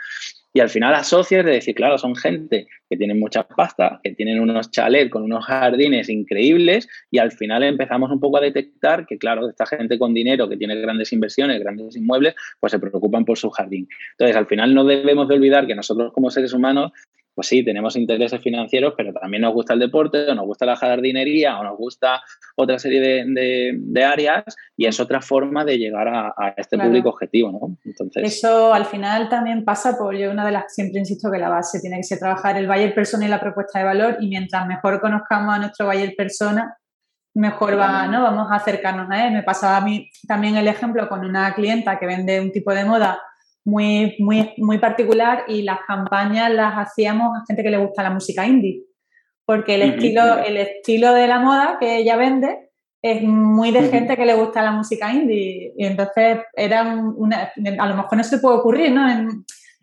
Y 0.52 0.60
al 0.60 0.68
final 0.68 0.94
asocias 0.94 1.44
de 1.44 1.52
decir, 1.52 1.74
claro, 1.74 1.96
son 1.96 2.16
gente 2.16 2.66
que 2.88 2.96
tienen 2.96 3.20
mucha 3.20 3.44
pasta, 3.44 4.00
que 4.02 4.14
tienen 4.14 4.40
unos 4.40 4.70
chalets 4.70 5.10
con 5.10 5.22
unos 5.22 5.44
jardines 5.44 6.08
increíbles 6.08 6.88
y 7.10 7.18
al 7.18 7.30
final 7.30 7.62
empezamos 7.62 8.10
un 8.10 8.18
poco 8.18 8.38
a 8.38 8.40
detectar 8.40 9.06
que, 9.06 9.16
claro, 9.16 9.48
esta 9.48 9.64
gente 9.66 9.98
con 9.98 10.12
dinero 10.12 10.48
que 10.48 10.56
tiene 10.56 10.74
grandes 10.80 11.12
inversiones, 11.12 11.60
grandes 11.60 11.96
inmuebles, 11.96 12.34
pues 12.58 12.72
se 12.72 12.80
preocupan 12.80 13.24
por 13.24 13.38
su 13.38 13.50
jardín. 13.50 13.88
Entonces, 14.12 14.36
al 14.36 14.46
final 14.46 14.74
no 14.74 14.84
debemos 14.84 15.28
de 15.28 15.34
olvidar 15.34 15.68
que 15.68 15.76
nosotros 15.76 16.12
como 16.12 16.30
seres 16.30 16.52
humanos 16.52 16.92
pues 17.40 17.48
sí, 17.48 17.64
tenemos 17.64 17.96
intereses 17.96 18.38
financieros, 18.42 18.92
pero 18.94 19.14
también 19.14 19.40
nos 19.40 19.54
gusta 19.54 19.72
el 19.72 19.80
deporte, 19.80 20.28
o 20.28 20.34
nos 20.34 20.44
gusta 20.44 20.66
la 20.66 20.76
jardinería, 20.76 21.58
o 21.58 21.64
nos 21.64 21.78
gusta 21.78 22.20
otra 22.54 22.78
serie 22.78 23.24
de, 23.24 24.04
áreas, 24.04 24.44
y 24.76 24.84
es 24.84 25.00
otra 25.00 25.22
forma 25.22 25.64
de 25.64 25.78
llegar 25.78 26.06
a, 26.08 26.52
este 26.54 26.76
público 26.76 27.08
objetivo, 27.08 27.50
¿no? 27.50 27.78
Entonces... 27.82 28.24
Eso 28.24 28.74
al 28.74 28.84
final 28.84 29.30
también 29.30 29.64
pasa 29.64 29.96
por, 29.96 30.14
yo 30.14 30.30
una 30.30 30.44
de 30.44 30.52
las, 30.52 30.74
siempre 30.74 30.98
insisto 30.98 31.30
que 31.30 31.38
la 31.38 31.48
base 31.48 31.80
tiene 31.80 31.96
que 31.96 32.02
ser 32.02 32.18
trabajar 32.18 32.58
el 32.58 32.66
buyer 32.66 32.94
persona 32.94 33.24
y 33.24 33.28
la 33.30 33.40
propuesta 33.40 33.78
de 33.78 33.86
valor, 33.86 34.18
y 34.20 34.28
mientras 34.28 34.66
mejor 34.66 35.00
conozcamos 35.00 35.54
a 35.54 35.58
nuestro 35.60 35.86
buyer 35.86 36.12
persona, 36.14 36.76
mejor 37.34 37.78
va, 37.78 38.06
¿no? 38.06 38.22
Vamos 38.22 38.50
a 38.50 38.56
acercarnos 38.56 39.10
a 39.10 39.26
él. 39.26 39.32
Me 39.32 39.42
pasaba 39.42 39.78
a 39.78 39.80
mí 39.80 40.10
también 40.28 40.56
el 40.56 40.68
ejemplo 40.68 41.08
con 41.08 41.24
una 41.24 41.54
clienta 41.54 41.98
que 41.98 42.04
vende 42.04 42.38
un 42.38 42.52
tipo 42.52 42.74
de 42.74 42.84
moda 42.84 43.18
muy, 43.64 44.16
muy, 44.18 44.52
muy 44.58 44.78
particular 44.78 45.44
y 45.48 45.62
las 45.62 45.80
campañas 45.86 46.52
las 46.52 46.74
hacíamos 46.74 47.36
a 47.36 47.44
gente 47.46 47.62
que 47.62 47.70
le 47.70 47.78
gusta 47.78 48.02
la 48.02 48.10
música 48.10 48.46
indie, 48.46 48.84
porque 49.44 49.74
el, 49.74 49.82
estilo, 49.82 50.38
el 50.38 50.56
estilo 50.56 51.12
de 51.12 51.26
la 51.26 51.40
moda 51.40 51.76
que 51.78 51.98
ella 51.98 52.16
vende 52.16 52.70
es 53.02 53.22
muy 53.22 53.70
de 53.70 53.88
gente 53.88 54.16
que 54.16 54.26
le 54.26 54.34
gusta 54.34 54.62
la 54.62 54.72
música 54.72 55.12
indie. 55.12 55.72
Y 55.76 55.84
entonces 55.86 56.40
era 56.54 56.82
una, 56.94 57.50
a 57.78 57.86
lo 57.86 57.96
mejor 57.96 58.18
no 58.18 58.24
se 58.24 58.38
puede 58.38 58.56
ocurrir, 58.58 58.92
¿no? 58.92 59.06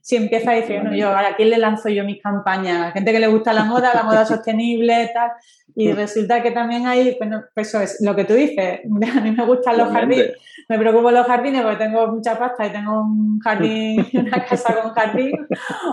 Si 0.07 0.15
empieza 0.15 0.51
a 0.51 0.53
decir, 0.53 0.81
yo, 0.93 1.09
¿a 1.09 1.35
quién 1.35 1.49
le 1.49 1.57
lanzo 1.57 1.89
yo 1.89 2.05
mis 2.05 2.21
campañas? 2.21 2.93
Gente 2.93 3.11
que 3.11 3.19
le 3.19 3.27
gusta 3.27 3.51
la 3.51 3.65
moda, 3.65 3.91
la 3.93 4.03
moda 4.03 4.25
sostenible, 4.25 5.11
tal. 5.13 5.31
Y 5.75 5.91
resulta 5.91 6.41
que 6.41 6.51
también 6.51 6.87
hay, 6.87 7.17
bueno, 7.19 7.43
pues 7.53 7.67
eso 7.67 7.81
es 7.81 7.97
lo 7.99 8.15
que 8.15 8.23
tú 8.23 8.33
dices. 8.33 8.79
A 9.17 9.19
mí 9.19 9.31
me 9.31 9.45
gustan 9.45 9.77
los 9.77 9.89
jardines, 9.89 10.31
me 10.69 10.79
preocupo 10.79 11.11
los 11.11 11.27
jardines 11.27 11.61
porque 11.61 11.83
tengo 11.83 12.07
mucha 12.07 12.39
pasta 12.39 12.67
y 12.67 12.69
tengo 12.69 13.01
un 13.01 13.37
jardín, 13.39 14.07
una 14.13 14.45
casa 14.45 14.81
con 14.81 14.93
jardín, 14.93 15.45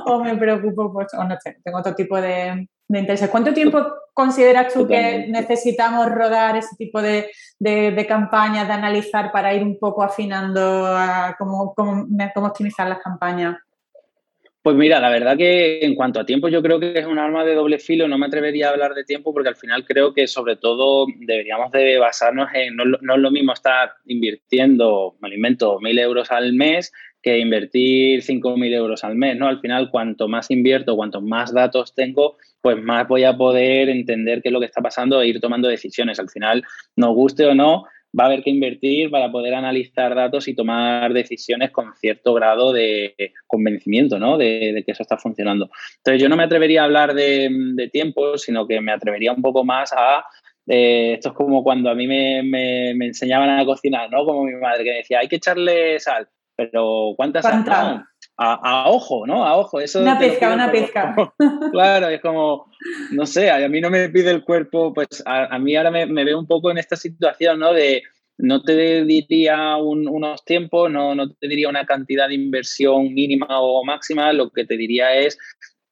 o 0.07 0.23
me 0.23 0.37
preocupo, 0.37 0.93
pues, 0.93 1.13
o 1.15 1.25
no 1.25 1.37
sé, 1.43 1.59
tengo 1.65 1.79
otro 1.81 1.97
tipo 1.97 2.21
de, 2.21 2.69
de 2.87 2.99
intereses. 3.01 3.29
¿Cuánto 3.31 3.53
tiempo 3.53 3.85
consideras 4.13 4.73
tú 4.73 4.87
que 4.87 5.27
necesitamos 5.29 6.09
rodar 6.09 6.57
ese 6.57 6.77
tipo 6.77 7.03
de, 7.03 7.33
de, 7.59 8.07
campañas, 8.07 8.69
de 8.69 8.75
analizar 8.75 9.33
para 9.33 9.53
ir 9.55 9.65
un 9.65 9.77
poco 9.77 10.05
afinando 10.05 10.87
a 10.87 11.35
cómo, 11.37 11.75
cómo, 11.75 12.07
cómo 12.33 12.47
optimizar 12.47 12.89
las 12.89 13.01
campañas? 13.01 13.57
Pues 14.65 14.77
mira, 14.77 14.99
la 14.99 15.11
verdad 15.11 15.37
que 15.37 15.85
en 15.85 15.95
cuanto 15.95 16.19
a 16.19 16.25
tiempo 16.25 16.49
yo 16.49 16.63
creo 16.63 16.81
que 16.81 16.99
es 16.99 17.05
un 17.05 17.19
arma 17.19 17.45
de 17.45 17.55
doble 17.55 17.79
filo, 17.79 18.09
no 18.09 18.17
me 18.17 18.25
atrevería 18.25 18.69
a 18.69 18.71
hablar 18.71 18.95
de 18.95 19.05
tiempo 19.05 19.35
porque 19.35 19.51
al 19.51 19.57
final 19.57 19.85
creo 19.85 20.15
que 20.15 20.27
sobre 20.27 20.57
todo 20.57 21.05
deberíamos 21.19 21.71
de 21.71 21.99
basarnos 21.99 22.49
en, 22.55 22.75
no, 22.75 22.85
es 22.85 23.21
lo 23.21 23.31
mismo 23.31 23.53
estar 23.53 23.93
invirtiendo, 24.07 25.17
me 25.21 25.29
lo 25.29 25.35
invento, 25.35 25.79
mil 25.81 25.99
euros 25.99 26.31
al 26.31 26.55
mes 26.55 26.95
que 27.21 27.39
invertir 27.39 28.23
5.000 28.23 28.73
euros 28.73 29.05
al 29.05 29.17
mes, 29.17 29.37
¿no? 29.37 29.49
Al 29.49 29.61
final, 29.61 29.91
cuanto 29.91 30.29
más 30.29 30.51
invierto, 30.51 30.97
cuanto 30.97 31.23
más 31.23 31.53
datos 31.53 31.95
tengo, 31.95 32.37
pues 32.61 32.83
más 32.83 33.09
voy 33.09 33.25
a 33.25 33.37
poder 33.37 33.89
entender 33.89 34.43
qué 34.43 34.49
es 34.49 34.53
lo 34.53 34.61
que 34.61 34.67
está 34.67 34.83
pasando 34.83 35.21
e 35.21 35.29
ir 35.29 35.41
tomando 35.41 35.69
decisiones. 35.69 36.21
Al 36.21 36.29
final, 36.29 36.63
nos 36.97 37.15
guste 37.15 37.47
o 37.47 37.55
no, 37.55 37.85
va 38.19 38.25
a 38.25 38.27
haber 38.27 38.43
que 38.43 38.51
invertir 38.51 39.11
para 39.11 39.31
poder 39.31 39.55
analizar 39.55 40.15
datos 40.15 40.47
y 40.49 40.55
tomar 40.55 41.13
decisiones 41.13 41.71
con 41.71 41.95
cierto 41.97 42.35
grado 42.35 42.73
de 42.73 43.15
convencimiento, 43.47 44.19
¿no? 44.19 44.39
De, 44.39 44.83
que 44.85 44.93
eso 44.93 45.03
está 45.03 45.17
funcionando. 45.17 45.69
Entonces, 45.99 46.23
yo 46.23 46.29
no 46.29 46.37
me 46.37 46.45
atrevería 46.45 46.83
a 46.83 46.85
hablar 46.85 47.15
de, 47.15 47.49
de 47.51 47.89
tiempo, 47.89 48.39
sino 48.39 48.67
que 48.67 48.81
me 48.81 48.93
atrevería 48.93 49.33
un 49.33 49.43
poco 49.43 49.65
más 49.65 49.93
a 49.93 50.25
eh, 50.67 51.15
esto 51.15 51.31
es 51.31 51.35
como 51.35 51.63
cuando 51.63 51.91
a 51.91 51.95
mí 51.95 52.07
me, 52.07 52.43
me, 52.43 53.07
enseñaban 53.07 53.51
a 53.51 53.65
cocinar, 53.65 54.11
¿no? 54.11 54.25
Como 54.25 54.45
mi 54.45 54.55
madre 54.55 54.85
que 54.85 54.93
decía, 54.93 55.19
hay 55.21 55.29
que 55.29 55.37
echarle 55.37 55.99
sal. 56.01 56.29
Pero 56.57 57.15
¿cuántas 57.17 57.43
¿Cuánta? 57.43 58.07
A, 58.37 58.91
ojo, 58.91 59.27
¿no? 59.27 59.47
A 59.47 59.57
ojo. 59.57 59.81
Eso 59.81 60.01
una 60.01 60.19
pizca, 60.19 60.53
una 60.53 60.71
pizca. 60.71 61.15
claro, 61.73 62.09
es 62.09 62.21
como, 62.21 62.67
no 63.13 63.27
sé, 63.27 63.51
a 63.51 63.69
mí 63.69 63.81
no 63.81 63.91
me 63.91 64.09
pide 64.09 64.31
el 64.31 64.45
cuerpo, 64.45 64.93
pues 64.93 65.23
a, 65.25 65.59
mí 65.59 65.77
ahora 65.77 65.91
me, 65.91 66.25
veo 66.25 66.39
un 66.39 66.47
poco 66.47 66.71
en 66.71 66.79
esta 66.79 66.97
situación, 66.97 67.61
¿no? 67.61 67.73
De 67.73 68.03
no 68.37 68.63
te 68.63 69.05
diría 69.05 69.77
unos 69.77 70.45
tiempos, 70.45 70.91
no, 70.91 71.15
no 71.15 71.31
te 71.31 71.47
diría 71.47 71.69
una 71.69 71.87
cantidad 71.87 72.27
de 72.27 72.35
inversión 72.35 73.15
mínima 73.15 73.47
o 73.51 73.85
máxima, 73.85 74.33
lo 74.33 74.51
que 74.51 74.65
te 74.65 74.77
diría 74.77 75.15
es 75.15 75.39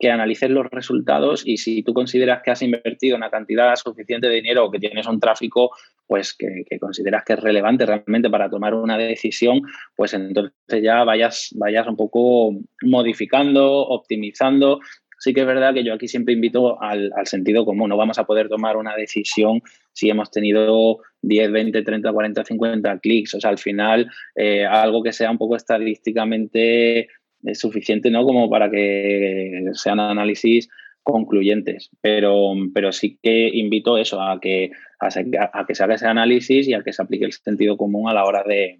que 0.02 0.10
analices 0.10 0.50
los 0.50 0.66
resultados 0.68 1.44
y 1.46 1.58
si 1.58 1.84
tú 1.84 1.94
consideras 1.94 2.42
que 2.42 2.50
has 2.50 2.60
invertido 2.60 3.16
una 3.16 3.30
cantidad 3.30 3.76
suficiente 3.76 4.26
de 4.26 4.34
dinero 4.34 4.64
o 4.64 4.70
que 4.72 4.80
tienes 4.80 5.06
un 5.06 5.20
tráfico 5.20 5.70
pues 6.08 6.34
que, 6.34 6.64
consideras 6.80 7.22
que 7.24 7.34
es 7.34 7.38
relevante 7.38 7.86
realmente 7.86 8.28
para 8.28 8.50
tomar 8.50 8.74
una 8.74 8.98
decisión, 8.98 9.62
pues 9.94 10.12
entonces 10.12 10.52
ya 10.82 11.04
vayas, 11.04 11.50
vayas 11.54 11.86
un 11.86 11.94
poco 11.94 12.50
modificando, 12.82 13.86
optimizando. 13.86 14.80
Sí 15.20 15.32
que 15.32 15.42
es 15.42 15.46
verdad 15.46 15.72
que 15.72 15.84
yo 15.84 15.94
aquí 15.94 16.08
siempre 16.08 16.34
invito 16.34 16.82
al, 16.82 17.12
sentido 17.22 17.64
común. 17.64 17.88
No 17.88 17.96
vamos 17.96 18.18
a 18.18 18.24
poder 18.24 18.48
tomar 18.48 18.76
una 18.76 18.96
decisión 18.96 19.62
si 19.92 20.10
hemos 20.10 20.32
tenido 20.32 20.98
10, 21.22 21.52
20, 21.52 21.80
30, 21.80 22.12
40, 22.12 22.44
50 22.44 22.98
clics. 22.98 23.34
O 23.34 23.40
sea, 23.40 23.50
al 23.50 23.58
final, 23.58 24.10
eh, 24.34 24.66
algo 24.66 25.00
que 25.00 25.12
sea 25.12 25.30
un 25.30 25.38
poco 25.38 25.54
estadísticamente 25.54 27.08
es 27.42 27.60
suficiente 27.60 28.10
¿no? 28.10 28.24
como 28.24 28.48
para 28.48 28.70
que 28.70 29.70
sean 29.72 30.00
análisis 30.00 30.68
concluyentes, 31.02 31.90
pero, 32.00 32.52
pero 32.72 32.92
sí 32.92 33.18
que 33.22 33.48
invito 33.48 33.98
eso, 33.98 34.20
a 34.20 34.38
que, 34.40 34.70
a, 35.00 35.66
que 35.66 35.74
se 35.74 35.82
haga 35.82 35.94
ese 35.94 36.06
análisis 36.06 36.68
y 36.68 36.74
a 36.74 36.82
que 36.82 36.92
se 36.92 37.02
aplique 37.02 37.24
el 37.24 37.32
sentido 37.32 37.76
común 37.76 38.08
a 38.08 38.14
la 38.14 38.24
hora 38.24 38.44
de, 38.44 38.78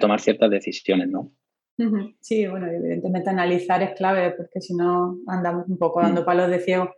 tomar 0.00 0.20
ciertas 0.20 0.50
decisiones, 0.50 1.08
¿no? 1.08 1.32
Sí, 2.20 2.46
bueno, 2.46 2.66
evidentemente 2.66 3.30
analizar 3.30 3.82
es 3.82 3.94
clave 3.94 4.32
porque 4.32 4.60
si 4.60 4.74
no 4.74 5.16
andamos 5.26 5.66
un 5.68 5.78
poco 5.78 6.02
dando 6.02 6.22
mm. 6.22 6.24
palos 6.26 6.50
de 6.50 6.58
ciego. 6.58 6.94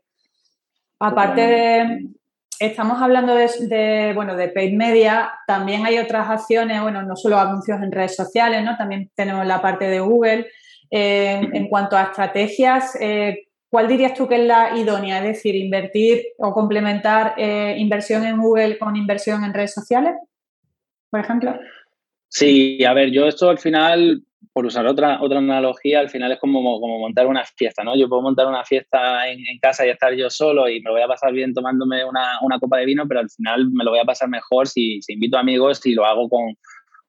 Aparte 0.98 1.40
de, 1.40 2.08
estamos 2.58 3.00
hablando 3.00 3.34
de, 3.34 4.12
bueno, 4.14 4.36
de 4.36 4.48
paid 4.48 4.74
media, 4.74 5.32
también 5.46 5.86
hay 5.86 5.98
otras 5.98 6.28
acciones, 6.28 6.82
bueno, 6.82 7.02
no 7.02 7.16
solo 7.16 7.38
anuncios 7.38 7.80
en 7.80 7.92
redes 7.92 8.16
sociales, 8.16 8.64
¿no? 8.64 8.76
También 8.76 9.10
tenemos 9.14 9.46
la 9.46 9.62
parte 9.62 9.84
de 9.86 10.00
Google. 10.00 10.46
Eh, 10.94 11.48
en 11.54 11.68
cuanto 11.68 11.96
a 11.96 12.02
estrategias, 12.02 13.00
eh, 13.00 13.46
¿cuál 13.70 13.88
dirías 13.88 14.12
tú 14.12 14.28
que 14.28 14.34
es 14.34 14.46
la 14.46 14.76
idónea? 14.76 15.20
Es 15.20 15.24
decir, 15.24 15.54
invertir 15.56 16.22
o 16.36 16.52
complementar 16.52 17.32
eh, 17.38 17.76
inversión 17.78 18.26
en 18.26 18.36
Google 18.36 18.76
con 18.76 18.94
inversión 18.94 19.42
en 19.42 19.54
redes 19.54 19.72
sociales, 19.72 20.12
por 21.08 21.20
ejemplo. 21.20 21.58
Sí, 22.28 22.84
a 22.84 22.92
ver, 22.92 23.10
yo 23.10 23.26
esto 23.26 23.48
al 23.48 23.58
final, 23.58 24.22
por 24.52 24.66
usar 24.66 24.86
otra, 24.86 25.22
otra 25.22 25.38
analogía, 25.38 26.00
al 26.00 26.10
final 26.10 26.30
es 26.32 26.38
como, 26.38 26.78
como 26.78 26.98
montar 26.98 27.26
una 27.26 27.42
fiesta, 27.42 27.82
¿no? 27.82 27.96
Yo 27.96 28.10
puedo 28.10 28.20
montar 28.20 28.46
una 28.46 28.62
fiesta 28.62 29.26
en, 29.30 29.40
casa 29.62 29.86
y 29.86 29.90
estar 29.90 30.12
yo 30.12 30.28
solo 30.28 30.68
y 30.68 30.82
me 30.82 30.90
voy 30.90 31.00
a 31.00 31.08
pasar 31.08 31.32
bien 31.32 31.54
tomándome 31.54 32.04
una, 32.04 32.58
copa 32.60 32.76
de 32.76 32.84
vino, 32.84 33.08
pero 33.08 33.20
al 33.20 33.30
final 33.30 33.70
me 33.70 33.82
lo 33.82 33.92
voy 33.92 34.00
a 34.00 34.04
pasar 34.04 34.28
mejor 34.28 34.68
si, 34.68 35.00
si 35.00 35.14
invito 35.14 35.38
amigos 35.38 35.86
y 35.86 35.94
lo 35.94 36.04
hago 36.04 36.28
con, 36.28 36.54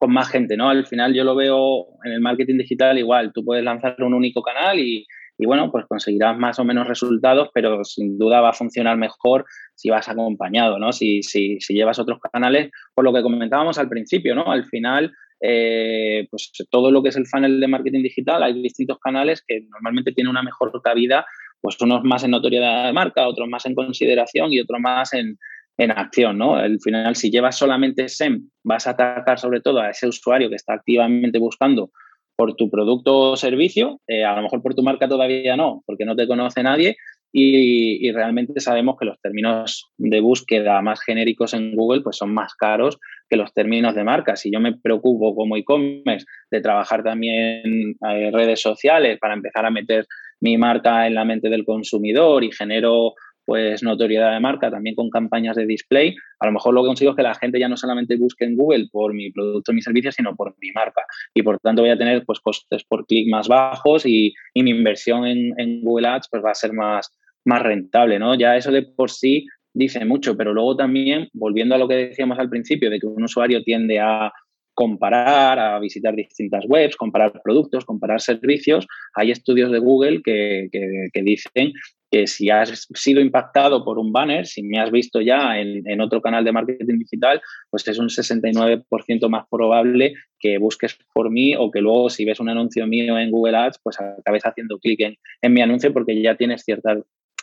con 0.04 0.12
más 0.12 0.28
gente, 0.28 0.58
¿no? 0.58 0.70
Al 0.70 0.86
final 0.86 1.14
yo 1.14 1.24
lo 1.24 1.34
veo 1.34 1.88
en 2.04 2.12
el 2.12 2.20
marketing 2.20 2.58
digital 2.58 3.00
igual, 3.00 3.32
tú 3.32 3.46
puedes 3.46 3.64
lanzar 3.64 3.96
un 4.00 4.14
único 4.14 4.42
canal 4.42 4.78
y, 4.78 5.08
bueno, 5.46 5.72
pues 5.72 5.86
conseguirás 5.86 6.38
más 6.38 6.60
o 6.60 6.66
menos 6.66 6.90
resultados, 6.90 7.48
pero 7.54 7.86
sin 7.86 8.18
duda 8.18 8.42
va 8.42 8.50
a 8.50 8.54
funcionar 8.54 8.98
mejor 8.98 9.46
si 9.76 9.90
vas 9.90 10.10
acompañado, 10.10 10.78
¿no? 10.78 10.92
Si, 10.92 11.24
si, 11.24 11.58
si 11.62 11.74
llevas 11.74 12.00
otros 12.00 12.20
canales, 12.34 12.70
por 12.94 13.06
lo 13.06 13.14
que 13.14 13.22
comentábamos 13.22 13.78
al 13.78 13.88
principio, 13.88 14.36
¿no? 14.36 14.52
Al 14.52 14.66
final, 14.66 15.14
eh, 15.40 16.28
pues 16.30 16.52
todo 16.70 16.92
lo 16.92 17.02
que 17.02 17.08
es 17.08 17.16
el 17.16 17.26
funnel 17.26 17.62
de 17.62 17.68
marketing 17.70 18.04
digital, 18.04 18.44
hay 18.44 18.62
distintos 18.62 19.00
canales 19.00 19.42
que 19.48 19.62
normalmente 19.70 20.12
tienen 20.12 20.32
una 20.32 20.44
mejor 20.44 20.70
cabida, 20.84 21.26
pues 21.62 21.80
unos 21.80 22.04
más 22.04 22.26
en 22.26 22.32
notoriedad 22.32 22.88
de 22.88 22.92
marca, 22.92 23.26
otros 23.26 23.48
más 23.48 23.66
en 23.66 23.74
consideración 23.74 24.52
y 24.52 24.60
otros 24.60 24.82
más 24.82 25.14
en, 25.14 25.38
en 25.78 25.92
acción, 25.92 26.38
¿no? 26.38 26.56
Al 26.56 26.80
final, 26.80 27.16
si 27.16 27.32
llevas 27.32 27.58
solamente 27.58 28.08
SEM, 28.08 28.50
vas 28.64 28.88
a 28.88 28.92
atacar 28.92 29.40
sobre 29.40 29.62
todo 29.62 29.80
a 29.80 29.90
ese 29.90 30.08
usuario 30.08 30.50
que 30.50 30.56
está 30.56 30.74
activamente 30.74 31.40
buscando 31.40 31.92
por 32.36 32.56
tu 32.56 32.70
producto 32.70 33.32
o 33.32 33.38
servicio, 33.38 34.02
eh, 34.08 34.24
a 34.24 34.36
lo 34.36 34.44
mejor 34.44 34.62
por 34.62 34.74
tu 34.76 34.84
marca 34.84 35.08
todavía 35.08 35.56
no, 35.56 35.84
porque 35.86 36.06
no 36.06 36.16
te 36.16 36.28
conoce 36.28 36.64
nadie 36.64 36.96
y, 37.36 38.12
realmente 38.12 38.60
sabemos 38.60 38.96
que 39.00 39.06
los 39.06 39.20
términos 39.20 39.92
de 39.98 40.20
búsqueda 40.20 40.80
más 40.84 41.02
genéricos 41.02 41.56
en 41.56 41.76
Google 41.76 42.02
pues 42.02 42.18
son 42.18 42.32
más 42.32 42.54
caros 42.54 43.00
que 43.28 43.38
los 43.38 43.52
términos 43.54 43.96
de 43.96 44.04
marca. 44.04 44.36
Si 44.36 44.52
yo 44.52 44.60
me 44.60 44.78
preocupo 44.78 45.34
como 45.34 45.58
e-commerce 45.58 46.28
de 46.52 46.62
trabajar 46.62 47.04
también 47.04 47.62
en 47.64 47.96
eh, 48.08 48.30
redes 48.32 48.62
sociales 48.62 49.18
para 49.20 49.34
empezar 49.34 49.66
a 49.66 49.72
meter 49.72 50.06
mi 50.42 50.58
marca 50.58 51.08
en 51.08 51.16
la 51.16 51.26
mente 51.26 51.50
del 51.50 51.66
consumidor 51.66 52.44
y 52.44 52.52
genero 52.52 53.14
pues 53.46 53.84
notoriedad 53.84 54.34
de 54.34 54.40
marca 54.40 54.72
también 54.72 54.96
con 54.96 55.10
campañas 55.10 55.56
de 55.56 55.66
display, 55.66 56.16
a 56.40 56.46
lo 56.46 56.52
mejor 56.52 56.74
lo 56.74 56.84
que 56.84 56.88
consigo 56.88 57.12
es 57.12 57.18
que 57.18 57.24
la 57.24 57.36
gente 57.36 57.60
ya 57.60 57.68
no 57.68 57.78
solamente 57.78 58.16
busque 58.18 58.46
en 58.46 58.56
Google 58.56 58.88
por 58.92 59.14
mi 59.14 59.32
producto 59.32 59.74
mi 59.74 59.82
servicio, 59.82 60.12
sino 60.12 60.36
por 60.36 60.56
mi 60.62 60.72
marca. 60.72 61.04
Y 61.34 61.42
por 61.42 61.60
tanto 61.60 61.82
voy 61.82 61.92
a 61.92 61.98
tener 61.98 62.24
pues 62.26 62.40
costes 62.40 62.84
por 62.84 63.06
clic 63.06 63.30
más 63.30 63.48
bajos 63.48 64.06
y, 64.06 64.34
mi 64.56 64.72
inversión 64.72 65.26
en, 65.26 65.82
Google 65.82 66.08
Ads 66.08 66.30
pues 66.32 66.44
va 66.44 66.52
a 66.52 66.56
ser 66.56 66.74
más, 66.74 67.12
más 67.46 67.62
rentable, 67.62 68.20
¿no? 68.20 68.36
Ya 68.36 68.56
eso 68.56 68.72
de 68.72 68.84
por 68.84 69.10
sí 69.10 69.46
dice 69.74 70.06
mucho, 70.06 70.38
pero 70.38 70.54
luego 70.54 70.76
también, 70.76 71.30
volviendo 71.34 71.76
a 71.76 71.78
lo 71.78 71.88
que 71.88 71.96
decíamos 71.96 72.40
al 72.40 72.50
principio, 72.50 72.90
de 72.90 73.00
que 73.00 73.08
un 73.08 73.24
usuario 73.24 73.64
tiende 73.64 74.00
a 74.00 74.32
comparar, 74.74 75.60
a 75.60 75.80
visitar 75.80 76.16
distintas 76.16 76.66
webs, 76.68 76.96
comparar 76.96 77.42
productos, 77.44 77.86
comparar 77.86 78.22
servicios. 78.22 78.88
Hay 79.16 79.32
estudios 79.32 79.72
de 79.72 79.80
Google 79.80 80.22
que, 80.24 80.70
que, 80.72 81.22
dicen 81.22 81.74
que 82.12 82.28
si 82.28 82.50
has 82.50 82.88
sido 82.94 83.22
impactado 83.22 83.84
por 83.86 84.00
un 84.00 84.12
banner, 84.12 84.46
si 84.46 84.64
me 84.64 84.80
has 84.80 84.92
visto 84.92 85.22
ya 85.22 85.60
en, 85.60 86.02
otro 86.02 86.22
canal 86.22 86.44
de 86.44 86.52
marketing 86.52 87.00
digital, 87.00 87.42
pues 87.70 87.88
es 87.88 88.00
un 88.00 88.10
69% 88.10 89.30
más 89.30 89.46
probable 89.50 90.14
que 90.40 90.58
busques 90.58 90.98
por 91.14 91.30
mí 91.30 91.56
o 91.56 91.72
que 91.72 91.82
luego 91.82 92.10
si 92.10 92.26
ves 92.26 92.40
un 92.40 92.50
anuncio 92.50 92.88
mío 92.88 93.18
en 93.18 93.32
Google 93.32 93.58
Ads, 93.58 93.80
pues 93.84 94.00
acabes 94.00 94.46
haciendo 94.46 94.80
clic 94.80 95.00
en, 95.02 95.16
en 95.42 95.54
mi 95.54 95.62
anuncio 95.62 95.94
porque 95.94 96.20
ya 96.22 96.36
tienes 96.36 96.64
cierta 96.64 96.98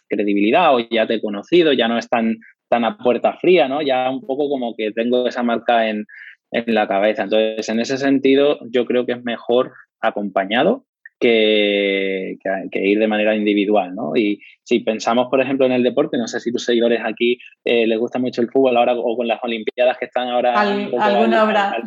credibilidad 0.09 0.75
o 0.75 0.81
ya 0.81 1.07
te 1.07 1.15
he 1.15 1.21
conocido, 1.23 1.73
ya 1.73 1.89
no 1.89 1.97
es 1.97 2.09
tan, 2.09 2.39
tan 2.69 2.85
a 2.85 2.99
puerta 2.99 3.35
fría, 3.35 3.69
¿no? 3.69 3.83
Ya 3.83 4.11
un 4.11 4.21
poco 4.21 4.49
como 4.49 4.75
que 4.77 4.93
tengo 4.93 5.27
esa 5.27 5.43
marca 5.43 5.89
en, 5.89 6.07
en 6.51 6.75
la 6.75 6.89
cabeza. 6.89 7.25
Entonces, 7.25 7.69
en 7.69 7.81
ese 7.81 7.99
sentido, 7.99 8.59
yo 8.71 8.87
creo 8.87 9.07
que 9.07 9.13
es 9.13 9.25
mejor 9.25 9.73
acompañado 10.01 10.85
que, 11.19 12.39
que, 12.73 12.87
ir 12.87 12.99
de 12.99 13.07
manera 13.07 13.37
individual, 13.37 13.95
¿no? 13.95 14.17
Y 14.17 14.41
si 14.63 14.81
pensamos, 14.81 15.29
por 15.29 15.41
ejemplo, 15.41 15.67
en 15.67 15.73
el 15.73 15.83
deporte, 15.83 16.17
no 16.17 16.27
sé 16.27 16.41
si 16.41 16.51
tus 16.51 16.65
seguidores 16.65 17.01
aquí 17.05 17.39
eh, 17.65 17.87
les 17.87 17.99
gusta 17.99 18.19
mucho 18.19 18.41
el 18.41 18.51
fútbol 18.51 18.77
ahora 18.77 18.95
o 18.95 19.17
con 19.17 19.29
las 19.29 19.39
Olimpiadas 19.43 19.99
que 19.99 20.07
están 20.07 20.29
ahora 20.29 20.59
al, 20.59 20.91
alguna 20.99 21.45
obra. 21.45 21.71
al, 21.71 21.83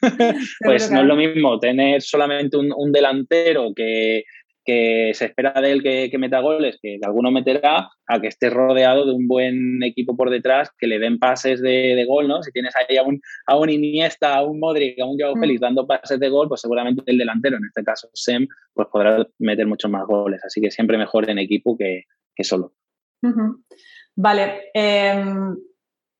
pues 0.64 0.90
no 0.90 1.00
es 1.00 1.06
lo 1.06 1.16
mismo 1.16 1.58
tener 1.58 2.02
solamente 2.02 2.56
un 2.56 2.92
delantero 2.92 3.72
que, 3.74 4.24
que 4.68 5.12
se 5.14 5.24
espera 5.24 5.58
de 5.62 5.72
él 5.72 5.82
que, 5.82 6.18
meta 6.18 6.40
goles, 6.40 6.78
que 6.82 6.98
alguno 7.02 7.30
meterá, 7.30 7.88
a 8.06 8.20
que 8.20 8.26
esté 8.26 8.50
rodeado 8.50 9.06
de 9.06 9.12
un 9.12 9.26
buen 9.26 9.82
equipo 9.82 10.14
por 10.14 10.28
detrás, 10.28 10.70
que 10.78 10.86
le 10.86 10.98
den 10.98 11.18
pases 11.18 11.62
de, 11.62 12.04
gol, 12.06 12.28
¿no? 12.28 12.42
Si 12.42 12.52
tienes 12.52 12.74
ahí 12.76 12.98
a 12.98 13.02
un, 13.02 13.18
a 13.46 13.56
un 13.56 13.70
Iniesta, 13.70 14.36
a 14.36 14.42
un 14.42 14.60
Modric, 14.60 15.00
a 15.00 15.06
un 15.06 15.18
Joao 15.18 15.36
mm. 15.36 15.40
Félix 15.40 15.60
dando 15.60 15.86
pases 15.86 16.20
de 16.20 16.28
gol, 16.28 16.48
pues 16.48 16.60
seguramente 16.60 17.02
el 17.06 17.16
delantero, 17.16 17.56
en 17.56 17.64
este 17.64 17.82
caso 17.82 18.10
Sem, 18.12 18.46
pues 18.74 18.88
podrá 18.92 19.26
meter 19.38 19.66
muchos 19.66 19.90
más 19.90 20.06
goles. 20.06 20.44
Así 20.44 20.60
que 20.60 20.70
siempre 20.70 20.98
mejor 20.98 21.30
en 21.30 21.38
equipo 21.38 21.74
que, 21.74 22.04
solo. 22.44 22.74
Vale. 24.16 24.64
Em, 24.74 25.56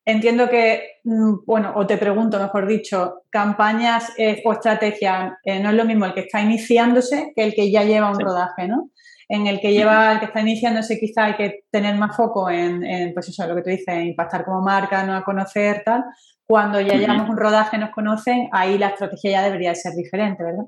Entiendo 0.05 0.49
que, 0.49 0.99
mm, 1.03 1.45
bueno, 1.45 1.73
o 1.75 1.85
te 1.85 1.97
pregunto, 1.97 2.39
mejor 2.39 2.67
dicho, 2.67 3.23
campañas 3.29 4.11
eh, 4.17 4.41
o 4.45 4.53
estrategias, 4.53 5.33
eh, 5.43 5.59
no 5.59 5.69
es 5.69 5.75
lo 5.75 5.85
mismo 5.85 6.05
el 6.05 6.13
que 6.13 6.21
está 6.21 6.41
iniciándose 6.41 7.31
que 7.35 7.43
el 7.43 7.53
que 7.53 7.69
ya 7.71 7.83
lleva 7.83 8.11
un 8.11 8.19
rodaje, 8.19 8.67
¿no? 8.67 8.89
En 9.27 9.45
el 9.45 9.59
que 9.59 9.71
lleva, 9.71 10.13
el 10.13 10.19
que 10.19 10.25
está 10.25 10.41
iniciándose 10.41 10.99
quizá 10.99 11.25
hay 11.25 11.35
que 11.35 11.59
tener 11.69 11.95
más 11.95 12.15
foco 12.15 12.49
en, 12.49 13.13
pues 13.13 13.29
eso, 13.29 13.45
lo 13.45 13.55
que 13.55 13.61
tú 13.61 13.69
dices, 13.69 14.03
impactar 14.03 14.43
como 14.43 14.61
marca, 14.61 15.03
no 15.03 15.15
a 15.15 15.23
conocer, 15.23 15.83
tal. 15.85 16.03
Cuando 16.47 16.81
ya 16.81 16.95
llevamos 16.95 17.29
un 17.29 17.37
rodaje, 17.37 17.77
nos 17.77 17.91
conocen, 17.91 18.49
ahí 18.51 18.79
la 18.79 18.87
estrategia 18.87 19.31
ya 19.31 19.43
debería 19.43 19.75
ser 19.75 19.93
diferente, 19.93 20.43
¿verdad? 20.43 20.65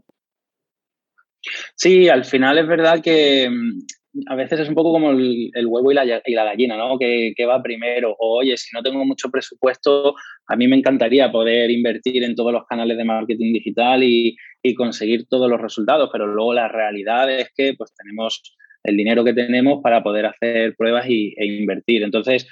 Sí, 1.76 2.08
al 2.08 2.24
final 2.24 2.60
es 2.60 2.68
verdad 2.68 3.02
que 3.02 3.50
mm, 3.50 3.80
a 4.28 4.36
veces 4.36 4.60
es 4.60 4.70
un 4.70 4.76
poco 4.76 4.92
como 4.92 5.12
el, 5.12 5.52
huevo 5.66 5.92
y 5.92 5.96
la, 5.96 6.06
gallina, 6.06 6.78
¿no? 6.78 6.98
Que, 7.00 7.34
va 7.48 7.64
primero. 7.64 8.16
O, 8.20 8.40
oye, 8.40 8.58
si 8.58 8.76
no 8.76 8.84
tengo 8.84 9.06
mucho 9.06 9.30
presupuesto, 9.30 10.16
a 10.48 10.56
mí 10.56 10.68
me 10.68 10.76
encantaría 10.76 11.32
poder 11.32 11.72
invertir 11.72 12.24
en 12.24 12.36
todos 12.36 12.52
los 12.52 12.66
canales 12.66 12.98
de 12.98 13.06
marketing 13.06 13.54
digital 13.54 14.04
y, 14.04 14.36
conseguir 14.76 15.28
todos 15.28 15.50
los 15.50 15.60
resultados, 15.60 16.10
pero 16.12 16.28
luego 16.28 16.54
la 16.54 16.68
realidad 16.68 17.32
es 17.32 17.50
que 17.56 17.74
pues 17.76 17.94
tenemos 17.96 18.56
el 18.84 18.96
dinero 18.96 19.24
que 19.24 19.34
tenemos 19.34 19.82
para 19.82 20.04
poder 20.04 20.28
hacer 20.28 20.76
pruebas 20.76 21.08
y, 21.08 21.34
e 21.38 21.46
invertir. 21.46 22.04
Entonces, 22.04 22.48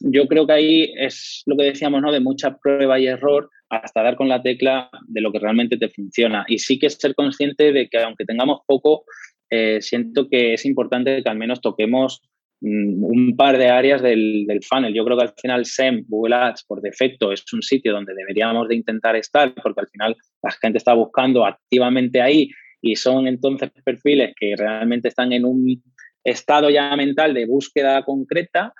yo 0.00 0.26
creo 0.26 0.46
que 0.46 0.52
ahí 0.52 0.92
es 0.96 1.42
lo 1.46 1.56
que 1.56 1.64
decíamos, 1.64 2.02
¿no? 2.02 2.10
De 2.10 2.20
mucha 2.20 2.56
prueba 2.56 2.98
y 2.98 3.06
error 3.06 3.48
hasta 3.68 4.02
dar 4.02 4.16
con 4.16 4.28
la 4.28 4.42
tecla 4.42 4.90
de 5.06 5.20
lo 5.20 5.32
que 5.32 5.38
realmente 5.38 5.76
te 5.76 5.88
funciona. 5.88 6.44
Y 6.48 6.58
sí 6.58 6.78
que 6.78 6.90
ser 6.90 7.14
consciente 7.14 7.72
de 7.72 7.88
que 7.88 7.98
aunque 7.98 8.24
tengamos 8.24 8.60
poco, 8.66 9.04
eh, 9.54 9.82
siento 9.82 10.30
que 10.30 10.54
es 10.54 10.64
importante 10.64 11.22
que 11.22 11.28
al 11.28 11.36
menos 11.36 11.60
toquemos 11.60 12.22
mm, 12.62 13.04
un 13.04 13.36
par 13.36 13.58
de 13.58 13.68
áreas 13.68 14.00
del, 14.00 14.46
funnel. 14.66 14.94
Yo 14.94 15.04
creo 15.04 15.18
que 15.18 15.24
al 15.24 15.34
final 15.38 15.66
SEM, 15.66 16.06
Google 16.08 16.36
Ads, 16.36 16.64
por 16.64 16.80
defecto, 16.80 17.32
es 17.32 17.44
un 17.52 17.60
sitio 17.60 17.92
donde 17.92 18.14
deberíamos 18.14 18.66
de 18.68 18.76
intentar 18.76 19.14
estar, 19.14 19.52
porque 19.62 19.82
al 19.82 19.88
final 19.88 20.16
la 20.42 20.50
gente 20.52 20.78
está 20.78 20.94
buscando 20.94 21.44
activamente 21.44 22.22
ahí 22.22 22.48
y 22.80 22.96
son 22.96 23.26
entonces 23.26 23.70
perfiles 23.84 24.32
que 24.40 24.54
realmente 24.56 25.08
están 25.08 25.32
en 25.34 25.44
un 25.44 25.82
estado 26.24 26.70
ya 26.70 26.96
mental 26.96 27.34
de 27.34 27.44
búsqueda 27.44 28.02
concreta 28.04 28.72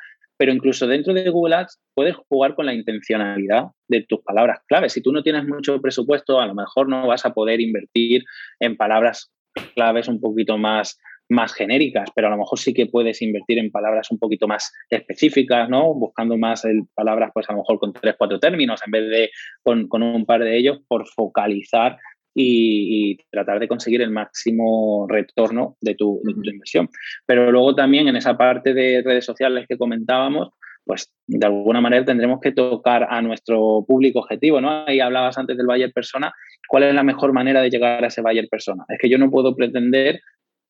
pero 0.42 0.52
incluso 0.52 0.88
dentro 0.88 1.14
de 1.14 1.30
Google 1.30 1.54
Ads 1.54 1.78
puedes 1.94 2.16
jugar 2.28 2.56
con 2.56 2.66
la 2.66 2.74
intencionalidad 2.74 3.66
de 3.86 4.04
tus 4.08 4.22
palabras 4.22 4.58
clave. 4.66 4.88
Si 4.88 5.00
tú 5.00 5.12
no 5.12 5.22
tienes 5.22 5.46
mucho 5.46 5.80
presupuesto, 5.80 6.40
a 6.40 6.46
lo 6.46 6.54
mejor 6.56 6.88
no 6.88 7.06
vas 7.06 7.24
a 7.24 7.32
poder 7.32 7.60
invertir 7.60 8.24
en 8.58 8.76
palabras 8.76 9.30
claves 9.74 10.08
un 10.08 10.20
poquito 10.20 10.58
más, 10.58 10.98
más 11.28 11.54
genéricas, 11.54 12.08
pero 12.14 12.28
a 12.28 12.30
lo 12.30 12.38
mejor 12.38 12.58
sí 12.58 12.72
que 12.74 12.86
puedes 12.86 13.22
invertir 13.22 13.58
en 13.58 13.70
palabras 13.70 14.10
un 14.10 14.18
poquito 14.18 14.46
más 14.46 14.72
específicas, 14.88 15.68
¿no? 15.68 15.94
Buscando 15.94 16.36
más 16.36 16.64
el, 16.64 16.82
palabras, 16.94 17.30
pues 17.32 17.48
a 17.48 17.52
lo 17.52 17.58
mejor 17.58 17.78
con 17.78 17.92
tres, 17.92 18.14
cuatro 18.18 18.38
términos, 18.38 18.80
en 18.84 18.90
vez 18.90 19.10
de 19.10 19.30
con, 19.62 19.88
con 19.88 20.02
un 20.02 20.26
par 20.26 20.42
de 20.42 20.56
ellos, 20.56 20.80
por 20.88 21.06
focalizar 21.08 21.98
y, 22.34 23.18
tratar 23.30 23.60
de 23.60 23.68
conseguir 23.68 24.02
el 24.02 24.10
máximo 24.10 25.06
retorno 25.08 25.76
de 25.80 25.94
tu, 25.94 26.20
inversión. 26.24 26.88
Pero 27.26 27.50
luego 27.50 27.74
también 27.74 28.08
en 28.08 28.16
esa 28.16 28.36
parte 28.36 28.74
de 28.74 29.02
redes 29.02 29.24
sociales 29.24 29.66
que 29.68 29.78
comentábamos, 29.78 30.50
pues 30.84 31.12
de 31.26 31.46
alguna 31.46 31.80
manera 31.80 32.04
tendremos 32.04 32.40
que 32.40 32.52
tocar 32.52 33.06
a 33.08 33.22
nuestro 33.22 33.84
público 33.86 34.20
objetivo, 34.20 34.60
¿no? 34.60 34.84
Ahí 34.86 35.00
hablabas 35.00 35.38
antes 35.38 35.56
del 35.56 35.66
buyer 35.66 35.92
persona, 35.92 36.32
¿cuál 36.68 36.84
es 36.84 36.94
la 36.94 37.02
mejor 37.02 37.32
manera 37.32 37.60
de 37.62 37.70
llegar 37.70 38.02
a 38.02 38.08
ese 38.08 38.22
buyer 38.22 38.48
persona? 38.50 38.84
Es 38.88 38.98
que 38.98 39.08
yo 39.08 39.18
no 39.18 39.30
puedo 39.30 39.54
pretender 39.54 40.20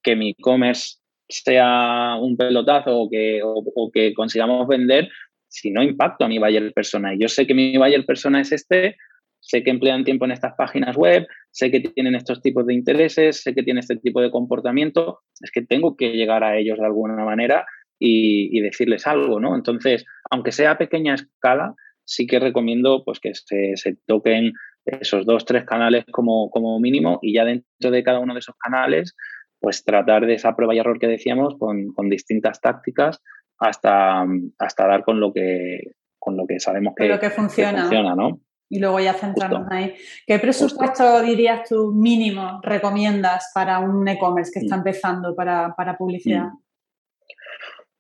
que 0.02 0.16
mi 0.16 0.30
e-commerce 0.30 0.98
sea 1.28 2.16
un 2.20 2.36
pelotazo 2.36 2.98
o 2.98 3.10
que, 3.10 3.40
o 3.42 3.90
que 3.92 4.12
consigamos 4.12 4.66
vender 4.68 5.08
si 5.48 5.70
no 5.70 5.82
impacto 5.82 6.24
a 6.24 6.28
mi 6.28 6.38
buyer 6.38 6.72
persona. 6.72 7.14
Y 7.14 7.18
yo 7.18 7.28
sé 7.28 7.46
que 7.46 7.54
mi 7.54 7.76
buyer 7.76 8.04
persona 8.06 8.40
es 8.40 8.52
este, 8.52 8.96
sé 9.42 9.62
que 9.62 9.70
emplean 9.70 10.04
tiempo 10.04 10.24
en 10.24 10.30
estas 10.30 10.54
páginas 10.56 10.96
web, 10.96 11.26
sé 11.50 11.70
que 11.70 11.80
tienen 11.80 12.14
estos 12.14 12.40
tipos 12.40 12.66
de 12.66 12.74
intereses, 12.74 13.42
sé 13.42 13.54
que 13.54 13.62
tienen 13.62 13.80
este 13.80 13.96
tipo 13.96 14.20
de 14.20 14.30
comportamiento, 14.30 15.20
es 15.40 15.50
que 15.50 15.62
tengo 15.62 15.96
que 15.96 16.12
llegar 16.12 16.42
a 16.44 16.56
ellos 16.56 16.78
de 16.78 16.86
alguna 16.86 17.22
manera 17.24 17.66
y, 17.98 18.60
decirles 18.60 19.06
algo, 19.06 19.40
¿no? 19.40 19.54
Entonces, 19.54 20.04
aunque 20.30 20.52
sea 20.52 20.72
a 20.72 20.78
pequeña 20.78 21.14
escala, 21.14 21.74
sí 22.04 22.26
que 22.26 22.40
recomiendo 22.40 23.04
pues, 23.04 23.20
que 23.20 23.32
se, 23.34 23.96
toquen 24.06 24.52
esos 24.84 25.24
dos, 25.24 25.44
tres 25.44 25.64
canales 25.64 26.04
como, 26.10 26.50
como 26.50 26.80
mínimo 26.80 27.18
y 27.22 27.34
ya 27.34 27.44
dentro 27.44 27.90
de 27.90 28.02
cada 28.02 28.18
uno 28.18 28.34
de 28.34 28.40
esos 28.40 28.56
canales, 28.56 29.14
pues 29.60 29.84
tratar 29.84 30.26
de 30.26 30.34
esa 30.34 30.56
prueba 30.56 30.74
y 30.74 30.78
error 30.78 30.98
que 30.98 31.06
decíamos 31.06 31.54
con, 31.58 31.92
distintas 32.08 32.60
tácticas 32.60 33.22
hasta, 33.58 34.26
hasta 34.58 34.86
dar 34.86 35.04
con 35.04 35.20
lo 35.20 35.32
que 35.32 35.92
con 36.18 36.36
lo 36.36 36.46
que 36.46 36.60
sabemos 36.60 36.94
que, 36.96 37.18
que 37.18 37.30
funciona. 37.30 37.72
que 37.72 37.80
funciona 37.80 38.14
¿no? 38.14 38.40
y 38.72 38.78
luego 38.78 38.98
ya 39.00 39.12
centrarnos 39.12 39.70
ahí. 39.70 39.94
¿Qué 40.26 40.38
presupuesto 40.38 41.20
dirías 41.20 41.68
tú 41.68 41.92
mínimo 41.92 42.58
recomiendas 42.62 43.50
para 43.54 43.80
un 43.80 44.08
e-commerce 44.08 44.50
que 44.50 44.60
está 44.60 44.76
mm. 44.76 44.78
empezando 44.78 45.36
para, 45.36 45.74
publicidad? 45.98 46.46
Mm. 46.46 46.58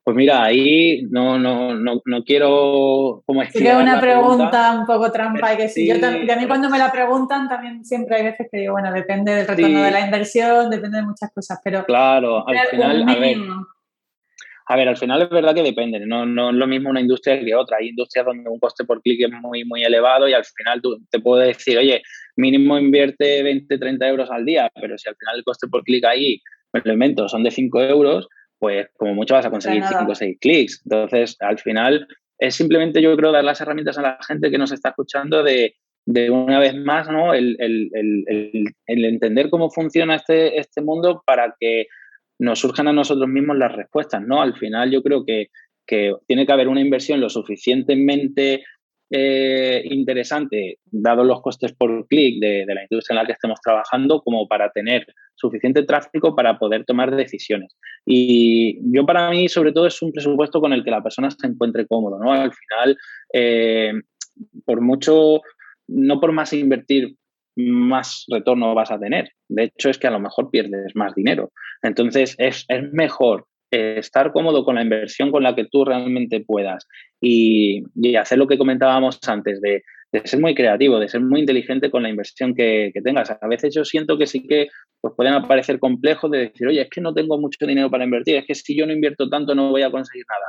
Pues 0.04 0.16
mira, 0.16 0.42
ahí 0.42 1.02
no, 1.10 1.38
no, 1.38 1.74
no, 1.74 2.02
no 2.04 2.24
quiero 2.24 3.22
como 3.24 3.44
Sí 3.44 3.62
que 3.62 3.72
una 3.72 4.00
pregunta, 4.00 4.76
un 4.76 4.84
poco 4.84 5.12
trampa 5.12 5.54
y 5.54 5.56
que 5.56 5.68
sí. 5.68 5.86
Yo 5.86 6.00
también, 6.00 6.28
a 6.28 6.36
mí 6.36 6.46
cuando 6.46 6.68
me 6.68 6.78
la 6.78 6.90
preguntan 6.90 7.48
también 7.48 7.84
siempre 7.84 8.16
hay 8.16 8.24
veces 8.24 8.48
que 8.50 8.58
digo, 8.58 8.72
bueno, 8.72 8.92
depende 8.92 9.32
del 9.32 9.46
retorno 9.46 9.80
de 9.80 9.90
la 9.92 10.00
inversión, 10.00 10.70
depende 10.70 10.98
de 10.98 11.04
muchas 11.04 11.30
cosas, 11.32 11.60
pero... 11.62 11.84
Claro, 11.84 12.46
al 12.48 12.58
final, 12.66 13.08
a 13.08 13.14
ver, 13.14 13.36
a 14.66 14.76
ver, 14.76 14.88
al 14.88 14.96
final 14.96 15.22
es 15.22 15.30
verdad 15.30 15.54
que 15.54 15.62
depende, 15.62 16.00
no, 16.06 16.24
no 16.24 16.50
es 16.50 16.56
lo 16.56 16.66
mismo 16.66 16.90
una 16.90 17.00
industria 17.00 17.38
que 17.38 17.54
otra. 17.54 17.76
Hay 17.78 17.88
industrias 17.88 18.24
donde 18.24 18.48
un 18.48 18.58
coste 18.58 18.84
por 18.84 19.02
clic 19.02 19.20
es 19.22 19.30
muy, 19.30 19.64
muy 19.64 19.84
elevado 19.84 20.28
y 20.28 20.32
al 20.32 20.44
final 20.44 20.80
tú 20.80 20.98
te 21.10 21.20
puedo 21.20 21.42
decir, 21.42 21.78
oye, 21.78 22.02
mínimo 22.36 22.78
invierte 22.78 23.42
20, 23.42 23.78
30 23.78 24.08
euros 24.08 24.30
al 24.30 24.44
día, 24.44 24.70
pero 24.80 24.96
si 24.98 25.08
al 25.08 25.16
final 25.16 25.36
el 25.36 25.44
coste 25.44 25.68
por 25.68 25.82
clic 25.84 26.04
ahí, 26.04 26.40
me 26.72 26.80
lo 26.84 26.92
invento, 26.92 27.28
son 27.28 27.42
de 27.42 27.50
5 27.50 27.82
euros, 27.82 28.28
pues 28.62 28.90
como 28.96 29.12
mucho 29.12 29.34
vas 29.34 29.44
a 29.44 29.50
conseguir 29.50 29.82
5 29.82 30.04
o 30.08 30.14
6 30.14 30.38
clics. 30.40 30.82
Entonces, 30.84 31.36
al 31.40 31.58
final 31.58 32.06
es 32.38 32.54
simplemente 32.54 33.02
yo 33.02 33.16
creo 33.16 33.32
dar 33.32 33.42
las 33.42 33.60
herramientas 33.60 33.98
a 33.98 34.02
la 34.02 34.18
gente 34.24 34.52
que 34.52 34.58
nos 34.58 34.70
está 34.70 34.90
escuchando 34.90 35.42
de, 35.42 35.74
de 36.06 36.30
una 36.30 36.60
vez 36.60 36.76
más, 36.76 37.08
¿no? 37.10 37.34
El, 37.34 37.56
el, 37.58 37.90
el, 37.92 38.64
el, 38.86 39.04
entender 39.04 39.50
cómo 39.50 39.68
funciona 39.68 40.14
este, 40.14 40.60
este 40.60 40.80
mundo 40.80 41.24
para 41.26 41.56
que 41.58 41.88
nos 42.38 42.60
surjan 42.60 42.86
a 42.86 42.92
nosotros 42.92 43.28
mismos 43.28 43.58
las 43.58 43.72
respuestas, 43.74 44.22
¿no? 44.22 44.40
Al 44.40 44.54
final 44.54 44.92
yo 44.92 45.02
creo 45.02 45.24
que, 45.24 45.48
tiene 46.28 46.46
que 46.46 46.52
haber 46.52 46.68
una 46.68 46.80
inversión 46.80 47.20
lo 47.20 47.28
suficientemente 47.28 48.64
eh, 49.14 49.82
interesante, 49.90 50.78
dados 50.86 51.26
los 51.26 51.42
costes 51.42 51.72
por 51.74 52.06
clic 52.08 52.40
de, 52.40 52.64
la 52.66 52.82
industria 52.82 53.14
en 53.14 53.22
la 53.22 53.26
que 53.26 53.32
estemos 53.32 53.60
trabajando, 53.60 54.22
como 54.22 54.48
para 54.48 54.70
tener 54.70 55.06
suficiente 55.34 55.82
tráfico 55.82 56.34
para 56.34 56.58
poder 56.58 56.84
tomar 56.84 57.14
decisiones. 57.14 57.76
Y 58.06 58.78
yo 58.90 59.04
para 59.04 59.28
mí, 59.30 59.48
sobre 59.48 59.72
todo, 59.72 59.86
es 59.86 60.00
un 60.00 60.12
presupuesto 60.12 60.60
con 60.60 60.72
el 60.72 60.82
que 60.82 60.90
la 60.90 61.02
persona 61.02 61.30
se 61.30 61.46
encuentre 61.46 61.86
cómodo, 61.86 62.18
¿no? 62.18 62.32
Al 62.32 62.52
final, 62.52 62.96
eh, 63.34 63.92
por 64.64 64.80
mucho, 64.80 65.42
no 65.88 66.18
por 66.18 66.32
más 66.32 66.54
invertir 66.54 67.14
más 67.54 68.24
retorno 68.28 68.74
vas 68.74 68.90
a 68.90 68.98
tener. 68.98 69.30
De 69.48 69.64
hecho, 69.64 69.90
es 69.90 69.98
que 69.98 70.06
a 70.06 70.10
lo 70.10 70.20
mejor 70.20 70.50
pierdes 70.50 70.94
más 70.94 71.14
dinero. 71.14 71.52
Entonces, 71.82 72.34
es, 72.38 72.66
mejor 72.92 73.46
estar 73.72 74.32
cómodo 74.32 74.64
con 74.64 74.76
la 74.76 74.82
inversión 74.82 75.30
con 75.30 75.42
la 75.42 75.54
que 75.54 75.64
tú 75.64 75.84
realmente 75.84 76.40
puedas 76.40 76.86
y, 77.20 77.82
hacer 78.16 78.38
lo 78.38 78.46
que 78.46 78.58
comentábamos 78.58 79.18
antes 79.26 79.60
de, 79.60 79.82
ser 80.24 80.40
muy 80.40 80.54
creativo, 80.54 80.98
de 80.98 81.08
ser 81.08 81.22
muy 81.22 81.40
inteligente 81.40 81.90
con 81.90 82.02
la 82.02 82.10
inversión 82.10 82.54
que, 82.54 82.92
tengas. 83.02 83.30
A 83.30 83.48
veces 83.48 83.74
yo 83.74 83.84
siento 83.84 84.18
que 84.18 84.26
sí 84.26 84.46
que 84.46 84.68
pues, 85.00 85.14
pueden 85.16 85.32
aparecer 85.32 85.78
complejos 85.78 86.30
de 86.30 86.38
decir, 86.38 86.66
oye, 86.66 86.82
es 86.82 86.90
que 86.90 87.00
no 87.00 87.14
tengo 87.14 87.38
mucho 87.38 87.66
dinero 87.66 87.90
para 87.90 88.04
invertir, 88.04 88.36
es 88.36 88.46
que 88.46 88.54
si 88.54 88.76
yo 88.76 88.86
no 88.86 88.92
invierto 88.92 89.28
tanto 89.30 89.54
no 89.54 89.70
voy 89.70 89.82
a 89.82 89.90
conseguir 89.90 90.24
nada 90.28 90.46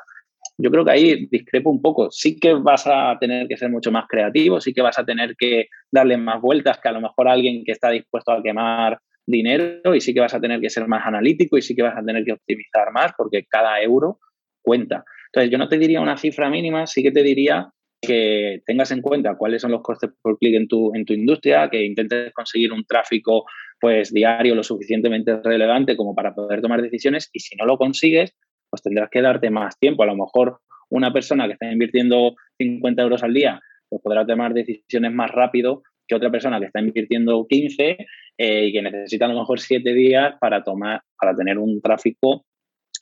yo 0.57 0.69
creo 0.69 0.85
que 0.85 0.91
ahí 0.91 1.27
discrepo 1.31 1.69
un 1.69 1.81
poco. 1.81 2.11
Sí 2.11 2.39
que 2.39 2.53
vas 2.53 2.85
a 2.85 3.17
tener 3.19 3.47
que 3.47 3.57
ser 3.57 3.69
mucho 3.69 3.91
más 3.91 4.05
creativo, 4.07 4.61
sí 4.61 4.73
que 4.73 4.81
vas 4.81 4.97
a 4.99 5.05
tener 5.05 5.35
que 5.35 5.67
darle 5.91 6.17
más 6.17 6.41
vueltas 6.41 6.79
que 6.79 6.89
a 6.89 6.91
lo 6.91 7.01
mejor 7.01 7.27
alguien 7.27 7.63
que 7.65 7.71
está 7.71 7.89
dispuesto 7.89 8.31
a 8.31 8.43
quemar 8.43 8.99
dinero 9.25 9.95
y 9.95 10.01
sí 10.01 10.13
que 10.13 10.19
vas 10.19 10.33
a 10.33 10.41
tener 10.41 10.59
que 10.59 10.69
ser 10.69 10.87
más 10.87 11.05
analítico 11.05 11.57
y 11.57 11.61
sí 11.61 11.75
que 11.75 11.83
vas 11.83 11.97
a 11.97 12.03
tener 12.03 12.23
que 12.23 12.33
optimizar 12.33 12.91
más 12.91 13.13
porque 13.17 13.45
cada 13.49 13.81
euro 13.81 14.19
cuenta. 14.61 15.03
Entonces, 15.27 15.51
yo 15.51 15.57
no 15.57 15.67
te 15.67 15.77
diría 15.77 16.01
una 16.01 16.17
cifra 16.17 16.49
mínima, 16.49 16.85
sí 16.87 17.01
que 17.01 17.11
te 17.11 17.23
diría 17.23 17.71
que 18.01 18.61
tengas 18.65 18.91
en 18.91 19.01
cuenta 19.01 19.35
cuáles 19.37 19.61
son 19.61 19.71
los 19.71 19.81
costes 19.81 20.11
por 20.21 20.37
clic 20.37 20.55
en 20.55 20.67
tu, 20.67 20.93
en 20.93 21.05
tu 21.05 21.13
industria, 21.13 21.69
que 21.69 21.85
intentes 21.85 22.33
conseguir 22.33 22.73
un 22.73 22.85
tráfico 22.85 23.45
pues 23.79 24.13
diario 24.13 24.55
lo 24.55 24.63
suficientemente 24.63 25.41
relevante 25.41 25.95
como 25.95 26.13
para 26.13 26.33
poder 26.33 26.61
tomar 26.61 26.81
decisiones 26.81 27.29
y 27.33 27.39
si 27.39 27.55
no 27.55 27.65
lo 27.65 27.77
consigues, 27.77 28.35
pues 28.69 28.81
tendrás 28.81 29.09
que 29.09 29.21
darte 29.21 29.49
más 29.49 29.77
tiempo. 29.79 30.03
A 30.03 30.07
lo 30.07 30.15
mejor 30.15 30.59
una 30.89 31.11
persona 31.11 31.47
que 31.47 31.53
está 31.53 31.71
invirtiendo 31.71 32.35
50 32.57 33.01
euros 33.01 33.23
al 33.23 33.33
día, 33.33 33.59
pues 33.89 34.01
podrá 34.01 34.25
tomar 34.25 34.53
decisiones 34.53 35.11
más 35.11 35.31
rápido 35.31 35.81
que 36.07 36.15
otra 36.15 36.29
persona 36.29 36.59
que 36.59 36.65
está 36.65 36.79
invirtiendo 36.79 37.45
15 37.47 37.97
eh, 38.37 38.67
y 38.67 38.73
que 38.73 38.81
necesita 38.81 39.25
a 39.25 39.29
lo 39.29 39.39
mejor 39.39 39.59
7 39.59 39.93
días 39.93 40.35
para 40.39 40.63
tomar, 40.63 41.01
para 41.19 41.35
tener 41.35 41.57
un 41.57 41.81
tráfico 41.81 42.45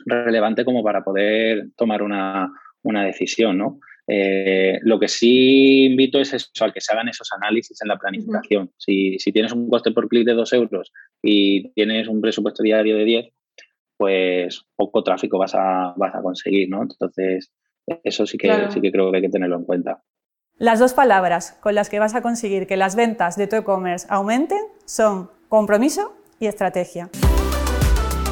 relevante 0.06 0.66
como 0.66 0.84
para 0.84 1.04
poder 1.04 1.70
tomar 1.76 2.02
una, 2.02 2.52
decisión, 3.06 3.58
¿no? 3.58 3.80
Eh, 4.08 4.80
lo 4.82 5.00
que 5.00 5.08
sí 5.08 5.86
invito 5.86 6.20
es 6.20 6.34
eso, 6.34 6.66
a 6.66 6.72
que 6.72 6.82
se 6.82 6.92
hagan 6.92 7.08
esos 7.08 7.30
análisis 7.34 7.80
en 7.82 7.88
la 7.88 7.98
planificación. 7.98 8.72
si, 8.78 9.20
si, 9.20 9.32
tienes 9.32 9.54
un 9.54 9.70
coste 9.70 9.92
por 9.92 10.10
clic 10.10 10.26
de 10.26 10.34
2 10.34 10.54
euros 10.54 10.92
y 11.22 11.72
tienes 11.74 12.08
un 12.08 12.20
presupuesto 12.20 12.64
diario 12.64 12.98
de 12.98 13.06
10, 13.06 13.30
pues 13.98 14.66
poco 14.76 15.04
tráfico 15.04 15.38
vas 15.38 15.54
a, 15.54 15.94
vas 15.96 16.16
a 16.16 16.22
conseguir, 16.22 16.70
¿no? 16.70 16.82
Entonces, 16.82 17.54
eso 18.04 18.26
sí 18.26 18.38
que, 18.38 18.52
sí 18.70 18.82
que 18.82 18.92
creo 18.92 19.12
que 19.12 19.18
hay 19.18 19.24
que 19.24 19.30
tenerlo 19.30 19.58
en 19.58 19.66
cuenta. 19.66 20.02
Las 20.62 20.78
dos 20.78 20.94
palabras 20.94 21.56
con 21.60 21.74
las 21.74 21.90
que 21.90 21.98
vas 21.98 22.14
a 22.14 22.22
conseguir 22.22 22.68
que 22.68 22.78
las 22.78 22.96
ventas 22.96 23.36
de 23.36 23.48
tu 23.48 23.56
e-commerce 23.56 24.06
aumenten 24.12 24.60
son 24.86 25.32
compromiso 25.50 26.14
y 26.40 26.46
estrategia. 26.46 27.10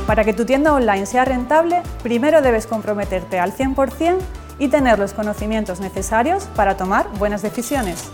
Para 0.06 0.24
que 0.24 0.34
tu 0.34 0.46
tienda 0.46 0.76
online 0.76 1.08
sea 1.08 1.26
rentable, 1.26 1.82
primero 2.04 2.44
debes 2.44 2.68
comprometerte 2.68 3.40
al 3.40 3.52
100% 3.52 4.20
y 4.60 4.68
tener 4.68 5.00
los 5.00 5.16
conocimientos 5.16 5.80
necesarios 5.80 6.44
para 6.56 6.78
tomar 6.78 7.10
buenas 7.18 7.42
decisiones. 7.42 8.12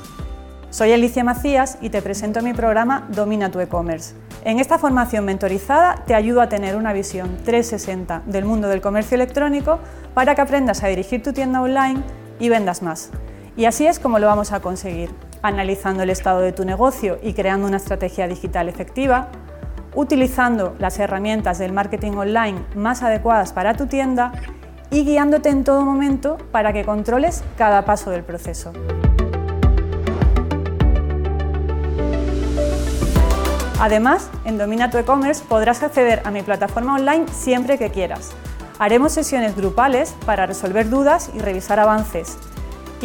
Soy 0.69 0.93
Alicia 0.93 1.25
Macías 1.25 1.77
y 1.81 1.89
te 1.89 2.01
presento 2.01 2.41
mi 2.41 2.53
programa 2.53 3.09
Domina 3.09 3.51
tu 3.51 3.59
e-commerce. 3.59 4.15
En 4.45 4.61
esta 4.61 4.79
formación 4.79 5.25
mentorizada 5.25 6.05
te 6.07 6.15
ayudo 6.15 6.39
a 6.39 6.47
tener 6.47 6.77
una 6.77 6.93
visión 6.93 7.35
360 7.43 8.21
del 8.27 8.45
mundo 8.45 8.69
del 8.69 8.79
comercio 8.79 9.15
electrónico 9.15 9.79
para 10.13 10.35
que 10.35 10.41
aprendas 10.41 10.83
a 10.83 10.87
dirigir 10.87 11.21
tu 11.21 11.33
tienda 11.33 11.61
online 11.61 12.01
y 12.39 12.47
vendas 12.47 12.81
más. 12.81 13.11
Y 13.57 13.65
así 13.65 13.87
es 13.87 13.99
como 13.99 14.19
lo 14.19 14.27
vamos 14.27 14.51
a 14.51 14.59
conseguir, 14.59 15.11
analizando 15.41 16.03
el 16.03 16.09
estado 16.09 16.41
de 16.41 16.51
tu 16.51 16.65
negocio 16.65 17.19
y 17.23 17.33
creando 17.33 17.67
una 17.67 17.77
estrategia 17.77 18.27
digital 18.27 18.67
efectiva, 18.67 19.29
utilizando 19.95 20.75
las 20.77 20.99
herramientas 20.99 21.57
del 21.57 21.71
marketing 21.71 22.13
online 22.13 22.59
más 22.75 23.01
adecuadas 23.01 23.53
para 23.53 23.75
tu 23.75 23.87
tienda 23.87 24.33
y 24.91 25.05
guiándote 25.05 25.49
en 25.49 25.63
todo 25.63 25.85
momento 25.85 26.37
para 26.51 26.73
que 26.73 26.83
controles 26.83 27.43
cada 27.57 27.85
paso 27.85 28.11
del 28.11 28.23
proceso. 28.23 28.73
Además, 33.79 34.29
en 34.43 34.57
Domina 34.57 34.89
tu 34.89 34.97
e-commerce 34.97 35.43
podrás 35.47 35.81
acceder 35.83 36.21
a 36.25 36.31
mi 36.31 36.41
plataforma 36.41 36.95
online 36.95 37.25
siempre 37.31 37.77
que 37.77 37.89
quieras. 37.89 38.31
Haremos 38.79 39.13
sesiones 39.13 39.55
grupales 39.55 40.13
para 40.25 40.45
resolver 40.45 40.89
dudas 40.89 41.29
y 41.33 41.39
revisar 41.39 41.79
avances. 41.79 42.37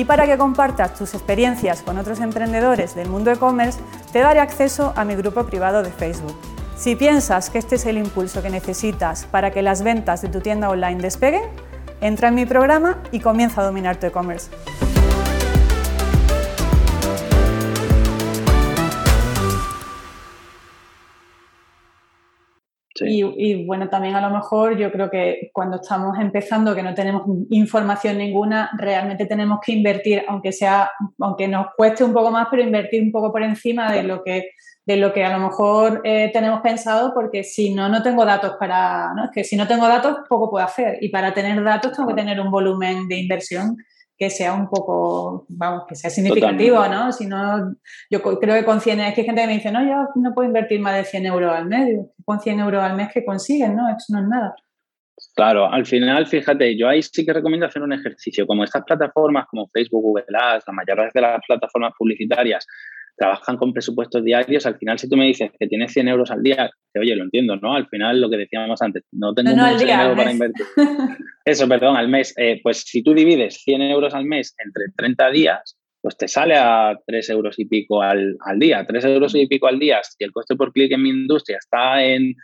Y 0.01 0.07
para 0.07 0.27
que 0.27 0.39
compartas 0.39 0.95
tus 0.95 1.13
experiencias 1.13 1.83
con 1.83 1.99
otros 1.99 2.21
emprendedores 2.21 2.95
del 2.95 3.11
mundo 3.11 3.31
e-commerce, 3.31 3.79
te 4.15 4.21
daré 4.21 4.41
acceso 4.41 4.95
a 4.97 5.05
mi 5.05 5.15
grupo 5.15 5.45
privado 5.45 5.83
de 5.83 5.91
Facebook. 5.91 6.35
Si 6.75 6.97
piensas 6.97 7.51
que 7.51 7.59
este 7.59 7.75
es 7.75 7.85
el 7.85 7.99
impulso 7.99 8.41
que 8.41 8.49
necesitas 8.49 9.27
para 9.27 9.51
que 9.51 9.61
las 9.61 9.83
ventas 9.83 10.23
de 10.23 10.31
tu 10.31 10.41
tienda 10.41 10.71
online 10.71 11.03
despeguen, 11.03 11.43
entra 12.01 12.29
en 12.29 12.35
mi 12.35 12.47
programa 12.47 12.97
y 13.13 13.21
comienza 13.21 13.61
a 13.61 13.65
dominar 13.67 13.97
tu 13.97 14.07
e-commerce. 14.07 14.49
Y, 23.07 23.65
bueno, 23.67 23.89
también 23.89 24.15
a 24.15 24.21
lo 24.21 24.35
mejor 24.35 24.77
yo 24.77 24.91
creo 24.91 25.11
que 25.11 25.51
cuando 25.53 25.77
estamos 25.77 26.19
empezando, 26.19 26.75
que 26.75 26.83
no 26.83 26.95
tenemos 26.95 27.23
información 27.51 28.19
ninguna, 28.19 28.71
realmente 28.77 29.27
tenemos 29.27 29.61
que 29.65 29.73
invertir, 29.73 30.23
aunque 30.29 30.53
sea, 30.53 30.91
aunque 31.19 31.49
nos 31.49 31.69
cueste 31.77 32.05
un 32.05 32.13
poco 32.13 32.31
más, 32.31 32.49
pero 32.51 32.63
invertir 32.63 33.03
un 33.03 33.13
poco 33.13 33.33
por 33.33 33.43
encima 33.43 33.93
de 33.93 34.03
lo 34.03 34.23
que, 34.23 34.51
de 34.85 34.97
lo 34.97 35.13
que 35.13 35.25
a 35.25 35.37
lo 35.37 35.45
mejor 35.45 36.01
eh, 36.05 36.31
tenemos 36.33 36.61
pensado, 36.61 37.13
porque 37.15 37.45
si 37.45 37.75
no, 37.75 37.89
no 37.89 38.03
tengo 38.03 38.25
datos 38.25 38.57
para, 38.59 39.15
¿no? 39.15 39.25
Es 39.25 39.31
que 39.31 39.45
si 39.45 39.57
no 39.57 39.67
tengo 39.67 39.87
datos, 39.87 40.19
poco 40.29 40.51
puedo 40.51 40.65
hacer. 40.65 40.99
Y 41.01 41.09
para 41.09 41.33
tener 41.33 41.63
datos 41.63 41.93
tengo 41.97 42.09
que 42.09 42.15
tener 42.15 42.41
un 42.41 42.51
volumen 42.51 43.09
de 43.09 43.17
inversión 43.17 43.77
que 44.21 44.29
sea 44.29 44.53
un 44.53 44.69
poco, 44.69 45.47
vamos, 45.49 45.85
que 45.89 45.95
sea 45.95 46.11
significativo, 46.11 46.87
¿no? 46.89 47.11
Si 47.11 47.27
no, 47.27 47.75
yo 48.11 48.21
creo 48.21 48.55
que 48.55 48.67
con 48.67 48.83
100, 48.83 49.01
es 49.01 49.15
que 49.15 49.23
hay 49.23 49.27
gente 49.27 49.41
que 49.41 49.47
me 49.47 49.55
dice, 49.55 49.73
no, 49.73 49.83
yo 49.83 50.11
no 50.17 50.35
puedo 50.35 50.47
invertir 50.47 50.79
más 50.79 50.95
de 50.95 51.05
100 51.05 51.25
euros 51.25 51.51
al 51.51 51.65
mes, 51.65 52.07
con 52.27 52.39
100 52.39 52.61
euros 52.61 52.83
al 52.83 52.97
mes 52.97 53.09
que 53.15 53.25
consiguen, 53.25 53.75
¿no? 53.75 53.89
Eso 53.89 54.13
no 54.13 54.21
es 54.21 54.29
nada. 54.29 54.55
Claro, 55.35 55.73
al 55.73 55.87
final, 55.87 56.27
fíjate, 56.27 56.77
yo 56.77 56.87
ahí 56.87 57.01
sí 57.01 57.25
que 57.25 57.33
recomiendo 57.33 57.65
hacer 57.65 57.81
un 57.81 57.95
ejercicio, 57.95 58.47
como 58.47 58.63
estas 58.63 58.85
plataformas 58.85 59.47
como 59.47 59.71
Facebook, 59.73 60.03
Google 60.03 60.27
Ads, 60.39 60.65
la 60.67 60.75
mayoría 60.75 61.09
de 61.15 61.21
las 61.23 61.41
plataformas 61.47 61.95
publicitarias 61.99 62.67
trabajan 63.21 63.59
con 63.59 63.75
presupuestos 63.75 64.25
diarios, 64.25 64.65
al 64.65 64.79
final 64.79 64.99
si 64.99 65.07
tú 65.07 65.15
me 65.15 65.27
dices 65.27 65.51
que 65.59 65.67
tienes 65.67 65.93
100 65.93 66.09
euros 66.09 66.31
al 66.31 66.43
día, 66.43 66.71
que 66.91 67.01
oye, 67.01 67.15
lo 67.15 67.25
entiendo, 67.25 67.55
¿no? 67.57 67.75
Al 67.75 67.87
final 67.87 68.19
lo 68.19 68.31
que 68.31 68.39
decíamos 68.39 68.81
antes, 68.81 69.05
no 69.13 69.35
tengo 69.35 69.55
mucho 69.55 69.77
dinero 69.77 70.17
para 70.17 70.33
invertir. 70.33 70.65
Eso, 71.45 71.69
perdón, 71.69 71.99
al 71.99 72.09
mes. 72.09 72.33
Eh, 72.39 72.61
pues 72.63 72.79
si 72.79 73.03
tú 73.03 73.13
divides 73.13 73.61
100 73.63 73.83
euros 73.83 74.15
al 74.15 74.25
mes 74.25 74.55
entre 74.65 74.85
30 74.97 75.31
días, 75.33 75.77
pues 76.01 76.17
te 76.17 76.29
sale 76.29 76.55
a 76.57 76.99
3 77.07 77.29
euros 77.29 77.59
y 77.59 77.67
pico 77.67 78.01
al, 78.01 78.39
día. 78.57 78.87
3 78.87 79.05
euros 79.05 79.35
y 79.35 79.47
pico 79.47 79.67
al 79.67 79.79
día, 79.79 80.01
si 80.03 80.25
el 80.25 80.33
coste 80.33 80.57
por 80.57 80.73
clic 80.73 80.91
en 80.93 81.03
mi 81.03 81.11
industria 81.11 81.59
está 81.59 82.03
en 82.03 82.35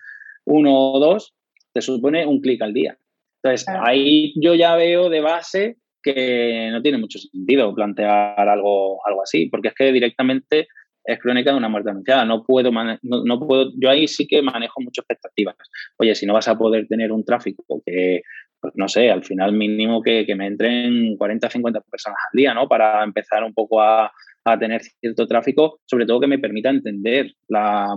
1 0.44 0.70
o 0.70 1.00
2, 1.00 1.34
te 1.72 1.80
supone 1.80 2.26
un 2.26 2.42
clic 2.42 2.60
al 2.60 2.74
día. 2.74 2.98
Entonces, 3.42 3.66
ahí 3.82 4.34
yo 4.36 4.54
ya 4.54 4.76
veo 4.76 5.08
de 5.08 5.22
base 5.22 5.78
que 6.12 6.68
no 6.70 6.80
tiene 6.82 6.98
mucho 6.98 7.18
sentido 7.18 7.74
plantear 7.74 8.48
algo, 8.48 9.04
algo 9.06 9.22
así, 9.22 9.46
porque 9.46 9.68
es 9.68 9.74
que 9.74 9.92
directamente 9.92 10.68
es 11.04 11.18
crónica 11.18 11.50
de 11.50 11.56
una 11.56 11.68
muerte 11.68 11.90
anunciada. 11.90 12.24
No 12.24 12.44
puedo, 12.44 12.70
no, 13.02 13.40
puedo, 13.40 13.72
yo 13.76 13.90
ahí 13.90 14.06
sí 14.06 14.26
que 14.26 14.42
manejo 14.42 14.80
muchas 14.80 15.04
expectativas. 15.04 15.56
Oye, 15.98 16.14
si 16.14 16.26
no 16.26 16.34
vas 16.34 16.48
a 16.48 16.56
poder 16.56 16.86
tener 16.86 17.12
un 17.12 17.24
tráfico 17.24 17.82
que, 17.84 18.22
pues 18.60 18.72
no 18.76 18.88
sé, 18.88 19.10
al 19.10 19.24
final 19.24 19.52
mínimo 19.52 20.02
que, 20.02 20.26
me 20.36 20.46
entren 20.46 21.16
40, 21.16 21.50
50 21.50 21.80
personas 21.80 22.18
al 22.32 22.36
día, 22.36 22.54
¿no? 22.54 22.68
Para 22.68 23.02
empezar 23.02 23.42
un 23.42 23.54
poco 23.54 23.80
a, 23.80 24.12
tener 24.58 24.82
cierto 24.82 25.26
tráfico, 25.26 25.80
sobre 25.84 26.06
todo 26.06 26.20
que 26.20 26.26
me 26.28 26.38
permita 26.38 26.70
entender 26.70 27.32
la, 27.48 27.88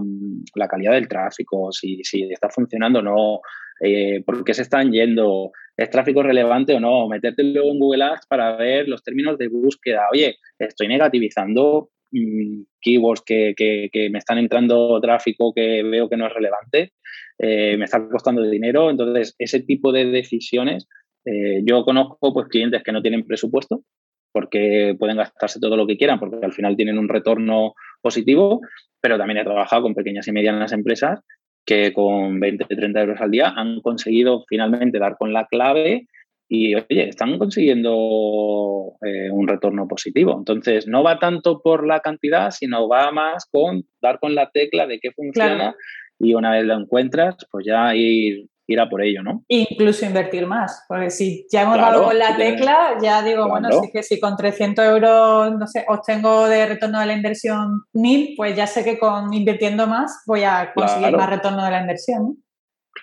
calidad 0.69 0.93
del 0.93 1.07
tráfico, 1.07 1.71
si, 1.71 2.03
si 2.03 2.23
está 2.23 2.49
funcionando 2.49 2.99
o 2.99 3.03
no, 3.03 3.41
eh, 3.81 4.23
por 4.25 4.43
qué 4.43 4.53
se 4.53 4.63
están 4.63 4.91
yendo, 4.91 5.51
es 5.77 5.89
tráfico 5.89 6.23
relevante 6.23 6.73
o 6.73 6.79
no, 6.79 7.07
meterte 7.07 7.43
luego 7.43 7.71
en 7.71 7.79
Google 7.79 8.03
Ads 8.03 8.27
para 8.27 8.55
ver 8.57 8.87
los 8.87 9.03
términos 9.03 9.37
de 9.37 9.47
búsqueda. 9.47 10.07
Oye, 10.11 10.37
estoy 10.57 10.87
negativizando 10.87 11.89
mm, 12.11 12.61
keywords 12.81 13.21
que, 13.25 14.09
me 14.11 14.17
están 14.17 14.37
entrando 14.37 14.99
tráfico 14.99 15.53
que 15.53 15.83
veo 15.83 16.09
que 16.09 16.17
no 16.17 16.27
es 16.27 16.33
relevante, 16.33 16.93
eh, 17.37 17.77
me 17.77 17.85
está 17.85 18.05
costando 18.09 18.41
dinero. 18.41 18.89
Entonces, 18.89 19.35
ese 19.37 19.61
tipo 19.61 19.91
de 19.91 20.05
decisiones, 20.05 20.87
eh, 21.25 21.61
yo 21.63 21.85
conozco 21.85 22.33
pues, 22.33 22.47
clientes 22.47 22.83
que 22.83 22.91
no 22.91 23.01
tienen 23.01 23.25
presupuesto 23.25 23.83
porque 24.31 24.95
pueden 24.97 25.17
gastarse 25.17 25.59
todo 25.59 25.75
lo 25.77 25.87
que 25.87 25.97
quieran, 25.97 26.19
porque 26.19 26.45
al 26.45 26.53
final 26.53 26.75
tienen 26.75 26.97
un 26.97 27.09
retorno 27.09 27.73
positivo, 28.01 28.61
pero 29.01 29.17
también 29.17 29.39
he 29.39 29.43
trabajado 29.43 29.83
con 29.83 29.95
pequeñas 29.95 30.27
y 30.27 30.31
medianas 30.31 30.71
empresas 30.71 31.21
que 31.65 31.93
con 31.93 32.39
20, 32.39 32.65
30 32.65 33.01
euros 33.01 33.21
al 33.21 33.31
día 33.31 33.53
han 33.55 33.81
conseguido 33.81 34.43
finalmente 34.47 34.99
dar 34.99 35.17
con 35.17 35.33
la 35.33 35.45
clave 35.45 36.07
y, 36.47 36.73
oye, 36.73 37.09
están 37.09 37.37
consiguiendo 37.37 38.93
eh, 39.05 39.29
un 39.29 39.47
retorno 39.47 39.87
positivo. 39.87 40.35
Entonces, 40.35 40.87
no 40.87 41.03
va 41.03 41.19
tanto 41.19 41.61
por 41.61 41.85
la 41.85 41.99
cantidad, 41.99 42.49
sino 42.49 42.89
va 42.89 43.11
más 43.11 43.45
con 43.51 43.83
dar 44.01 44.19
con 44.19 44.33
la 44.33 44.49
tecla 44.49 44.87
de 44.87 44.99
qué 44.99 45.11
funciona 45.11 45.75
y 46.17 46.33
una 46.33 46.51
vez 46.51 46.65
lo 46.65 46.73
encuentras, 46.73 47.35
pues 47.51 47.65
ya 47.67 47.95
ir 47.95 48.47
ir 48.73 48.79
a 48.79 48.89
por 48.89 49.03
ello, 49.03 49.23
¿no? 49.23 49.43
Incluso 49.47 50.05
invertir 50.05 50.45
más, 50.45 50.85
porque 50.87 51.09
si 51.09 51.45
ya 51.51 51.63
hemos 51.63 51.77
dado 51.77 52.03
con 52.03 52.17
la 52.17 52.35
tecla, 52.37 52.97
ya 53.01 53.21
digo, 53.23 53.47
bueno, 53.47 53.69
sí 53.71 53.89
que 53.91 54.03
si 54.03 54.19
con 54.19 54.37
300 54.37 54.85
euros, 54.85 55.57
no 55.57 55.67
sé, 55.67 55.85
obtengo 55.87 56.47
de 56.47 56.65
retorno 56.65 56.99
de 56.99 57.05
la 57.07 57.13
inversión 57.13 57.83
1000, 57.93 58.35
pues 58.37 58.55
ya 58.55 58.67
sé 58.67 58.83
que 58.83 58.99
con 58.99 59.33
invirtiendo 59.33 59.87
más 59.87 60.23
voy 60.25 60.43
a 60.43 60.71
conseguir 60.73 61.15
más 61.15 61.29
retorno 61.29 61.65
de 61.65 61.71
la 61.71 61.81
inversión. 61.81 62.37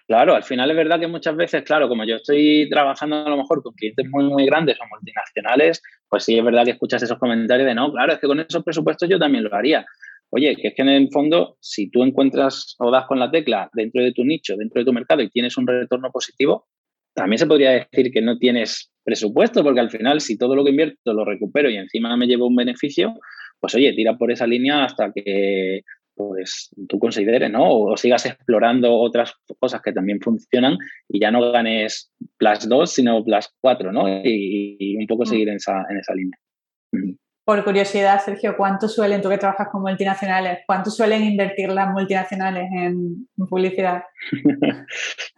Claro, 0.06 0.36
al 0.36 0.44
final 0.44 0.70
es 0.70 0.76
verdad 0.76 1.00
que 1.00 1.08
muchas 1.08 1.34
veces, 1.34 1.64
claro, 1.64 1.88
como 1.88 2.04
yo 2.04 2.16
estoy 2.16 2.68
trabajando 2.70 3.26
a 3.26 3.28
lo 3.28 3.36
mejor 3.36 3.62
con 3.62 3.74
clientes 3.74 4.06
muy, 4.08 4.24
muy 4.24 4.46
grandes 4.46 4.78
o 4.80 4.84
multinacionales, 4.88 5.82
pues 6.08 6.24
sí 6.24 6.38
es 6.38 6.44
verdad 6.44 6.64
que 6.64 6.72
escuchas 6.72 7.02
esos 7.02 7.18
comentarios 7.18 7.66
de 7.66 7.74
no, 7.74 7.90
claro, 7.90 8.12
es 8.12 8.20
que 8.20 8.28
con 8.28 8.38
esos 8.38 8.62
presupuestos 8.62 9.08
yo 9.08 9.18
también 9.18 9.42
lo 9.42 9.54
haría. 9.54 9.84
Oye, 10.30 10.56
que 10.56 10.68
es 10.68 10.74
que 10.74 10.82
en 10.82 10.88
el 10.88 11.08
fondo, 11.10 11.56
si 11.60 11.88
tú 11.90 12.02
encuentras 12.02 12.74
o 12.78 12.90
das 12.90 13.06
con 13.06 13.18
la 13.18 13.30
tecla 13.30 13.70
dentro 13.72 14.02
de 14.02 14.12
tu 14.12 14.24
nicho, 14.24 14.56
dentro 14.56 14.80
de 14.80 14.84
tu 14.84 14.92
mercado 14.92 15.22
y 15.22 15.30
tienes 15.30 15.56
un 15.56 15.66
retorno 15.66 16.10
positivo, 16.10 16.66
también 17.14 17.38
se 17.38 17.46
podría 17.46 17.70
decir 17.70 18.12
que 18.12 18.20
no 18.20 18.36
tienes 18.36 18.90
presupuesto, 19.04 19.62
porque 19.62 19.80
al 19.80 19.90
final, 19.90 20.20
si 20.20 20.36
todo 20.36 20.54
lo 20.54 20.64
que 20.64 20.70
invierto 20.70 21.14
lo 21.14 21.24
recupero 21.24 21.70
y 21.70 21.76
encima 21.76 22.14
me 22.16 22.26
llevo 22.26 22.46
un 22.46 22.56
beneficio, 22.56 23.14
pues 23.60 23.74
oye, 23.74 23.94
tira 23.94 24.18
por 24.18 24.30
esa 24.30 24.46
línea 24.46 24.84
hasta 24.84 25.12
que 25.12 25.80
pues 26.14 26.70
tú 26.88 26.98
consideres, 26.98 27.50
¿no? 27.50 27.68
O, 27.68 27.96
sigas 27.96 28.24
explorando 28.24 28.94
otras 28.94 29.34
cosas 29.58 29.82
que 29.82 29.92
también 29.92 30.18
funcionan 30.20 30.78
y 31.08 31.20
ya 31.20 31.30
no 31.30 31.52
ganes 31.52 32.10
plus 32.38 32.68
2, 32.68 32.90
sino 32.90 33.22
plus 33.22 33.50
4, 33.60 33.92
¿no? 33.92 34.08
Y, 34.24 34.96
un 34.98 35.06
poco 35.06 35.24
mm. 35.24 35.26
seguir 35.26 35.48
en 35.50 35.56
esa, 35.56 35.84
en 35.90 35.98
esa 35.98 36.14
línea. 36.14 36.38
Por 37.46 37.62
curiosidad, 37.62 38.20
Sergio, 38.24 38.56
¿cuánto 38.56 38.88
suelen, 38.88 39.22
tú 39.22 39.28
que 39.28 39.38
trabajas 39.38 39.68
con 39.70 39.80
multinacionales, 39.80 40.64
cuánto 40.66 40.90
suelen 40.90 41.22
invertir 41.22 41.68
las 41.68 41.92
multinacionales 41.92 42.64
en, 42.74 43.28
publicidad? 43.48 44.02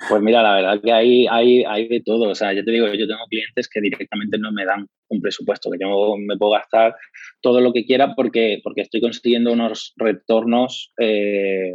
pues 0.09 0.23
mira, 0.23 0.43
la 0.43 0.55
verdad 0.55 0.81
que 0.83 0.91
hay, 0.91 1.27
hay, 1.27 1.65
hay 1.65 1.87
de 1.87 2.01
todo. 2.01 2.31
O 2.31 2.35
sea, 2.35 2.55
yo 2.55 2.65
te 2.65 2.71
digo, 2.71 2.87
yo 2.87 3.07
tengo 3.07 3.27
clientes 3.29 3.69
que 3.69 3.83
directamente 3.83 4.39
no 4.39 4.51
me 4.53 4.65
dan 4.65 4.87
un 5.09 5.21
presupuesto, 5.21 5.71
que 5.71 5.77
yo 5.83 6.15
me 6.17 6.39
puedo 6.39 6.53
gastar 6.53 6.97
todo 7.43 7.61
lo 7.61 7.75
que 7.75 7.85
quiera 7.85 8.15
porque, 8.15 8.61
porque 8.65 8.81
estoy 8.81 9.03
consiguiendo 9.03 9.53
unos 9.53 9.93
retornos 9.99 10.95
eh, 10.99 11.75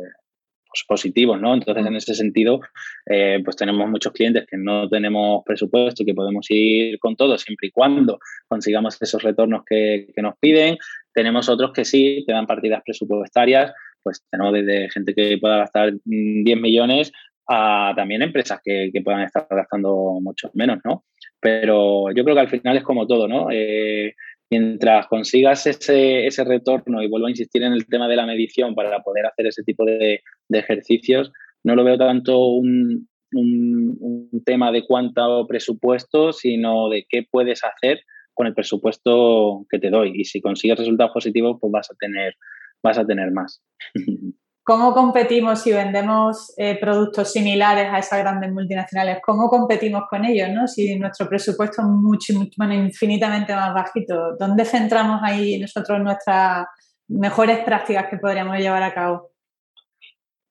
pues, 0.73 0.83
positivos, 0.87 1.39
¿no? 1.39 1.53
Entonces, 1.53 1.85
en 1.85 1.95
ese 1.95 2.15
sentido, 2.15 2.61
eh, 3.05 3.39
pues 3.43 3.55
tenemos 3.55 3.87
muchos 3.87 4.11
clientes 4.11 4.47
que 4.49 4.57
no 4.57 4.89
tenemos 4.89 5.43
presupuesto 5.45 6.01
y 6.01 6.05
que 6.07 6.15
podemos 6.15 6.47
ir 6.49 6.97
con 6.97 7.15
todo 7.15 7.37
siempre 7.37 7.67
y 7.67 7.71
cuando 7.71 8.17
consigamos 8.47 8.99
esos 8.99 9.21
retornos 9.21 9.63
que, 9.65 10.07
nos 10.17 10.35
piden. 10.39 10.77
Tenemos 11.13 11.47
otros 11.47 11.73
que 11.73 11.85
sí, 11.85 12.23
te 12.25 12.33
dan 12.33 12.47
partidas 12.47 12.81
presupuestarias, 12.83 13.71
pues 14.01 14.23
tenemos 14.31 14.53
desde 14.53 14.89
gente 14.89 15.13
que 15.13 15.37
pueda 15.37 15.57
gastar 15.57 15.93
10 16.05 16.59
millones 16.59 17.11
a 17.47 17.93
también 17.95 18.23
empresas 18.23 18.59
que, 18.63 18.89
puedan 19.03 19.21
estar 19.21 19.45
gastando 19.49 20.17
mucho 20.21 20.49
menos, 20.55 20.79
¿no? 20.83 21.03
Pero 21.39 22.11
yo 22.15 22.23
creo 22.23 22.35
que 22.35 22.41
al 22.41 22.49
final 22.49 22.77
es 22.77 22.83
como 22.83 23.05
todo, 23.05 23.27
¿no? 23.27 23.49
Eh, 23.51 24.15
mientras 24.53 25.07
consigas 25.07 25.65
ese, 25.65 26.27
ese, 26.27 26.43
retorno, 26.43 27.01
y 27.01 27.07
vuelvo 27.07 27.27
a 27.27 27.31
insistir 27.31 27.63
en 27.63 27.73
el 27.73 27.87
tema 27.87 28.07
de 28.07 28.15
la 28.15 28.25
medición 28.25 28.75
para 28.75 29.01
poder 29.01 29.25
hacer 29.25 29.47
ese 29.47 29.63
tipo 29.63 29.83
de, 29.85 30.21
ejercicios, 30.49 31.31
no 31.63 31.75
lo 31.75 31.83
veo 31.83 31.97
tanto 31.97 32.37
un, 32.45 33.07
un, 33.31 34.29
tema 34.45 34.71
de 34.71 34.85
cuánto 34.85 35.47
presupuesto, 35.47 36.33
sino 36.33 36.89
de 36.89 37.05
qué 37.09 37.25
puedes 37.29 37.61
hacer 37.63 38.01
con 38.33 38.45
el 38.45 38.53
presupuesto 38.53 39.65
que 39.69 39.79
te 39.79 39.89
doy. 39.89 40.11
Y 40.15 40.25
si 40.25 40.41
consigues 40.41 40.77
resultados 40.77 41.13
positivos, 41.13 41.57
pues 41.59 41.71
vas 41.71 41.89
a 41.89 41.95
tener, 41.95 42.35
vas 42.83 42.97
a 42.97 43.05
tener 43.05 43.31
más. 43.31 43.63
¿Cómo 44.65 44.93
competimos 44.93 45.61
si 45.61 45.73
vendemos 45.73 46.53
eh, 46.57 46.77
productos 46.79 47.33
similares 47.33 47.89
a 47.91 47.99
esas 47.99 48.19
grandes 48.19 48.49
multinacionales? 48.49 49.19
¿Cómo 49.21 49.49
competimos 49.49 50.03
con 50.09 50.23
ellos? 50.23 50.49
¿no? 50.51 50.67
Si 50.69 50.97
nuestro 50.97 51.27
presupuesto 51.27 51.81
es 51.81 51.87
mucho, 51.89 52.31
infinitamente 52.31 53.53
más 53.53 53.73
bajito, 53.73 54.37
¿dónde 54.39 54.63
centramos 54.63 55.19
ahí 55.21 55.59
nosotros 55.59 55.99
nuestras 55.99 56.65
mejores 57.09 57.59
prácticas 57.65 58.07
que 58.09 58.17
podríamos 58.17 58.57
llevar 58.57 58.83
a 58.83 58.93
cabo? 58.93 59.31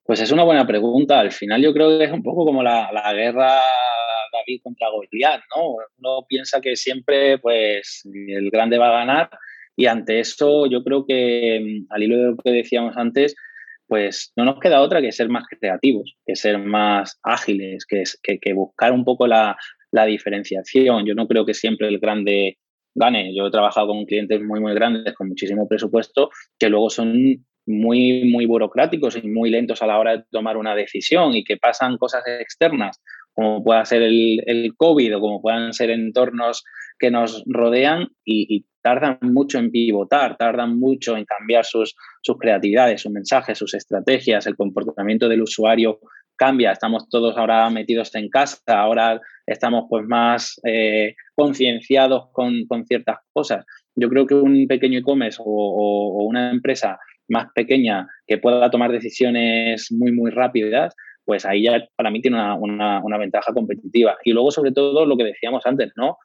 Pues 0.05 0.21
es 0.21 0.31
una 0.31 0.45
buena 0.45 0.67
pregunta. 0.67 1.19
Al 1.19 1.33
final 1.33 1.63
yo 1.63 1.73
creo 1.73 1.99
que 1.99 2.05
es 2.05 2.13
un 2.13 2.23
poco 2.23 2.45
como 2.45 2.63
la, 2.63 2.91
guerra 3.15 3.57
David 4.31 4.61
contra 4.63 4.91
Goliat, 4.91 5.41
¿no? 5.57 5.77
Uno 5.97 6.27
piensa 6.29 6.61
que 6.61 6.77
siempre 6.77 7.39
pues 7.39 8.03
el 8.05 8.51
grande 8.51 8.77
va 8.77 8.89
a 8.89 9.05
ganar 9.07 9.31
y 9.75 9.87
ante 9.87 10.21
eso 10.21 10.67
yo 10.67 10.85
creo 10.85 11.07
que 11.07 11.83
al 11.89 12.03
hilo 12.03 12.17
de 12.19 12.31
lo 12.33 12.37
que 12.37 12.51
decíamos 12.51 12.95
antes, 12.99 13.35
pues 13.87 14.33
no 14.37 14.45
nos 14.45 14.59
queda 14.61 14.81
otra 14.81 15.01
que 15.01 15.13
ser 15.13 15.29
más 15.29 15.45
creativos, 15.47 16.17
que 16.25 16.37
ser 16.37 16.59
más 16.59 17.19
ágiles, 17.23 17.87
que, 17.87 18.55
buscar 18.55 18.93
un 18.93 19.05
poco 19.05 19.27
la, 19.27 19.57
diferenciación. 20.07 21.05
Yo 21.05 21.15
no 21.15 21.29
creo 21.29 21.45
que 21.45 21.55
siempre 21.55 21.89
el 21.89 21.99
grande 21.99 22.59
gane. 22.95 23.35
Yo 23.35 23.47
he 23.47 23.51
trabajado 23.51 23.89
con 23.89 24.07
clientes 24.07 24.41
muy, 24.41 24.61
muy 24.61 24.75
grandes, 24.75 25.15
con 25.15 25.29
muchísimo 25.29 25.69
presupuesto, 25.69 26.31
que 26.59 26.71
luego 26.71 26.89
son 26.89 27.45
muy, 27.67 28.25
muy 28.25 28.47
burocráticos 28.47 29.17
y 29.17 29.29
muy 29.29 29.51
lentos 29.51 29.83
a 29.83 29.87
la 29.87 29.99
hora 29.99 30.17
de 30.17 30.25
tomar 30.31 30.57
una 30.57 30.75
decisión 30.75 31.35
y 31.35 31.45
que 31.45 31.59
pasan 31.59 31.99
cosas 31.99 32.23
externas, 32.27 33.01
como 33.35 33.63
pueda 33.63 33.85
ser 33.85 34.03
el, 34.03 34.43
el 34.47 34.75
COVID 34.77 35.17
o 35.17 35.21
como 35.21 35.43
puedan 35.43 35.73
ser 35.73 35.91
entornos 35.91 36.65
que 37.03 37.11
nos 37.11 37.43
rodean 37.47 38.07
y, 38.25 38.65
tardan 38.85 39.17
mucho 39.23 39.61
en 39.61 39.71
pivotar, 39.71 40.37
tardan 40.37 40.77
mucho 40.77 41.17
en 41.17 41.25
cambiar 41.25 41.65
sus, 41.65 41.95
sus 42.21 42.37
creatividades, 42.37 43.01
sus 43.01 43.13
mensajes, 43.13 43.57
sus 43.57 43.75
estrategias, 43.75 44.45
el 44.49 44.57
comportamiento 44.57 45.29
del 45.29 45.43
usuario 45.43 46.01
cambia, 46.35 46.73
estamos 46.73 47.09
todos 47.09 47.37
ahora 47.37 47.71
metidos 47.71 48.13
en 48.17 48.29
casa, 48.29 48.59
ahora 48.67 49.21
estamos 49.47 49.85
pues 49.89 50.05
más 50.09 50.61
eh, 50.65 51.15
concienciados 51.37 52.31
con, 52.33 52.67
ciertas 52.89 53.19
cosas. 53.33 53.65
Yo 53.95 54.09
creo 54.09 54.27
que 54.27 54.35
un 54.35 54.67
pequeño 54.67 54.99
e-commerce 54.99 55.39
o, 55.41 56.25
una 56.25 56.51
empresa 56.51 56.99
más 57.29 57.47
pequeña 57.55 58.09
que 58.27 58.39
pueda 58.39 58.69
tomar 58.69 58.91
decisiones 58.91 59.93
muy, 59.93 60.11
muy 60.11 60.33
rápidas, 60.33 60.93
pues 61.25 61.47
ahí 61.47 61.63
ya 61.63 61.87
para 61.95 62.11
mí 62.11 62.21
tiene 62.21 62.39
una, 62.57 63.01
una, 63.01 63.19
ventaja 63.19 63.53
competitiva. 63.53 64.17
Y 64.25 64.33
luego, 64.33 64.51
sobre 64.51 64.73
todo, 64.73 65.07
lo 65.07 65.17
que 65.17 65.25
decíamos 65.25 65.65
antes, 65.67 65.93
¿no? 65.95 66.17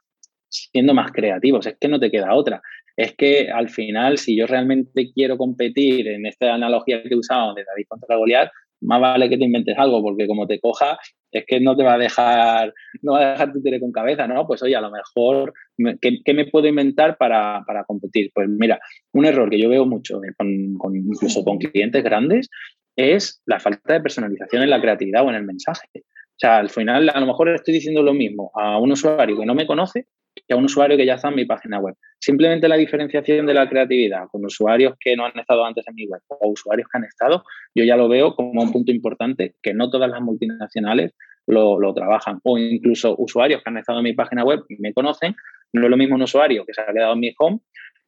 Siendo 0.50 0.94
más 0.94 1.12
creativos, 1.12 1.66
es 1.68 1.78
que 1.80 1.88
no 1.88 2.00
te 2.00 2.12
queda 2.12 2.34
otra. 2.34 2.62
Es 2.96 3.16
que 3.16 3.50
al 3.52 3.70
final, 3.70 4.18
si 4.18 4.36
yo 4.38 4.48
realmente 4.48 5.12
quiero 5.14 5.38
competir 5.38 6.08
en 6.08 6.26
esta 6.26 6.54
analogía 6.54 7.04
que 7.04 7.16
usado 7.16 7.54
de 7.54 7.64
David 7.64 7.86
contra 7.88 8.18
Goliat, 8.18 8.50
más 8.82 9.02
vale 9.02 9.30
que 9.30 9.38
te 9.38 9.46
inventes 9.46 9.78
algo, 9.78 10.02
porque 10.02 10.28
como 10.28 10.48
te 10.48 10.60
coja, 10.60 10.98
es 11.32 11.46
que 11.46 11.60
no 11.60 11.76
te 11.76 11.84
va 11.84 11.96
a 11.96 11.98
dejar, 11.98 12.74
no 13.02 13.14
va 13.14 13.20
a 13.20 13.32
dejar 13.32 13.54
tu 13.54 13.62
tire 13.62 13.80
con 13.80 13.92
cabeza, 13.92 14.28
¿no? 14.28 14.46
Pues 14.48 14.62
oye, 14.64 14.76
a 14.76 14.82
lo 14.82 14.92
mejor, 14.92 15.54
¿qué, 16.02 16.34
me 16.34 16.46
puedo 16.46 16.68
inventar 16.68 17.18
para, 17.18 17.64
competir? 17.88 18.32
Pues 18.34 18.48
mira, 18.50 18.80
un 19.14 19.26
error 19.26 19.50
que 19.50 19.60
yo 19.60 19.70
veo 19.70 19.86
mucho, 19.86 20.24
eh, 20.24 20.34
con, 20.38 20.96
incluso 20.96 21.44
con 21.44 21.58
clientes 21.58 22.04
grandes, 22.04 22.50
es 22.96 23.42
la 23.46 23.60
falta 23.60 23.94
de 23.94 24.02
personalización 24.02 24.64
en 24.64 24.70
la 24.70 24.82
creatividad 24.82 25.26
o 25.26 25.30
en 25.30 25.36
el 25.36 25.44
mensaje. 25.44 25.88
O 25.96 26.40
sea, 26.40 26.58
al 26.58 26.70
final, 26.70 27.10
a 27.10 27.20
lo 27.20 27.26
mejor 27.26 27.50
estoy 27.50 27.74
diciendo 27.74 28.04
lo 28.04 28.14
mismo 28.14 28.52
a 28.54 28.80
un 28.80 28.92
usuario 28.92 29.38
que 29.38 29.46
no 29.46 29.56
me 29.56 29.68
conoce 29.68 30.06
que 30.46 30.54
a 30.54 30.58
un 30.58 30.66
usuario 30.66 30.98
que 30.98 31.06
ya 31.06 31.16
está 31.16 31.30
en 31.30 31.36
mi 31.36 31.46
página 31.46 31.80
web. 31.80 31.96
Simplemente 32.20 32.68
la 32.68 32.76
diferenciación 32.76 33.46
de 33.46 33.54
la 33.54 33.70
creatividad 33.70 34.28
con 34.32 34.46
usuarios 34.46 34.94
que 35.00 35.16
no 35.16 35.26
han 35.26 35.38
estado 35.38 35.66
antes 35.66 35.88
en 35.88 35.96
mi 35.96 36.08
web 36.08 36.22
o 36.28 36.50
usuarios 36.50 36.88
que 36.92 36.98
han 36.98 37.06
estado, 37.06 37.44
yo 37.76 37.84
ya 37.84 37.96
lo 37.96 38.08
veo 38.08 38.36
como 38.36 38.62
un 38.62 38.72
punto 38.72 38.92
importante 38.92 39.56
que 39.62 39.74
no 39.74 39.90
todas 39.90 40.10
las 40.10 40.22
multinacionales 40.22 41.14
lo, 41.48 41.94
trabajan. 41.94 42.40
O 42.44 42.58
incluso 42.58 43.16
usuarios 43.18 43.62
que 43.64 43.70
han 43.70 43.78
estado 43.78 44.00
en 44.00 44.04
mi 44.04 44.14
página 44.14 44.44
web 44.44 44.64
y 44.70 44.78
me 44.82 44.94
conocen, 44.94 45.36
no 45.74 45.84
es 45.84 45.90
lo 45.90 45.98
mismo 45.98 46.16
un 46.16 46.24
usuario 46.24 46.66
que 46.66 46.74
se 46.74 46.82
ha 46.82 46.94
quedado 46.94 47.14
en 47.14 47.20
mi 47.20 47.34
home 47.38 47.60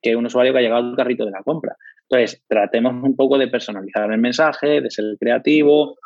que 0.01 0.15
un 0.15 0.25
usuario 0.25 0.53
que 0.53 0.59
ha 0.59 0.61
llegado 0.61 0.89
al 0.89 0.95
carrito 0.95 1.25
de 1.25 1.31
la 1.31 1.43
compra. 1.43 1.75
Entonces, 2.09 2.41
tratemos 2.47 2.93
un 3.03 3.15
poco 3.15 3.37
de 3.37 3.49
personalizar 3.49 4.11
el 4.11 4.19
mensaje, 4.19 4.81
de 4.81 4.89
ser 4.89 5.05
creativo, 5.19 5.97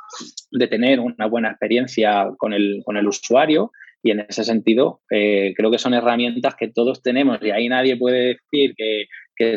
de 0.51 0.67
tener 0.67 0.99
una 0.99 1.27
buena 1.27 1.49
experiencia 1.49 2.29
con 2.37 2.53
el, 2.53 2.81
con 2.85 2.97
el 2.97 3.07
usuario 3.07 3.71
y 4.03 4.11
en 4.11 4.19
ese 4.19 4.43
sentido, 4.43 5.01
eh, 5.09 5.53
creo 5.55 5.71
que 5.71 5.79
son 5.79 5.93
herramientas 5.93 6.55
que 6.55 6.67
todos 6.67 7.01
tenemos 7.01 7.39
y 7.41 7.51
ahí 7.51 7.69
nadie 7.69 7.95
puede 7.95 8.37
decir 8.51 8.75
que, 8.75 9.07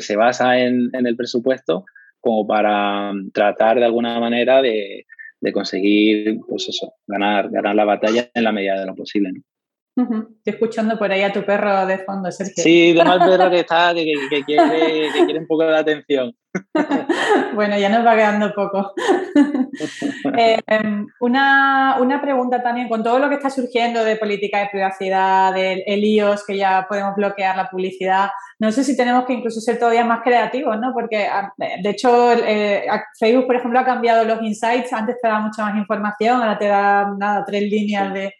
se 0.00 0.16
basa 0.16 0.59
en, 0.59 0.90
el 0.92 1.16
presupuesto 1.16 1.85
como 2.20 2.46
para 2.46 3.12
tratar 3.32 3.78
de 3.78 3.85
alguna 3.85 4.18
manera 4.18 4.62
de, 4.62 5.04
conseguir, 5.52 6.38
pues 6.48 6.68
eso, 6.68 6.94
ganar, 7.06 7.50
ganar 7.50 7.76
la 7.76 7.85
batalla 7.85 8.28
en 8.35 8.42
la 8.42 8.50
medida 8.50 8.80
de 8.80 8.87
lo 8.87 8.96
posible. 8.96 9.30
Estoy 9.96 10.52
escuchando 10.52 10.98
por 10.98 11.11
ahí 11.11 11.22
a 11.22 11.32
tu 11.32 11.42
perro 11.42 11.87
de 11.87 11.98
fondo, 11.98 12.30
Sergio. 12.30 12.62
Sí, 12.62 12.98
al 12.98 13.18
perro 13.18 13.50
que 13.50 13.61
está, 13.61 13.94
que, 13.94 14.44
quiere, 14.44 15.11
que 15.12 15.24
quiere 15.24 15.40
un 15.40 15.46
poco 15.46 15.64
de 15.64 15.76
atención. 15.76 16.35
bueno, 17.54 17.78
ya 17.78 17.88
nos 17.88 18.04
va 18.04 18.14
quedando 18.14 18.52
poco. 18.54 18.92
Em, 20.66 21.06
una, 21.20 22.18
pregunta 22.22 22.62
también, 22.62 22.88
con 22.88 23.02
todo 23.02 23.18
lo 23.18 23.28
que 23.28 23.35
está 23.35 23.50
surgiendo 23.50 24.02
de 24.04 24.16
política 24.16 24.61
de 24.61 24.68
privacidad, 24.70 25.52
del 25.52 25.82
el 25.87 26.02
IOS, 26.02 26.46
que 26.46 26.56
ya 26.56 26.87
podemos 26.88 27.14
bloquear 27.14 27.56
la 27.56 27.68
publicidad, 27.68 28.30
no 28.59 28.72
sé 28.72 28.85
si 28.85 28.96
tenemos 28.96 29.26
que 29.26 29.35
incluso 29.35 29.61
ser 29.61 29.78
todavía 29.78 30.04
más 30.04 30.22
creativos, 30.22 30.78
¿no? 30.80 30.92
Porque, 30.94 31.26
ah, 31.26 31.52
de 31.59 31.90
hecho, 31.90 32.32
eh, 32.32 32.87
Facebook, 33.18 33.46
por 33.46 33.56
ejemplo, 33.56 33.78
ha 33.78 33.85
cambiado 33.85 34.24
los 34.24 34.40
insights, 34.42 34.92
antes 34.92 35.16
te 35.20 35.28
da 35.28 35.40
mucha 35.40 35.62
más 35.62 35.76
información, 35.76 36.40
ahora 36.40 36.59
te 36.59 36.68
da 36.68 37.12
nada, 37.18 37.44
tres 37.44 37.62
líneas 37.62 38.14
de 38.14 38.32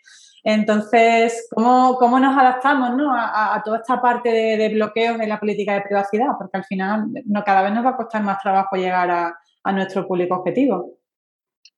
entonces, 0.49 1.49
¿cómo, 1.53 1.97
cómo 1.99 2.21
nos 2.21 2.39
adaptamos 2.39 2.93
a, 3.19 3.61
toda 3.65 3.79
esta 3.79 4.01
parte 4.01 4.31
de, 4.31 4.69
bloqueos 4.69 5.19
de 5.19 5.27
la 5.27 5.41
política 5.41 5.75
de 5.75 5.81
privacidad? 5.81 6.29
Porque 6.39 6.57
al 6.57 6.65
final 6.65 7.09
no, 7.25 7.43
cada 7.43 7.63
vez 7.63 7.73
nos 7.73 7.85
va 7.85 7.91
a 7.91 7.97
costar 7.97 8.23
más 8.23 8.41
trabajo 8.41 8.77
llegar 8.77 9.11
a 9.11 9.73
nuestro 9.73 10.07
público 10.07 10.37
objetivo. 10.37 10.97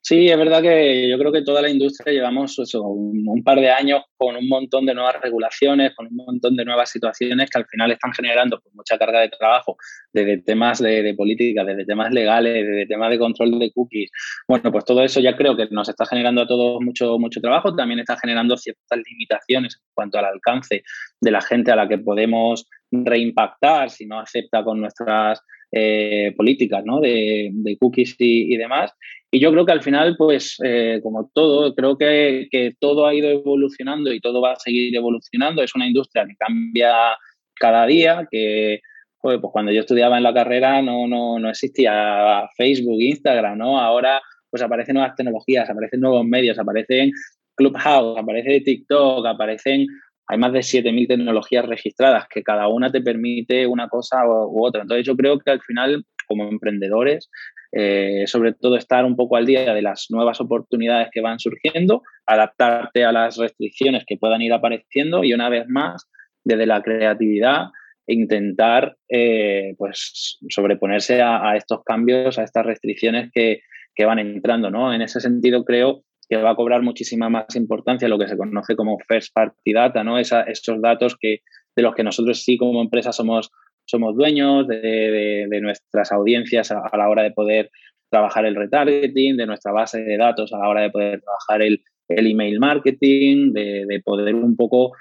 Sí, 0.08 0.26
es 0.26 0.38
verdad 0.38 0.62
que 0.62 1.06
yo 1.06 1.18
creo 1.18 1.30
que 1.30 1.42
toda 1.42 1.60
la 1.60 1.68
industria 1.68 2.14
llevamos 2.14 2.58
un, 2.72 3.42
par 3.44 3.60
de 3.60 3.70
años 3.70 4.04
con 4.16 4.36
un 4.36 4.48
montón 4.48 4.86
de 4.86 4.94
nuevas 4.94 5.20
regulaciones, 5.20 5.94
con 5.94 6.06
un 6.06 6.16
montón 6.16 6.56
de 6.56 6.64
nuevas 6.64 6.88
situaciones 6.88 7.50
que 7.50 7.58
al 7.58 7.66
final 7.66 7.92
están 7.92 8.14
generando 8.14 8.58
pues, 8.58 8.74
mucha 8.74 8.96
carga 8.96 9.20
de 9.20 9.28
trabajo, 9.28 9.76
desde 10.10 10.38
temas 10.38 10.78
de, 10.78 11.12
política, 11.14 11.62
desde 11.62 11.84
temas 11.84 12.10
legales, 12.10 12.66
desde 12.66 12.86
temas 12.86 13.10
de 13.10 13.18
control 13.18 13.58
de 13.58 13.70
cookies. 13.70 14.10
Bueno, 14.48 14.72
pues 14.72 14.86
todo 14.86 15.04
eso 15.04 15.20
ya 15.20 15.36
creo 15.36 15.54
que 15.54 15.68
nos 15.70 15.90
está 15.90 16.06
generando 16.06 16.40
a 16.40 16.46
todos 16.46 16.80
mucho, 16.80 17.18
mucho 17.18 17.42
trabajo, 17.42 17.76
también 17.76 18.00
está 18.00 18.16
generando 18.16 18.56
ciertas 18.56 18.98
limitaciones 19.06 19.76
en 19.76 19.90
cuanto 19.92 20.18
al 20.18 20.24
alcance 20.24 20.84
de 21.20 21.30
la 21.30 21.42
gente 21.42 21.70
a 21.70 21.76
la 21.76 21.86
que 21.86 21.98
podemos 21.98 22.66
reimpactar 22.90 23.90
si 23.90 24.06
no 24.06 24.20
acepta 24.20 24.64
con 24.64 24.80
nuestras 24.80 25.42
eh, 25.72 26.32
políticas 26.36 26.84
¿no? 26.84 27.00
de, 27.00 27.76
cookies 27.80 28.16
y, 28.18 28.56
demás. 28.56 28.92
Y 29.30 29.40
yo 29.40 29.52
creo 29.52 29.66
que 29.66 29.72
al 29.72 29.82
final, 29.82 30.16
pues 30.16 30.56
eh, 30.64 31.00
como 31.02 31.30
todo, 31.34 31.74
creo 31.74 31.98
que, 31.98 32.48
todo 32.80 33.06
ha 33.06 33.14
ido 33.14 33.28
evolucionando 33.28 34.12
y 34.12 34.20
todo 34.20 34.40
va 34.40 34.52
a 34.52 34.60
seguir 34.60 34.94
evolucionando. 34.96 35.62
Es 35.62 35.74
una 35.74 35.86
industria 35.86 36.26
que 36.26 36.36
cambia 36.36 37.16
cada 37.54 37.86
día, 37.86 38.26
que 38.30 38.80
pues 39.20 39.40
cuando 39.52 39.72
yo 39.72 39.80
estudiaba 39.80 40.16
en 40.16 40.22
la 40.22 40.32
carrera 40.32 40.80
no, 40.80 41.08
no, 41.08 41.40
no 41.40 41.50
existía 41.50 42.48
Facebook, 42.56 43.00
Instagram, 43.00 43.58
¿no? 43.58 43.80
Ahora 43.80 44.20
pues 44.50 44.62
aparecen 44.62 44.94
nuevas 44.94 45.14
tecnologías, 45.14 45.68
aparecen 45.68 46.00
nuevos 46.00 46.24
medios, 46.24 46.58
aparecen 46.58 47.12
Clubhouse, 47.54 48.16
aparece 48.18 48.60
TikTok, 48.60 49.26
aparecen 49.26 49.86
hay 50.29 50.39
más 50.39 50.53
de 50.53 50.61
7.000 50.61 51.09
tecnologías 51.09 51.64
registradas 51.64 52.26
que 52.29 52.43
cada 52.43 52.68
una 52.68 52.93
te 52.93 53.01
permite 53.01 53.66
una 53.66 53.89
cosa 53.89 54.26
u, 54.26 54.64
otra. 54.64 54.83
Entonces 54.83 55.07
yo 55.07 55.16
creo 55.16 55.39
que 55.39 55.51
al 55.51 55.62
final, 55.62 56.05
como 56.26 56.45
emprendedores, 56.45 57.31
eh, 57.72 58.24
sobre 58.26 58.53
todo 58.53 58.76
estar 58.76 59.07
un 59.07 59.16
poco 59.16 59.37
al 59.37 59.47
día 59.47 59.72
de 59.72 59.83
las 59.83 60.07
nuevas 60.11 60.41
oportunidades 60.41 61.09
que 61.12 61.22
van 61.22 61.39
surgiendo, 61.39 62.03
adaptarte 62.26 63.05
a 63.05 63.12
las 63.12 63.39
restricciones 63.39 64.05
que 64.07 64.18
puedan 64.18 64.43
ir 64.43 64.53
apareciendo 64.53 65.24
y 65.24 65.33
una 65.33 65.49
vez 65.49 65.66
más, 65.66 66.11
desde 66.45 66.66
la 66.66 66.83
creatividad, 66.83 67.68
intentar 68.07 68.97
eh, 69.09 69.74
pues 69.79 70.39
sobreponerse 70.51 71.22
a, 71.22 71.57
estos 71.57 71.83
cambios, 71.85 72.39
a 72.39 72.43
estas 72.43 72.66
restricciones 72.66 73.31
que, 73.33 73.61
que 73.95 74.05
van 74.05 74.18
entrando. 74.18 74.70
¿no? 74.70 74.93
En 74.93 75.01
ese 75.01 75.20
sentido, 75.20 75.64
creo 75.64 76.05
que 76.29 76.37
va 76.37 76.51
a 76.51 76.57
cobrar 76.57 76.83
muchísima 76.83 77.29
más 77.29 77.57
importancia 77.57 78.09
lo 78.09 78.18
que 78.18 78.29
se 78.29 78.37
conoce 78.37 78.76
como 78.76 78.99
first 79.07 79.33
party 79.35 79.72
data, 79.72 80.05
¿no? 80.05 80.18
esos 80.18 80.81
datos 80.81 81.16
que, 81.18 81.41
de 81.74 81.83
los 81.83 81.95
que 81.95 82.05
nosotros 82.05 82.43
sí 82.43 82.59
como 82.59 82.83
empresa 82.83 83.12
somos, 83.12 83.51
somos 83.87 84.14
dueños, 84.14 84.68
de, 84.68 85.49
nuestras 85.62 86.12
audiencias 86.12 86.70
a, 86.70 86.97
la 86.97 87.09
hora 87.09 87.22
de 87.22 87.31
poder 87.31 87.70
trabajar 88.11 88.45
el 88.45 88.57
retargeting, 88.57 89.37
de 89.37 89.47
nuestra 89.47 89.72
base 89.72 90.03
de 90.03 90.16
datos 90.16 90.53
a 90.53 90.59
la 90.59 90.68
hora 90.68 90.83
de 90.83 90.91
poder 90.91 91.20
trabajar 91.20 91.62
el, 91.62 91.83
email 92.09 92.59
marketing, 92.59 93.53
de, 93.53 94.03
poder 94.05 94.35
un 94.35 94.57
poco 94.57 94.93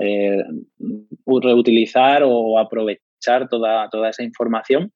eh, 0.00 0.42
reutilizar 1.26 2.22
o 2.24 2.58
aprovechar 2.58 3.48
toda, 3.48 3.88
toda 3.88 4.10
esa 4.10 4.22
información. 4.22 4.92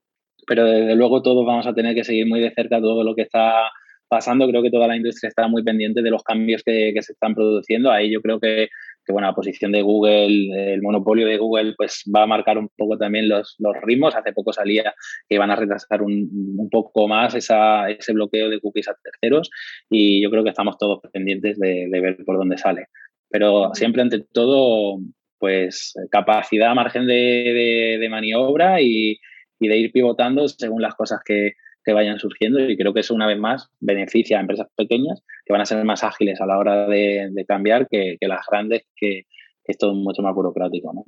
Pero 0.46 0.64
desde 0.64 0.96
luego 0.96 1.22
todos 1.22 1.44
vamos 1.46 1.66
a 1.66 1.74
tener 1.74 1.94
que 1.94 2.02
seguir 2.02 2.26
muy 2.26 2.40
de 2.40 2.50
cerca 2.50 2.80
todo 2.80 3.04
lo 3.04 3.14
que 3.14 3.22
está 3.22 3.70
pasando. 4.10 4.46
Creo 4.48 4.62
que 4.62 4.70
toda 4.70 4.88
la 4.88 4.96
industria 4.96 5.28
está 5.28 5.48
muy 5.48 5.62
pendiente 5.62 6.02
de 6.02 6.10
los 6.10 6.22
cambios 6.22 6.62
que, 6.62 6.92
se 7.00 7.12
están 7.12 7.34
produciendo. 7.34 7.90
Ahí 7.90 8.10
yo 8.10 8.20
creo 8.20 8.38
que, 8.38 8.68
bueno, 9.08 9.28
la 9.28 9.34
posición 9.34 9.72
de 9.72 9.82
Google, 9.82 10.74
el 10.74 10.82
monopolio 10.82 11.26
de 11.26 11.38
Google, 11.38 11.74
pues 11.76 12.02
va 12.14 12.24
a 12.24 12.26
marcar 12.26 12.58
un 12.58 12.68
poco 12.76 12.98
también 12.98 13.28
los, 13.28 13.56
ritmos. 13.82 14.14
Hace 14.14 14.32
poco 14.32 14.52
salía 14.52 14.92
que 15.28 15.38
van 15.38 15.50
a 15.50 15.56
retrasar 15.56 16.02
un, 16.02 16.68
poco 16.70 17.08
más 17.08 17.34
ese 17.34 18.12
bloqueo 18.12 18.50
de 18.50 18.60
cookies 18.60 18.88
a 18.88 18.96
terceros 19.02 19.50
y 19.88 20.22
yo 20.22 20.30
creo 20.30 20.44
que 20.44 20.50
estamos 20.50 20.76
todos 20.76 21.00
pendientes 21.12 21.58
de, 21.58 21.88
ver 21.90 22.18
por 22.26 22.36
dónde 22.36 22.58
sale. 22.58 22.88
Pero 23.30 23.70
siempre 23.74 24.02
ante 24.02 24.24
todo, 24.32 24.98
pues 25.38 25.94
capacidad, 26.10 26.74
margen 26.74 27.06
de, 27.06 28.06
maniobra 28.10 28.80
y 28.80 29.18
de 29.60 29.76
ir 29.76 29.92
pivotando 29.92 30.48
según 30.48 30.82
las 30.82 30.94
cosas 30.94 31.20
que, 31.24 31.52
que 31.84 31.92
vayan 31.92 32.18
surgiendo 32.18 32.60
y 32.60 32.76
creo 32.76 32.92
que 32.92 33.00
eso 33.00 33.14
una 33.14 33.26
vez 33.26 33.38
más 33.38 33.70
beneficia 33.80 34.38
a 34.38 34.40
empresas 34.40 34.68
pequeñas 34.76 35.22
que 35.44 35.52
van 35.52 35.62
a 35.62 35.66
ser 35.66 35.82
más 35.84 36.04
ágiles 36.04 36.40
a 36.40 36.46
la 36.46 36.58
hora 36.58 36.86
de, 36.86 37.44
cambiar 37.46 37.88
que, 37.88 38.16
las 38.20 38.46
grandes 38.50 38.86
que, 38.96 39.24
es 39.70 39.78
todo 39.78 39.94
mucho 39.94 40.22
más 40.22 40.34
burocrático. 40.34 40.92
¿no? 40.92 41.04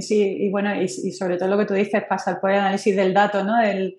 sí, 0.00 0.36
y 0.40 0.50
bueno, 0.50 0.80
y, 0.80 0.88
sobre 0.88 1.36
todo 1.36 1.48
lo 1.48 1.58
que 1.58 1.66
tú 1.66 1.74
dices, 1.74 2.02
pasar 2.08 2.40
por 2.40 2.50
el 2.50 2.58
análisis 2.58 2.94
del 2.94 3.14
dato, 3.14 3.42
¿no? 3.44 3.60
El, 3.60 3.96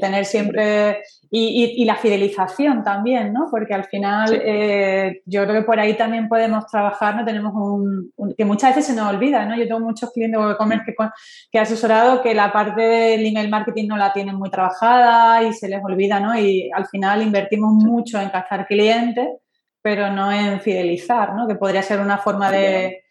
tener 0.00 0.24
siempre. 0.24 1.02
Y, 1.30 1.84
la 1.84 1.96
fidelización 1.96 2.84
también, 2.84 3.32
¿no? 3.32 3.46
Porque 3.50 3.72
al 3.72 3.84
final 3.84 4.40
eh, 4.44 5.22
yo 5.24 5.44
creo 5.44 5.60
que 5.60 5.66
por 5.66 5.80
ahí 5.80 5.96
también 5.96 6.28
podemos 6.28 6.66
trabajar, 6.66 7.16
¿no? 7.16 7.24
Tenemos 7.24 7.52
un, 7.54 8.12
que 8.36 8.44
muchas 8.44 8.76
veces 8.76 8.86
se 8.86 8.94
nos 8.94 9.12
olvida, 9.12 9.46
¿no? 9.46 9.56
Yo 9.56 9.66
tengo 9.66 9.80
muchos 9.80 10.10
clientes 10.12 10.38
de 10.38 10.52
e-commerce 10.52 10.84
que, 10.84 10.94
que 11.50 11.58
he 11.58 11.60
asesorado 11.60 12.22
que 12.22 12.34
la 12.34 12.52
parte 12.52 12.82
del 12.82 13.26
email 13.26 13.48
marketing 13.48 13.88
no 13.88 13.96
la 13.96 14.12
tienen 14.12 14.36
muy 14.36 14.50
trabajada 14.50 15.42
y 15.42 15.52
se 15.54 15.68
les 15.68 15.82
olvida, 15.82 16.20
¿no? 16.20 16.38
Y 16.38 16.70
al 16.74 16.86
final 16.86 17.22
invertimos 17.22 17.72
mucho 17.72 18.20
en 18.20 18.28
captar 18.28 18.66
clientes 18.66 19.28
pero 19.82 20.10
no 20.10 20.32
en 20.32 20.60
fidelizar, 20.60 21.34
¿no? 21.34 21.48
Que 21.48 21.56
podría 21.56 21.82
ser 21.82 22.00
una 22.00 22.16
forma 22.16 22.50
de, 22.50 23.01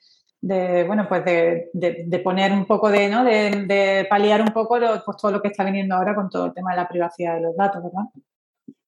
bueno, 0.41 1.05
pues 1.07 1.23
de, 1.25 2.21
poner 2.23 2.51
un 2.51 2.65
poco 2.65 2.89
de, 2.89 3.09
¿no? 3.09 3.23
De, 3.23 4.05
paliar 4.09 4.41
un 4.41 4.53
poco 4.53 4.77
pues 5.05 5.17
todo 5.17 5.31
lo 5.31 5.41
que 5.41 5.49
está 5.49 5.63
viniendo 5.63 5.95
ahora 5.95 6.15
con 6.15 6.29
todo 6.29 6.47
el 6.47 6.53
tema 6.53 6.71
de 6.71 6.77
la 6.77 6.87
privacidad 6.87 7.35
de 7.35 7.41
los 7.41 7.55
datos, 7.55 7.83
¿verdad? 7.83 8.09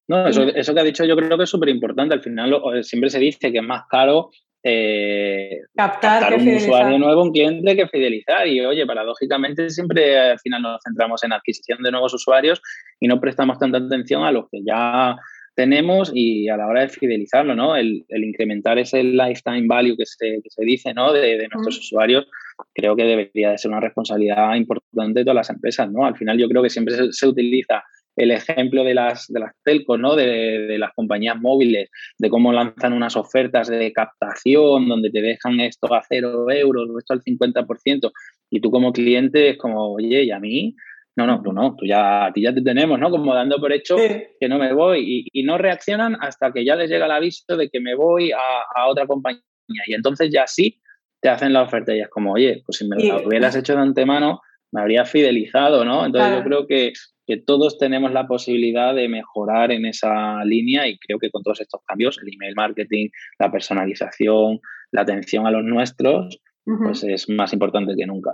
No, 0.06 0.26
eso, 0.28 0.42
eso 0.42 0.74
que 0.74 0.80
ha 0.80 0.84
dicho 0.84 1.04
yo 1.04 1.16
creo 1.16 1.38
que 1.38 1.44
es 1.44 1.50
súper 1.50 1.70
importante. 1.70 2.14
Al 2.14 2.22
final 2.22 2.60
siempre 2.82 3.10
se 3.10 3.18
dice 3.18 3.50
que 3.50 3.58
es 3.58 3.64
más 3.64 3.84
caro 3.88 4.30
eh, 4.66 5.60
captar, 5.76 6.32
un 6.32 6.48
usuario 6.48 6.98
nuevo, 6.98 7.22
un 7.22 7.32
cliente 7.32 7.76
que 7.76 7.86
fidelizar. 7.86 8.46
Y 8.46 8.64
oye, 8.64 8.86
paradójicamente 8.86 9.68
siempre 9.68 10.18
al 10.18 10.38
final 10.40 10.62
nos 10.62 10.82
centramos 10.82 11.22
en 11.22 11.34
adquisición 11.34 11.82
de 11.82 11.90
nuevos 11.90 12.14
usuarios 12.14 12.62
y 12.98 13.06
no 13.06 13.20
prestamos 13.20 13.58
tanta 13.58 13.78
atención 13.78 14.24
a 14.24 14.32
los 14.32 14.48
que 14.50 14.62
ya 14.66 15.16
tenemos 15.54 16.10
y 16.14 16.48
a 16.48 16.56
la 16.56 16.66
hora 16.66 16.82
de 16.82 16.88
fidelizarlo, 16.88 17.54
¿no? 17.54 17.76
El, 17.76 18.04
incrementar 18.10 18.78
ese 18.78 19.02
lifetime 19.02 19.66
value 19.66 19.96
que 19.96 20.06
se, 20.06 20.40
que 20.42 20.50
se 20.50 20.64
dice, 20.64 20.92
¿no? 20.94 21.12
De, 21.12 21.48
nuestros 21.52 21.78
usuarios, 21.78 22.26
creo 22.74 22.96
que 22.96 23.04
debería 23.04 23.50
de 23.50 23.58
ser 23.58 23.70
una 23.70 23.80
responsabilidad 23.80 24.54
importante 24.54 25.20
de 25.20 25.24
todas 25.24 25.36
las 25.36 25.50
empresas, 25.50 25.90
¿no? 25.90 26.06
Al 26.06 26.16
final 26.16 26.38
yo 26.38 26.48
creo 26.48 26.62
que 26.62 26.70
siempre 26.70 27.12
se, 27.12 27.26
utiliza 27.26 27.84
el 28.16 28.30
ejemplo 28.30 28.84
de 28.84 28.94
las, 28.94 29.26
de 29.28 29.40
las 29.40 29.52
telcos, 29.64 29.98
¿no? 29.98 30.16
De, 30.16 30.76
las 30.78 30.92
compañías 30.92 31.40
móviles, 31.40 31.90
de 32.18 32.30
cómo 32.30 32.52
lanzan 32.52 32.92
unas 32.92 33.16
ofertas 33.16 33.68
de 33.68 33.92
captación 33.92 34.88
donde 34.88 35.10
te 35.10 35.22
dejan 35.22 35.60
esto 35.60 35.92
a 35.94 36.02
cero 36.08 36.50
euros 36.50 36.88
esto 36.98 37.12
al 37.12 37.22
50% 37.22 38.12
y 38.50 38.60
tú 38.60 38.70
como 38.70 38.92
cliente 38.92 39.50
es 39.50 39.58
como, 39.58 39.92
oye, 39.92 40.24
¿y 40.24 40.30
a 40.30 40.38
mí? 40.38 40.74
No, 41.16 41.26
no, 41.26 41.42
tú 41.42 41.52
no, 41.52 41.76
tú 41.76 41.86
ya, 41.86 42.26
a 42.26 42.32
ti 42.32 42.42
ya 42.42 42.52
te 42.52 42.60
tenemos, 42.60 42.98
¿no? 42.98 43.10
Como 43.10 43.34
dando 43.34 43.58
por 43.60 43.72
hecho 43.72 43.96
que 43.96 44.48
no 44.48 44.58
me 44.58 44.72
voy 44.72 45.28
y, 45.32 45.42
no 45.44 45.58
reaccionan 45.58 46.16
hasta 46.20 46.52
que 46.52 46.64
ya 46.64 46.74
les 46.74 46.90
llega 46.90 47.06
el 47.06 47.12
aviso 47.12 47.56
de 47.56 47.68
que 47.68 47.80
me 47.80 47.94
voy 47.94 48.32
a, 48.32 48.86
otra 48.88 49.06
compañía 49.06 49.40
y 49.86 49.94
entonces 49.94 50.30
ya 50.32 50.46
sí 50.46 50.80
te 51.20 51.28
hacen 51.28 51.52
la 51.52 51.62
oferta 51.62 51.94
y 51.94 52.00
es 52.00 52.08
como, 52.08 52.32
oye, 52.32 52.62
pues 52.66 52.78
si 52.78 52.88
me 52.88 52.96
lo 52.96 53.26
hubieras 53.26 53.54
hecho 53.54 53.74
de 53.74 53.82
antemano, 53.82 54.40
me 54.72 54.80
habría 54.80 55.04
fidelizado, 55.04 55.84
¿no? 55.84 56.04
Entonces 56.04 56.36
yo 56.36 56.44
creo 56.44 56.66
que, 56.66 56.92
que 57.26 57.36
todos 57.38 57.78
tenemos 57.78 58.12
la 58.12 58.26
posibilidad 58.26 58.94
de 58.94 59.08
mejorar 59.08 59.70
en 59.70 59.86
esa 59.86 60.44
línea 60.44 60.88
y 60.88 60.98
creo 60.98 61.18
que 61.18 61.30
con 61.30 61.42
todos 61.42 61.60
estos 61.60 61.80
cambios, 61.86 62.18
el 62.20 62.34
email 62.34 62.54
marketing, 62.56 63.08
la 63.38 63.50
personalización, 63.52 64.60
la 64.90 65.02
atención 65.02 65.46
a 65.46 65.50
los 65.50 65.64
nuestros, 65.64 66.40
pues 66.64 67.04
es 67.04 67.28
más 67.28 67.52
importante 67.52 67.94
que 67.96 68.06
nunca. 68.06 68.32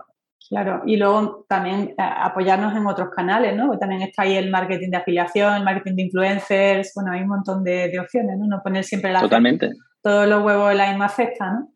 Claro, 0.48 0.82
y 0.86 0.96
luego 0.96 1.44
también 1.48 1.90
eh, 1.90 1.94
apoyarnos 1.98 2.74
en 2.74 2.86
otros 2.86 3.10
canales, 3.14 3.54
¿no? 3.56 3.78
También 3.78 4.02
está 4.02 4.22
ahí 4.22 4.36
el 4.36 4.50
marketing 4.50 4.90
de 4.90 4.96
afiliación, 4.96 5.54
el 5.54 5.64
marketing 5.64 5.96
de 5.96 6.02
influencers, 6.02 6.92
bueno, 6.94 7.12
hay 7.12 7.22
un 7.22 7.28
montón 7.28 7.62
de, 7.62 7.98
opciones, 8.00 8.36
¿no? 8.38 8.46
No 8.46 8.62
poner 8.62 8.82
siempre 8.84 9.12
la 9.12 9.20
Totalmente. 9.20 9.70
todos 10.02 10.28
los 10.28 10.42
huevos 10.42 10.72
en 10.72 10.78
la 10.78 10.88
misma 10.88 11.08
cesta, 11.08 11.52
¿no? 11.52 11.72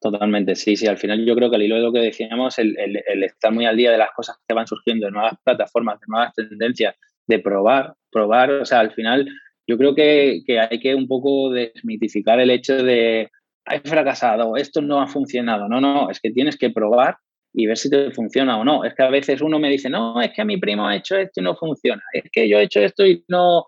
Totalmente, 0.00 0.54
sí, 0.54 0.76
sí. 0.76 0.86
Al 0.86 0.98
final 0.98 1.24
yo 1.24 1.34
creo 1.34 1.50
que 1.50 1.56
el 1.56 1.62
hilo 1.62 1.76
de 1.76 1.82
lo 1.82 1.92
que 1.92 2.00
decíamos, 2.00 2.58
el, 2.58 2.76
el, 2.78 3.24
estar 3.24 3.50
muy 3.52 3.64
al 3.64 3.76
día 3.76 3.90
de 3.90 3.98
las 3.98 4.10
cosas 4.14 4.36
que 4.46 4.54
van 4.54 4.66
surgiendo, 4.66 5.06
de 5.06 5.12
nuevas 5.12 5.34
plataformas, 5.42 5.98
de 5.98 6.06
nuevas 6.06 6.34
tendencias, 6.34 6.94
de 7.26 7.38
probar, 7.38 7.94
probar, 8.12 8.50
o 8.50 8.64
sea, 8.64 8.80
al 8.80 8.92
final 8.92 9.26
yo 9.66 9.78
creo 9.78 9.94
que, 9.94 10.42
que 10.46 10.60
hay 10.60 10.78
que 10.78 10.94
un 10.94 11.08
poco 11.08 11.50
desmitificar 11.50 12.38
el 12.38 12.50
hecho 12.50 12.76
de, 12.76 13.30
he 13.68 13.80
fracasado, 13.80 14.56
esto 14.56 14.80
no 14.80 15.00
ha 15.00 15.06
funcionado. 15.06 15.68
No, 15.68 15.80
no, 15.80 16.10
es 16.10 16.20
que 16.20 16.30
tienes 16.30 16.56
que 16.56 16.70
probar 16.70 17.16
y 17.58 17.66
ver 17.66 17.78
si 17.78 17.88
te 17.88 18.10
funciona 18.10 18.58
o 18.58 18.64
no. 18.64 18.84
Es 18.84 18.94
que 18.94 19.02
a 19.02 19.08
veces 19.08 19.40
uno 19.40 19.58
me 19.58 19.70
dice, 19.70 19.88
no, 19.88 20.20
es 20.20 20.30
que 20.32 20.44
mi 20.44 20.58
primo 20.58 20.86
ha 20.86 20.94
hecho 20.94 21.16
esto 21.16 21.40
y 21.40 21.42
no 21.42 21.56
funciona. 21.56 22.02
Es 22.12 22.24
que 22.30 22.46
yo 22.48 22.58
he 22.58 22.64
hecho 22.64 22.80
esto 22.80 23.04
y 23.06 23.24
no. 23.28 23.64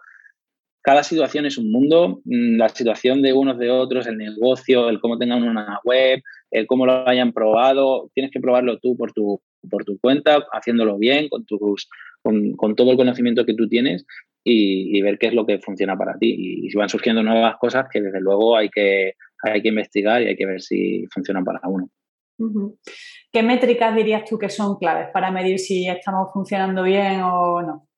Cada 0.83 1.03
situación 1.03 1.47
es 1.47 1.57
un 1.57 1.73
mundo. 1.73 2.21
Mm, 2.27 2.59
la 2.59 2.69
situación 2.69 3.23
de 3.23 3.33
unos 3.33 3.59
de 3.59 3.71
otros, 3.71 4.07
el 4.07 4.19
negocio, 4.19 4.91
el 4.91 5.01
cómo 5.01 5.17
tengan 5.17 5.43
una 5.43 5.81
web, 5.85 6.21
el 6.51 6.67
cómo 6.67 6.85
lo 6.85 7.09
hayan 7.09 7.33
probado. 7.33 8.11
Tienes 8.15 8.31
que 8.31 8.41
probarlo 8.41 8.79
tú 8.79 8.95
por 8.95 9.13
tu, 9.13 9.41
por 9.71 9.87
tu 9.87 9.99
cuenta, 10.01 10.45
haciéndolo 10.53 10.99
bien, 10.99 11.31
con, 11.31 11.47
tus, 11.47 11.89
con, 12.23 12.77
todo 12.77 12.91
el 12.91 12.99
conocimiento 12.99 13.47
que 13.47 13.55
tú 13.55 13.69
tienes 13.69 14.05
y, 14.45 15.01
ver 15.01 15.19
qué 15.19 15.29
es 15.29 15.35
lo 15.35 15.47
que 15.47 15.61
funciona 15.61 15.97
para 15.97 16.19
ti. 16.19 16.35
Y, 16.39 16.71
si 16.71 16.77
van 16.77 16.91
surgiendo 16.91 17.23
nuevas 17.23 17.57
cosas 17.59 17.87
que 17.91 18.03
desde 18.03 18.21
luego 18.21 18.55
hay 18.55 18.69
que, 18.69 19.15
hay 19.45 19.63
que 19.63 19.69
investigar 19.69 20.21
y 20.21 20.27
hay 20.27 20.37
que 20.37 20.47
ver 20.47 20.61
si 20.61 21.07
funcionan 21.11 21.43
para 21.43 21.61
uno. 21.67 21.89
¿Qué 23.33 23.43
métricas 23.43 23.95
dirías 23.95 24.25
tú 24.25 24.39
que 24.39 24.49
son 24.49 24.77
claves 24.77 25.09
para 25.13 25.31
medir 25.31 25.59
si 25.59 25.89
estamos 25.89 26.29
funcionando 26.33 26.83
bien 26.83 27.21
o 27.23 27.63
no? 27.63 27.89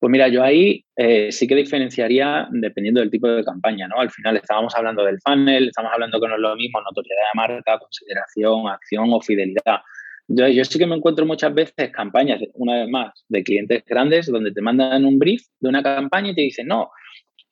Pues 0.00 0.10
mira, 0.10 0.28
yo 0.28 0.42
ahí 0.42 0.82
eh, 0.96 1.30
sí 1.30 1.46
que 1.46 1.54
diferenciaría 1.54 2.48
dependiendo 2.50 3.00
del 3.00 3.10
tipo 3.10 3.28
de 3.28 3.44
campaña, 3.44 3.86
¿no? 3.86 4.00
Al 4.00 4.10
final 4.10 4.36
estábamos 4.38 4.74
hablando 4.74 5.04
del 5.04 5.18
funnel, 5.20 5.68
estamos 5.68 5.92
hablando 5.92 6.18
que 6.18 6.26
no 6.26 6.36
es 6.36 6.40
lo 6.40 6.56
mismo 6.56 6.80
notoriedad 6.80 7.22
de 7.32 7.36
marca, 7.36 7.78
consideración, 7.78 8.66
acción 8.68 9.12
o 9.12 9.20
fidelidad. 9.20 9.80
Yo, 10.28 10.48
yo 10.48 10.64
sí 10.64 10.78
que 10.78 10.86
me 10.86 10.96
encuentro 10.96 11.26
muchas 11.26 11.52
veces 11.52 11.90
campañas, 11.92 12.40
una 12.54 12.76
vez 12.76 12.88
más, 12.88 13.26
de 13.28 13.42
clientes 13.42 13.84
grandes 13.84 14.26
donde 14.26 14.52
te 14.52 14.62
mandan 14.62 15.04
un 15.04 15.18
brief 15.18 15.42
de 15.58 15.68
una 15.68 15.82
campaña 15.82 16.30
y 16.30 16.34
te 16.34 16.42
dicen, 16.42 16.68
no, 16.68 16.90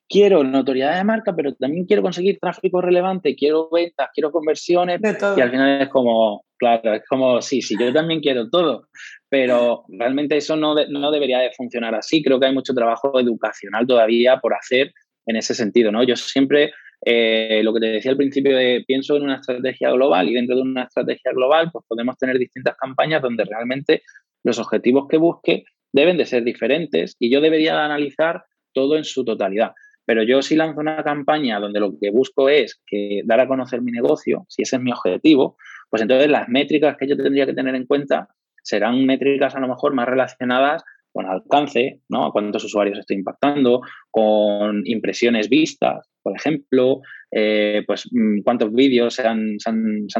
quiero 0.09 0.43
notoriedad 0.43 0.97
de 0.97 1.03
marca, 1.03 1.35
pero 1.35 1.53
también 1.53 1.85
quiero 1.85 2.01
conseguir 2.01 2.39
tráfico 2.39 2.81
relevante, 2.81 3.35
quiero 3.35 3.69
ventas, 3.71 4.09
quiero 4.13 4.31
conversiones. 4.31 4.99
Y 5.37 5.41
al 5.41 5.51
final 5.51 5.81
es 5.83 5.89
como, 5.89 6.43
claro, 6.57 6.95
es 6.95 7.03
como, 7.07 7.41
sí, 7.41 7.61
sí, 7.61 7.75
yo 7.79 7.93
también 7.93 8.19
quiero 8.19 8.49
todo, 8.49 8.87
pero 9.29 9.85
realmente 9.87 10.35
eso 10.35 10.55
no, 10.55 10.73
no 10.89 11.11
debería 11.11 11.39
de 11.39 11.51
funcionar 11.55 11.93
así. 11.93 12.23
Creo 12.23 12.39
que 12.39 12.47
hay 12.47 12.53
mucho 12.53 12.73
trabajo 12.73 13.19
educacional 13.19 13.85
todavía 13.85 14.39
por 14.39 14.55
hacer 14.55 14.91
en 15.27 15.35
ese 15.35 15.53
sentido, 15.53 15.91
¿no? 15.91 16.03
Yo 16.03 16.15
siempre, 16.15 16.71
eh, 17.05 17.61
lo 17.63 17.71
que 17.71 17.79
te 17.79 17.87
decía 17.87 18.09
al 18.09 18.17
principio, 18.17 18.57
de, 18.57 18.83
pienso 18.87 19.15
en 19.15 19.23
una 19.23 19.35
estrategia 19.35 19.91
global 19.91 20.27
y 20.27 20.33
dentro 20.33 20.55
de 20.55 20.63
una 20.63 20.83
estrategia 20.83 21.31
global, 21.33 21.69
pues 21.71 21.85
podemos 21.87 22.17
tener 22.17 22.39
distintas 22.39 22.75
campañas 22.77 23.21
donde 23.21 23.45
realmente 23.45 24.01
los 24.43 24.57
objetivos 24.57 25.07
que 25.07 25.17
busque 25.17 25.65
deben 25.93 26.17
de 26.17 26.25
ser 26.25 26.43
diferentes 26.43 27.15
y 27.19 27.31
yo 27.31 27.41
debería 27.41 27.85
analizar 27.85 28.43
todo 28.73 28.97
en 28.97 29.03
su 29.03 29.23
totalidad. 29.23 29.73
Pero 30.09 30.23
yo 30.23 30.41
si 30.41 30.55
lanzo 30.55 30.79
una 30.79 31.03
campaña 31.03 31.59
donde 31.59 31.79
lo 31.79 31.91
que 32.01 32.09
busco 32.09 32.49
es 32.49 32.81
dar 33.25 33.41
a 33.41 33.47
conocer 33.47 33.83
mi 33.83 33.91
negocio, 33.91 34.43
si 34.49 34.63
ese 34.63 34.77
es 34.77 34.81
mi 34.81 34.91
objetivo, 34.91 35.55
pues 35.87 36.01
entonces 36.01 36.27
las 36.27 36.49
métricas 36.49 36.97
que 36.97 37.07
yo 37.07 37.15
tendría 37.15 37.45
que 37.45 37.53
tener 37.53 37.75
en 37.75 37.85
cuenta 37.85 38.27
serán 38.63 39.05
métricas 39.05 39.53
a 39.53 39.59
lo 39.59 39.67
mejor 39.67 39.93
más 39.93 40.07
relacionadas 40.07 40.83
con 41.11 41.27
alcance, 41.27 42.01
¿no? 42.09 42.25
A 42.25 42.31
cuántos 42.31 42.63
usuarios 42.63 42.97
estoy 42.97 43.17
impactando, 43.17 43.81
con 44.09 44.81
impresiones 44.85 45.47
vistas, 45.47 46.09
por 46.23 46.35
ejemplo, 46.35 47.01
eh, 47.29 47.83
pues 47.85 48.09
mm, 48.11 48.41
cuántos 48.43 48.73
vídeos 48.73 49.13
se 49.13 49.27
han, 49.27 49.57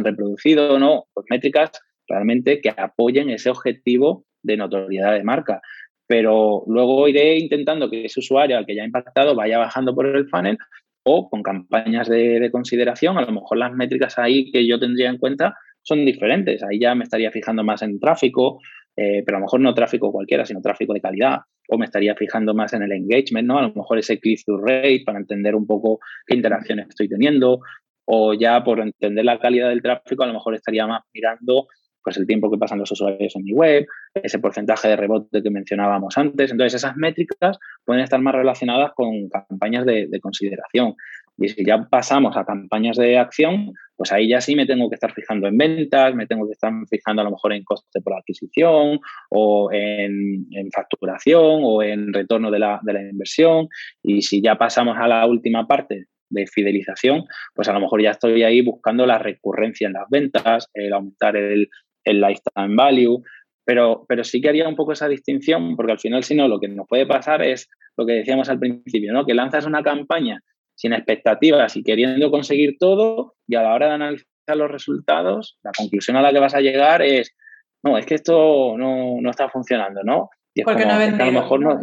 reproducido, 0.04 0.78
¿no? 0.78 1.06
Pues 1.16 1.26
métricas 1.32 1.72
realmente 2.08 2.62
que 2.62 2.70
apoyen 2.70 3.32
ese 3.32 3.50
objetivo 3.50 4.24
de 4.44 4.56
notoriedad 4.56 5.14
de 5.14 5.24
marca. 5.24 5.62
Pero 6.10 6.64
luego 6.66 7.07
iré 7.07 7.38
intentando 7.38 7.88
que 7.88 8.05
ese 8.05 8.20
usuario 8.20 8.57
al 8.57 8.66
que 8.66 8.76
ya 8.76 8.82
ha 8.82 8.86
impactado 8.86 9.36
vaya 9.36 9.60
bajando 9.60 9.93
por 9.93 10.07
el 10.07 10.28
funnel 10.28 10.57
o 11.03 11.30
con 11.30 11.43
campañas 11.43 12.10
de, 12.10 12.39
de 12.39 12.51
consideración, 12.51 13.20
a 13.20 13.22
lo 13.22 13.32
mejor 13.32 13.60
las 13.60 13.74
métricas 13.74 14.18
ahí 14.18 14.51
que 14.51 14.68
yo 14.68 14.80
tendría 14.80 15.12
en 15.12 15.20
cuenta 15.20 15.55
son 15.84 16.05
diferentes. 16.05 16.64
Ahí 16.64 16.80
ya 16.80 16.95
me 16.95 17.03
estaría 17.03 17.30
fijando 17.30 17.64
más 17.64 17.84
en 17.84 17.99
tráfico, 17.99 18.60
eh, 18.95 19.22
pero 19.24 19.38
a 19.38 19.39
lo 19.39 19.45
mejor 19.45 19.60
no 19.60 19.74
tráfico 19.76 20.12
cualquiera, 20.12 20.45
sino 20.45 20.62
tráfico 20.62 20.93
de 20.93 21.01
calidad. 21.01 21.39
O 21.68 21.78
me 21.78 21.86
estaría 21.86 22.16
fijando 22.16 22.55
más 22.55 22.74
en 22.74 22.82
el 22.82 22.91
engagement, 22.91 23.47
¿no? 23.47 23.60
A 23.60 23.62
lo 23.62 23.74
mejor 23.74 23.99
ese 23.99 24.20
click-through 24.20 24.66
rate 24.66 25.03
para 25.05 25.20
entender 25.20 25.55
un 25.55 25.68
poco 25.68 25.99
qué 26.26 26.36
interacciones 26.36 26.88
estoy 26.89 27.07
teniendo. 27.07 27.60
O 28.05 28.34
ya 28.34 28.64
por 28.64 28.80
entender 28.80 29.24
la 29.26 29.39
calidad 29.39 29.70
del 29.70 29.84
tráfico, 29.84 30.24
a 30.24 30.28
lo 30.28 30.34
mejor 30.34 30.55
estaría 30.55 30.88
más 30.88 31.03
mirando 31.14 31.68
pues 32.04 32.18
el 32.18 32.28
tiempo 32.28 32.50
que 32.50 32.58
pasan 32.58 32.80
los 32.80 32.91
usuarios 32.91 33.36
en 33.36 33.43
mi 33.43 33.54
web, 33.54 33.86
ese 34.16 34.39
porcentaje 34.39 34.88
de 34.88 34.95
rebote 34.95 35.43
que 35.43 35.50
mencionábamos 35.50 36.18
antes. 36.18 36.52
Entonces, 36.52 36.76
esas 36.76 36.95
métricas 36.95 37.58
pueden 37.86 38.04
estar 38.04 38.20
más 38.22 38.36
relacionadas 38.36 38.91
con 38.95 39.30
campañas 39.30 39.86
de, 39.86 40.08
de 40.08 40.20
consideración. 40.20 40.95
Y 41.38 41.50
si 41.50 41.66
ya 41.66 41.88
pasamos 41.89 42.36
a 42.36 42.45
campañas 42.45 42.97
de 42.97 43.18
acción, 43.18 43.74
pues 43.95 44.12
ahí 44.12 44.30
ya 44.30 44.41
sí 44.41 44.56
me 44.56 44.66
tengo 44.66 44.89
que 44.89 44.95
estar 44.95 45.14
fijando 45.14 45.47
en 45.47 45.58
ventas, 45.58 46.14
me 46.16 46.28
tengo 46.28 46.45
que 46.45 46.54
estar 46.54 46.72
fijando 46.89 47.22
a 47.22 47.26
lo 47.26 47.32
mejor 47.32 47.54
en 47.54 47.64
coste 47.64 48.02
por 48.02 48.14
adquisición 48.14 49.00
o 49.30 49.70
en, 49.72 50.47
facturación 50.74 51.62
o 51.64 51.82
en 51.82 52.14
retorno 52.14 52.52
de 52.52 52.60
la, 52.60 52.82
inversión. 53.12 53.68
Y 54.04 54.22
si 54.22 54.41
ya 54.41 54.58
pasamos 54.58 54.97
a 54.97 55.08
la 55.08 55.26
última 55.26 55.68
parte 55.68 56.06
de 56.30 56.47
fidelización, 56.47 57.26
pues 57.54 57.68
a 57.70 57.74
lo 57.74 57.80
mejor 57.80 58.02
ya 58.02 58.12
estoy 58.12 58.43
ahí 58.43 58.62
buscando 58.62 59.06
la 59.06 59.18
recurrencia 59.18 59.88
en 59.88 59.93
las 59.93 60.10
ventas, 60.10 60.70
el 60.74 60.93
aumentar 60.93 61.36
el, 61.36 61.70
el 62.04 62.22
lifetime 62.22 62.76
value, 62.76 63.22
pero, 63.66 64.06
pero, 64.08 64.24
sí 64.24 64.41
que 64.41 64.50
haría 64.50 64.68
un 64.68 64.76
poco 64.76 64.93
esa 64.93 65.08
distinción, 65.08 65.76
porque 65.76 65.91
al 65.91 66.00
final, 66.00 66.24
si 66.24 66.36
no, 66.36 66.47
lo 66.47 66.60
que 66.60 66.68
nos 66.68 66.88
puede 66.88 67.06
pasar 67.06 67.41
es 67.43 67.70
lo 67.97 68.06
que 68.06 68.14
decíamos 68.14 68.50
al 68.50 68.60
principio, 68.60 69.14
¿no? 69.14 69.26
Que 69.26 69.34
lanzas 69.34 69.66
una 69.66 69.84
campaña 69.84 70.41
sin 70.76 70.93
expectativas 70.93 71.76
y 71.76 71.84
queriendo 71.84 72.32
conseguir 72.32 72.78
todo 72.80 73.36
y 73.45 73.56
a 73.56 73.64
la 73.64 73.74
hora 73.74 73.88
de 73.88 73.93
analizar 73.93 74.26
los 74.56 74.72
resultados, 74.72 75.60
la 75.62 75.72
conclusión 75.78 76.16
a 76.18 76.22
la 76.22 76.32
que 76.32 76.39
vas 76.39 76.56
a 76.56 76.62
llegar 76.62 77.02
es, 77.02 77.36
no, 77.84 77.97
es 77.97 78.06
que 78.06 78.16
esto 78.16 78.76
no, 78.78 79.30
está 79.30 79.50
funcionando, 79.50 80.02
¿no? 80.04 80.30
Y 80.56 80.64
Porque 80.64 80.86
no 80.86 80.93
a 80.93 81.26
lo 81.26 81.32
mejor 81.32 81.60
no, 81.60 81.80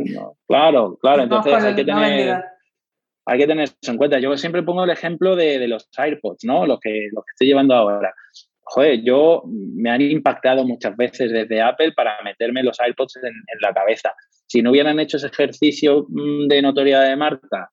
claro, 0.48 0.96
claro, 1.00 1.22
entonces 1.22 1.54
hay 1.62 1.74
que 1.74 1.84
tener... 1.84 2.42
hay 3.26 3.38
que 3.38 3.46
tener 3.46 3.64
eso 3.64 3.92
en 3.92 3.96
cuenta. 3.96 4.18
Yo 4.18 4.36
siempre 4.36 4.62
pongo 4.62 4.84
el 4.84 4.90
ejemplo 4.90 5.36
de, 5.36 5.68
los 5.68 5.88
AirPods, 5.96 6.44
¿no? 6.44 6.66
Los 6.66 6.80
que, 6.80 7.08
los 7.12 7.24
que 7.24 7.30
estoy 7.32 7.48
llevando 7.48 7.74
ahora. 7.74 8.14
Joder, 8.68 9.00
yo 9.04 9.44
me 9.46 9.90
han 9.90 10.02
impactado 10.02 10.64
muchas 10.64 10.96
veces 10.96 11.30
desde 11.30 11.62
Apple 11.62 11.92
para 11.92 12.20
meterme 12.24 12.64
los 12.64 12.80
AirPods 12.80 13.16
en, 13.22 13.32
la 13.60 13.72
cabeza. 13.72 14.12
Si 14.46 14.60
no 14.60 14.72
hubieran 14.72 14.98
hecho 14.98 15.18
ese 15.18 15.28
ejercicio 15.28 16.06
mm, 16.08 16.48
de 16.48 16.62
notoriedad 16.62 17.08
de 17.08 17.16
marca 17.16 17.70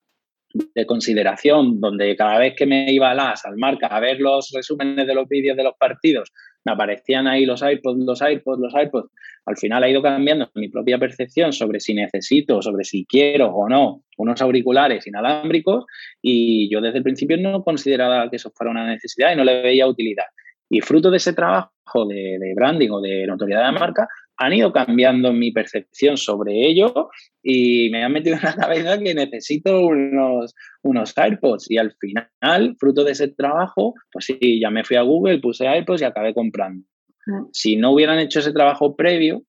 de 0.54 0.86
consideración, 0.86 1.80
donde 1.80 2.14
cada 2.14 2.38
vez 2.38 2.54
que 2.56 2.64
me 2.64 2.92
iba 2.92 3.10
a 3.10 3.14
las, 3.14 3.44
al 3.44 3.56
marca, 3.56 3.88
a 3.88 3.98
ver 3.98 4.20
los 4.20 4.52
resúmenes 4.54 5.04
de 5.04 5.14
los 5.14 5.28
vídeos 5.28 5.56
de 5.56 5.64
los 5.64 5.74
partidos, 5.76 6.30
me 6.64 6.72
aparecían 6.72 7.26
ahí 7.26 7.44
los 7.44 7.60
iPods, 7.60 8.04
los 8.04 8.22
iPods, 8.22 8.60
los 8.60 8.72
iPods. 8.72 9.10
Al 9.46 9.56
final 9.56 9.82
ha 9.82 9.88
ido 9.88 10.00
cambiando 10.00 10.48
mi 10.54 10.68
propia 10.68 10.96
percepción 10.96 11.52
sobre 11.52 11.80
si 11.80 11.92
necesito, 11.92 12.62
sobre 12.62 12.84
si 12.84 13.04
quiero 13.04 13.48
o 13.48 13.68
no 13.68 14.04
unos 14.16 14.40
auriculares 14.40 15.08
inalámbricos 15.08 15.86
y 16.22 16.70
yo 16.70 16.80
desde 16.80 16.98
el 16.98 17.04
principio 17.04 17.36
no 17.36 17.64
consideraba 17.64 18.30
que 18.30 18.36
eso 18.36 18.52
fuera 18.54 18.70
una 18.70 18.86
necesidad 18.86 19.32
y 19.32 19.36
no 19.36 19.42
le 19.42 19.60
veía 19.60 19.88
utilidad. 19.88 20.26
Y 20.70 20.80
fruto 20.80 21.10
de 21.10 21.18
ese 21.18 21.32
trabajo 21.32 22.06
de, 22.08 22.38
de 22.40 22.54
branding 22.54 22.90
o 22.90 23.00
de 23.00 23.26
notoriedad 23.26 23.66
de 23.66 23.78
marca, 23.78 24.08
han 24.36 24.52
ido 24.52 24.72
cambiando 24.72 25.32
mi 25.32 25.52
percepción 25.52 26.16
sobre 26.16 26.66
ello 26.66 27.10
y 27.42 27.88
me 27.90 28.04
han 28.04 28.12
metido 28.12 28.36
en 28.36 28.42
la 28.42 28.54
cabeza 28.54 28.98
que 28.98 29.14
necesito 29.14 29.80
unos, 29.86 30.54
unos 30.82 31.16
AirPods. 31.16 31.70
Y 31.70 31.78
al 31.78 31.92
final, 31.92 32.76
fruto 32.78 33.04
de 33.04 33.12
ese 33.12 33.28
trabajo, 33.28 33.94
pues 34.10 34.26
sí, 34.26 34.60
ya 34.60 34.70
me 34.70 34.84
fui 34.84 34.96
a 34.96 35.02
Google, 35.02 35.38
puse 35.38 35.66
AirPods 35.66 36.02
y 36.02 36.04
acabé 36.04 36.34
comprando. 36.34 36.84
Mm. 37.26 37.44
Si 37.52 37.76
no 37.76 37.92
hubieran 37.92 38.18
hecho 38.18 38.40
ese 38.40 38.52
trabajo 38.52 38.96
previo, 38.96 39.42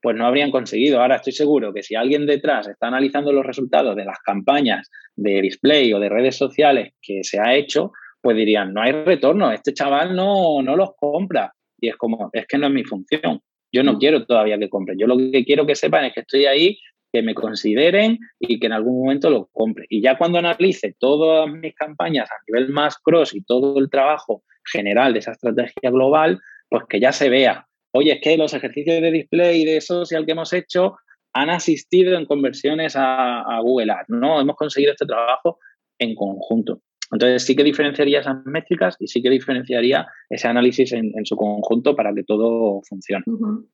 pues 0.00 0.16
no 0.16 0.26
habrían 0.26 0.50
conseguido. 0.50 1.00
Ahora 1.00 1.16
estoy 1.16 1.32
seguro 1.32 1.72
que 1.72 1.84
si 1.84 1.94
alguien 1.94 2.26
detrás 2.26 2.66
está 2.66 2.88
analizando 2.88 3.32
los 3.32 3.46
resultados 3.46 3.94
de 3.94 4.04
las 4.04 4.18
campañas 4.18 4.90
de 5.14 5.40
display 5.40 5.92
o 5.92 6.00
de 6.00 6.08
redes 6.08 6.36
sociales 6.36 6.94
que 7.00 7.22
se 7.22 7.38
ha 7.38 7.54
hecho, 7.54 7.92
pues 8.22 8.36
dirían, 8.36 8.72
no 8.72 8.80
hay 8.80 8.92
retorno, 8.92 9.50
este 9.50 9.74
chaval 9.74 10.14
no, 10.14 10.62
no 10.62 10.76
los 10.76 10.90
compra. 10.96 11.52
Y 11.78 11.88
es 11.88 11.96
como, 11.96 12.30
es 12.32 12.46
que 12.46 12.56
no 12.56 12.68
es 12.68 12.72
mi 12.72 12.84
función. 12.84 13.40
Yo 13.72 13.82
no 13.82 13.94
mm. 13.94 13.98
quiero 13.98 14.24
todavía 14.24 14.58
que 14.58 14.68
compren. 14.68 14.98
Yo 14.98 15.06
lo 15.06 15.16
que 15.18 15.44
quiero 15.44 15.66
que 15.66 15.74
sepan 15.74 16.04
es 16.04 16.14
que 16.14 16.20
estoy 16.20 16.46
ahí, 16.46 16.78
que 17.12 17.22
me 17.22 17.34
consideren 17.34 18.18
y 18.38 18.60
que 18.60 18.66
en 18.66 18.72
algún 18.72 19.00
momento 19.00 19.28
lo 19.28 19.48
compre. 19.52 19.86
Y 19.88 20.00
ya 20.00 20.16
cuando 20.16 20.38
analice 20.38 20.94
todas 20.98 21.50
mis 21.50 21.74
campañas 21.74 22.30
a 22.30 22.34
nivel 22.46 22.70
más 22.70 22.96
cross 22.98 23.34
y 23.34 23.42
todo 23.42 23.78
el 23.78 23.90
trabajo 23.90 24.44
general 24.72 25.12
de 25.12 25.18
esa 25.18 25.32
estrategia 25.32 25.90
global, 25.90 26.40
pues 26.68 26.84
que 26.88 27.00
ya 27.00 27.12
se 27.12 27.28
vea. 27.28 27.66
Oye, 27.92 28.12
es 28.12 28.20
que 28.22 28.38
los 28.38 28.54
ejercicios 28.54 29.02
de 29.02 29.10
display 29.10 29.62
y 29.62 29.64
de 29.64 29.80
social 29.80 30.24
que 30.24 30.32
hemos 30.32 30.52
hecho 30.52 30.96
han 31.34 31.50
asistido 31.50 32.16
en 32.16 32.26
conversiones 32.26 32.94
a, 32.96 33.40
a 33.40 33.60
Google 33.60 33.92
Ads, 33.92 34.08
¿no? 34.08 34.40
Hemos 34.40 34.56
conseguido 34.56 34.92
este 34.92 35.06
trabajo 35.06 35.58
en 35.98 36.14
conjunto. 36.14 36.80
Entonces 37.12 37.44
sí 37.44 37.54
que 37.54 37.62
diferenciaría 37.62 38.20
esas 38.20 38.44
métricas 38.46 38.96
y 38.98 39.06
sí 39.06 39.22
que 39.22 39.30
diferenciaría 39.30 40.06
ese 40.30 40.48
análisis 40.48 40.92
en, 40.92 41.12
su 41.24 41.36
conjunto 41.36 41.94
para 41.94 42.12
que 42.14 42.24
todo 42.24 42.80
funcione. 42.88 43.24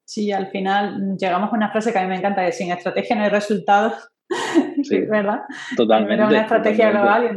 Sí, 0.04 0.32
al 0.32 0.48
final 0.48 1.16
llegamos 1.16 1.52
a 1.52 1.56
una 1.56 1.70
frase 1.70 1.92
que 1.92 1.98
a 1.98 2.02
mí 2.02 2.08
me 2.08 2.16
encanta, 2.16 2.44
que 2.44 2.52
sin 2.52 2.72
estrategia 2.72 3.16
no 3.16 3.22
hay 3.22 3.30
resultados. 3.30 3.94
Sí, 4.82 5.00
¿verdad? 5.08 5.42
Totalmente. 5.76 6.24
una 6.24 6.40
estrategia 6.40 6.90
global 6.90 7.36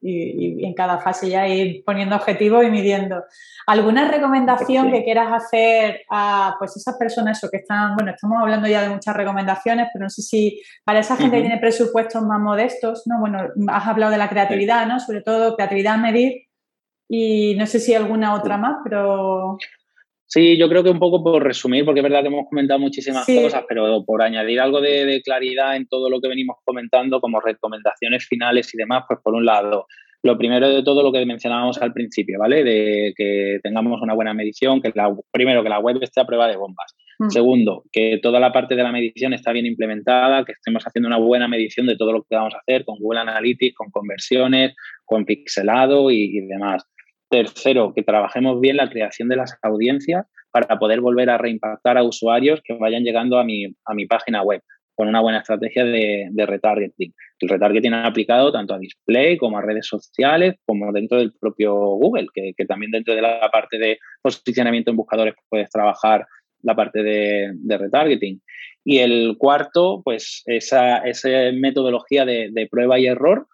y, 0.00 0.64
en 0.64 0.74
cada 0.74 0.98
fase 0.98 1.30
ya 1.30 1.46
ir 1.48 1.82
poniendo 1.84 2.16
objetivos 2.16 2.64
y 2.64 2.70
midiendo. 2.70 3.24
¿Alguna 3.66 4.08
recomendación 4.08 4.90
que 4.92 5.04
quieras 5.04 5.32
hacer 5.32 6.02
a 6.10 6.56
pues 6.58 6.76
esas 6.76 6.96
personas 6.96 7.42
o 7.42 7.50
que 7.50 7.58
están, 7.58 7.94
bueno, 7.96 8.12
estamos 8.12 8.40
hablando 8.40 8.68
ya 8.68 8.82
de 8.82 8.90
muchas 8.90 9.16
recomendaciones, 9.16 9.88
pero 9.92 10.04
no 10.04 10.10
sé 10.10 10.22
si 10.22 10.62
para 10.84 11.00
esa 11.00 11.16
gente 11.16 11.36
que 11.36 11.42
tiene 11.42 11.58
presupuestos 11.58 12.22
más 12.22 12.40
modestos, 12.40 13.02
¿no? 13.06 13.18
Bueno, 13.20 13.48
has 13.68 13.86
hablado 13.86 14.12
de 14.12 14.18
la 14.18 14.28
creatividad, 14.28 14.86
¿no? 14.86 15.00
Sobre 15.00 15.22
todo 15.22 15.56
creatividad 15.56 15.94
a 15.94 15.98
medir 15.98 16.46
y 17.08 17.54
no 17.56 17.66
sé 17.66 17.80
si 17.80 17.94
alguna 17.94 18.34
otra 18.34 18.56
más, 18.56 18.76
pero... 18.84 19.58
Sí, 20.28 20.58
yo 20.58 20.68
creo 20.68 20.82
que 20.82 20.90
un 20.90 20.98
poco 20.98 21.22
por 21.22 21.42
resumir, 21.42 21.84
porque 21.84 22.00
es 22.00 22.04
verdad 22.04 22.20
que 22.22 22.28
hemos 22.28 22.48
comentado 22.48 22.80
muchísimas 22.80 23.24
cosas, 23.24 23.64
pero 23.68 24.04
por 24.04 24.22
añadir 24.22 24.60
algo 24.60 24.80
de, 24.80 25.22
claridad 25.24 25.76
en 25.76 25.86
todo 25.86 26.10
lo 26.10 26.20
que 26.20 26.28
venimos 26.28 26.56
comentando, 26.64 27.20
como 27.20 27.40
recomendaciones 27.40 28.26
finales 28.26 28.74
y 28.74 28.76
demás, 28.76 29.04
pues 29.06 29.20
por 29.22 29.34
un 29.34 29.46
lado, 29.46 29.86
lo 30.24 30.36
primero 30.36 30.68
de 30.68 30.82
todo 30.82 31.04
lo 31.04 31.12
que 31.12 31.24
mencionábamos 31.24 31.80
al 31.80 31.92
principio, 31.92 32.40
¿vale? 32.40 32.64
De 32.64 33.14
que 33.16 33.60
tengamos 33.62 34.02
una 34.02 34.14
buena 34.14 34.34
medición, 34.34 34.82
que 34.82 34.90
la, 34.96 35.14
primero 35.30 35.62
que 35.62 35.68
la 35.68 35.78
web 35.78 35.98
esté 36.02 36.20
a 36.20 36.26
prueba 36.26 36.48
de 36.48 36.56
bombas. 36.56 36.96
Mm. 37.20 37.30
Segundo, 37.30 37.84
que 37.92 38.18
toda 38.20 38.40
la 38.40 38.52
parte 38.52 38.74
de 38.74 38.82
la 38.82 38.90
medición 38.90 39.32
está 39.32 39.52
bien 39.52 39.66
implementada, 39.66 40.44
que 40.44 40.52
estemos 40.52 40.84
haciendo 40.84 41.06
una 41.06 41.18
buena 41.18 41.46
medición 41.46 41.86
de 41.86 41.96
todo 41.96 42.12
lo 42.12 42.24
que 42.24 42.34
vamos 42.34 42.54
a 42.54 42.58
hacer 42.58 42.84
con 42.84 42.98
Google 42.98 43.20
Analytics, 43.20 43.76
con 43.76 43.92
conversiones, 43.92 44.74
con 45.04 45.24
pixelado 45.24 46.10
y 46.10 46.40
demás. 46.48 46.84
Tercero, 47.28 47.92
que 47.94 48.02
trabajemos 48.02 48.60
bien 48.60 48.76
la 48.76 48.88
creación 48.88 49.28
de 49.28 49.36
las 49.36 49.56
audiencias 49.62 50.26
para 50.50 50.78
poder 50.78 51.00
volver 51.00 51.28
a 51.30 51.38
reimpactar 51.38 51.98
a 51.98 52.04
usuarios 52.04 52.60
que 52.64 52.74
vayan 52.74 53.02
llegando 53.02 53.38
a 53.38 53.44
mi, 53.44 53.66
a 53.84 53.94
mi 53.94 54.06
página 54.06 54.42
web 54.42 54.62
con 54.96 55.08
una 55.08 55.20
buena 55.20 55.40
estrategia 55.40 55.84
de, 55.84 56.46
retargeting. 56.46 57.12
El 57.38 57.48
retargeting 57.50 57.92
aplicado 57.92 58.50
tanto 58.50 58.74
a 58.74 58.78
display 58.78 59.36
como 59.36 59.58
a 59.58 59.62
redes 59.62 59.86
sociales, 59.86 60.54
como 60.64 60.90
dentro 60.90 61.18
del 61.18 61.34
propio 61.38 61.74
Google, 61.74 62.28
que, 62.34 62.54
también 62.66 62.90
dentro 62.90 63.14
de 63.14 63.20
la 63.20 63.50
parte 63.52 63.78
de 63.78 63.98
posicionamiento 64.22 64.90
en 64.90 64.96
buscadores 64.96 65.34
puedes 65.50 65.68
trabajar 65.68 66.26
la 66.62 66.74
parte 66.74 67.02
de, 67.02 67.52
retargeting. 67.68 68.40
Y 68.84 68.98
el 68.98 69.36
cuarto, 69.38 70.00
pues 70.02 70.42
esa, 70.46 70.98
esa 70.98 71.28
metodología 71.52 72.24
de, 72.24 72.48
de 72.50 72.66
prueba 72.66 72.98
y 72.98 73.06
error 73.06 73.46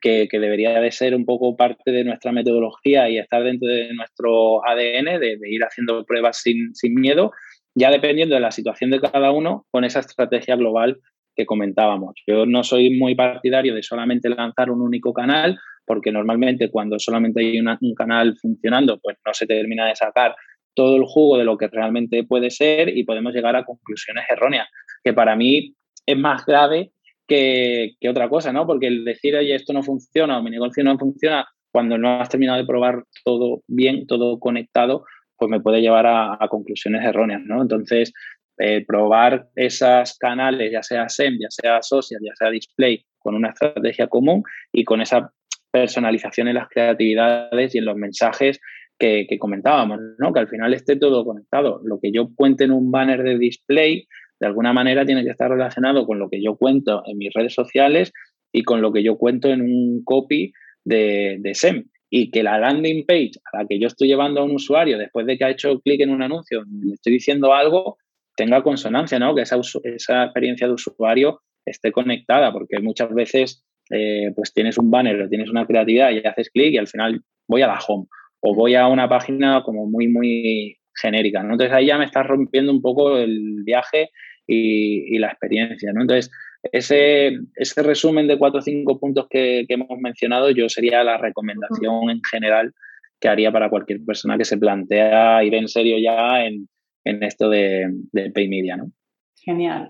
que, 0.00 0.28
debería 0.32 0.80
de 0.80 0.90
ser 0.90 1.14
un 1.14 1.24
poco 1.24 1.56
parte 1.56 1.90
de 1.90 2.04
nuestra 2.04 2.32
metodología 2.32 3.08
y 3.08 3.18
estar 3.18 3.42
dentro 3.42 3.68
de 3.68 3.92
nuestro 3.94 4.66
ADN, 4.66 5.20
de, 5.20 5.38
ir 5.46 5.62
haciendo 5.64 6.04
pruebas 6.04 6.42
sin, 6.42 6.94
miedo, 6.94 7.32
ya 7.74 7.90
dependiendo 7.90 8.34
de 8.34 8.40
la 8.40 8.50
situación 8.50 8.90
de 8.90 9.00
cada 9.00 9.30
uno, 9.32 9.66
con 9.70 9.84
esa 9.84 10.00
estrategia 10.00 10.56
global 10.56 10.98
que 11.36 11.46
comentábamos. 11.46 12.14
Yo 12.26 12.46
no 12.46 12.64
soy 12.64 12.98
muy 12.98 13.14
partidario 13.14 13.74
de 13.74 13.82
solamente 13.82 14.28
lanzar 14.28 14.70
un 14.70 14.82
único 14.82 15.12
canal, 15.12 15.58
porque 15.86 16.12
normalmente 16.12 16.70
cuando 16.70 16.98
solamente 16.98 17.40
hay 17.40 17.58
un 17.58 17.94
canal 17.94 18.36
funcionando, 18.40 18.98
pues 19.00 19.16
no 19.24 19.32
se 19.32 19.46
termina 19.46 19.86
de 19.86 19.96
sacar 19.96 20.34
todo 20.74 20.96
el 20.96 21.04
jugo 21.04 21.38
de 21.38 21.44
lo 21.44 21.56
que 21.56 21.68
realmente 21.68 22.24
puede 22.24 22.50
ser 22.50 22.96
y 22.96 23.04
podemos 23.04 23.32
llegar 23.32 23.56
a 23.56 23.64
conclusiones 23.64 24.24
erróneas, 24.30 24.68
que 25.02 25.12
para 25.12 25.34
mí 25.36 25.74
es 26.06 26.18
más 26.18 26.44
grave 26.44 26.92
que, 27.30 28.08
otra 28.08 28.28
cosa, 28.28 28.52
¿no? 28.52 28.66
Porque 28.66 28.88
el 28.88 29.04
decir, 29.04 29.36
oye, 29.36 29.54
esto 29.54 29.72
no 29.72 29.82
funciona 29.82 30.38
o 30.38 30.42
mi 30.42 30.50
negocio 30.50 30.82
no 30.82 30.98
funciona 30.98 31.46
cuando 31.70 31.96
no 31.96 32.20
has 32.20 32.28
terminado 32.28 32.58
de 32.58 32.66
probar 32.66 33.04
todo 33.24 33.62
bien, 33.68 34.06
todo 34.08 34.40
conectado, 34.40 35.04
pues 35.36 35.48
me 35.48 35.60
puede 35.60 35.80
llevar 35.80 36.06
a, 36.06 36.38
conclusiones 36.48 37.04
erróneas, 37.04 37.42
¿no? 37.44 37.62
Entonces, 37.62 38.12
eh, 38.58 38.84
probar 38.84 39.46
esos 39.54 40.18
canales, 40.18 40.72
ya 40.72 40.82
sea 40.82 41.08
SEM, 41.08 41.38
ya 41.40 41.48
sea 41.50 41.80
social, 41.82 42.20
ya 42.22 42.34
sea 42.34 42.50
display, 42.50 43.04
con 43.20 43.36
una 43.36 43.50
estrategia 43.50 44.08
común 44.08 44.42
y 44.72 44.84
con 44.84 45.00
esa 45.00 45.32
personalización 45.70 46.48
en 46.48 46.56
las 46.56 46.68
creatividades 46.68 47.74
y 47.74 47.78
en 47.78 47.84
los 47.84 47.96
mensajes 47.96 48.60
que, 48.98 49.38
comentábamos, 49.38 50.00
¿no? 50.18 50.32
Que 50.32 50.40
al 50.40 50.48
final 50.48 50.74
esté 50.74 50.96
todo 50.96 51.24
conectado. 51.24 51.80
Lo 51.84 52.00
que 52.00 52.12
yo 52.12 52.28
cuente 52.34 52.64
en 52.64 52.72
un 52.72 52.90
banner 52.90 53.22
de 53.22 53.38
display, 53.38 54.06
de 54.40 54.46
alguna 54.46 54.72
manera 54.72 55.04
tiene 55.04 55.22
que 55.22 55.30
estar 55.30 55.50
relacionado 55.50 56.06
con 56.06 56.18
lo 56.18 56.28
que 56.28 56.42
yo 56.42 56.56
cuento 56.56 57.02
en 57.06 57.18
mis 57.18 57.32
redes 57.32 57.54
sociales 57.54 58.12
y 58.52 58.62
con 58.62 58.80
lo 58.80 58.92
que 58.92 59.02
yo 59.02 59.16
cuento 59.16 59.48
en 59.48 59.60
un 59.60 60.02
copy 60.04 60.52
de, 60.84 61.36
de 61.40 61.54
SEM. 61.54 61.84
Y 62.12 62.32
que 62.32 62.42
la 62.42 62.58
landing 62.58 63.06
page 63.06 63.32
a 63.52 63.58
la 63.58 63.66
que 63.68 63.78
yo 63.78 63.86
estoy 63.86 64.08
llevando 64.08 64.40
a 64.40 64.44
un 64.44 64.52
usuario 64.52 64.98
después 64.98 65.26
de 65.26 65.38
que 65.38 65.44
ha 65.44 65.50
hecho 65.50 65.78
clic 65.80 66.00
en 66.00 66.10
un 66.10 66.22
anuncio, 66.22 66.64
le 66.82 66.94
estoy 66.94 67.12
diciendo 67.12 67.54
algo, 67.54 67.98
tenga 68.34 68.62
consonancia, 68.62 69.18
¿no? 69.20 69.34
Que 69.34 69.42
esa, 69.42 69.60
esa 69.84 70.24
experiencia 70.24 70.66
de 70.66 70.72
usuario 70.72 71.40
esté 71.64 71.92
conectada, 71.92 72.52
porque 72.52 72.80
muchas 72.80 73.14
veces 73.14 73.64
eh, 73.90 74.32
pues 74.34 74.52
tienes 74.52 74.78
un 74.78 74.90
banner 74.90 75.22
o 75.22 75.28
tienes 75.28 75.50
una 75.50 75.66
creatividad 75.66 76.10
y 76.10 76.26
haces 76.26 76.50
clic 76.50 76.72
y 76.72 76.78
al 76.78 76.88
final 76.88 77.20
voy 77.46 77.62
a 77.62 77.66
la 77.66 77.78
home 77.86 78.06
o 78.40 78.54
voy 78.54 78.74
a 78.74 78.86
una 78.88 79.08
página 79.08 79.62
como 79.62 79.86
muy, 79.86 80.08
muy 80.08 80.78
genérica. 80.94 81.40
Entonces 81.40 81.72
ahí 81.72 81.86
ya 81.86 81.98
me 81.98 82.04
estás 82.04 82.26
rompiendo 82.26 82.72
un 82.72 82.82
poco 82.82 83.18
el 83.18 83.62
viaje 83.64 84.10
y, 84.50 85.18
la 85.18 85.28
experiencia, 85.28 85.92
¿no? 85.92 86.02
Entonces, 86.02 86.30
ese, 86.72 87.38
ese, 87.54 87.82
resumen 87.82 88.26
de 88.26 88.38
cuatro 88.38 88.58
o 88.60 88.62
cinco 88.62 88.98
puntos 88.98 89.26
que, 89.30 89.64
hemos 89.68 89.98
mencionado, 89.98 90.50
yo 90.50 90.68
sería 90.68 91.02
la 91.02 91.16
recomendación 91.16 92.10
en 92.10 92.20
general 92.30 92.74
que 93.18 93.28
haría 93.28 93.52
para 93.52 93.70
cualquier 93.70 94.04
persona 94.04 94.36
que 94.36 94.44
se 94.44 94.58
plantea 94.58 95.42
ir 95.44 95.54
en 95.54 95.68
serio 95.68 95.96
ya 95.98 96.44
en, 96.44 96.68
esto 97.04 97.48
de, 97.48 97.88
de 98.12 98.30
Pay 98.30 98.48
Media, 98.48 98.76
¿no? 98.76 98.92
Genial. 99.36 99.88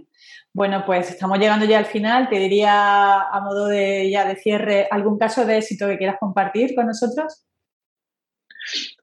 Bueno, 0.53 0.85
pues 0.87 1.11
estamos 1.11 1.39
llegando 1.39 1.65
ya 1.65 1.79
al 1.79 1.87
final. 1.87 2.29
Te 2.29 2.39
diría 2.39 3.21
a 3.21 3.41
modo 3.41 3.67
de 3.67 4.11
ya 4.11 4.27
de 4.27 4.37
cierre 4.37 4.87
algún 4.91 5.19
caso 5.19 5.45
de 5.45 5.59
éxito 5.59 5.87
que 5.89 5.99
quieras 5.99 6.17
compartir 6.19 6.75
con 6.75 6.87
nosotros. 6.87 7.47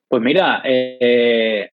Pues 0.08 0.22
mira, 0.22 0.62
eh, 0.66 1.70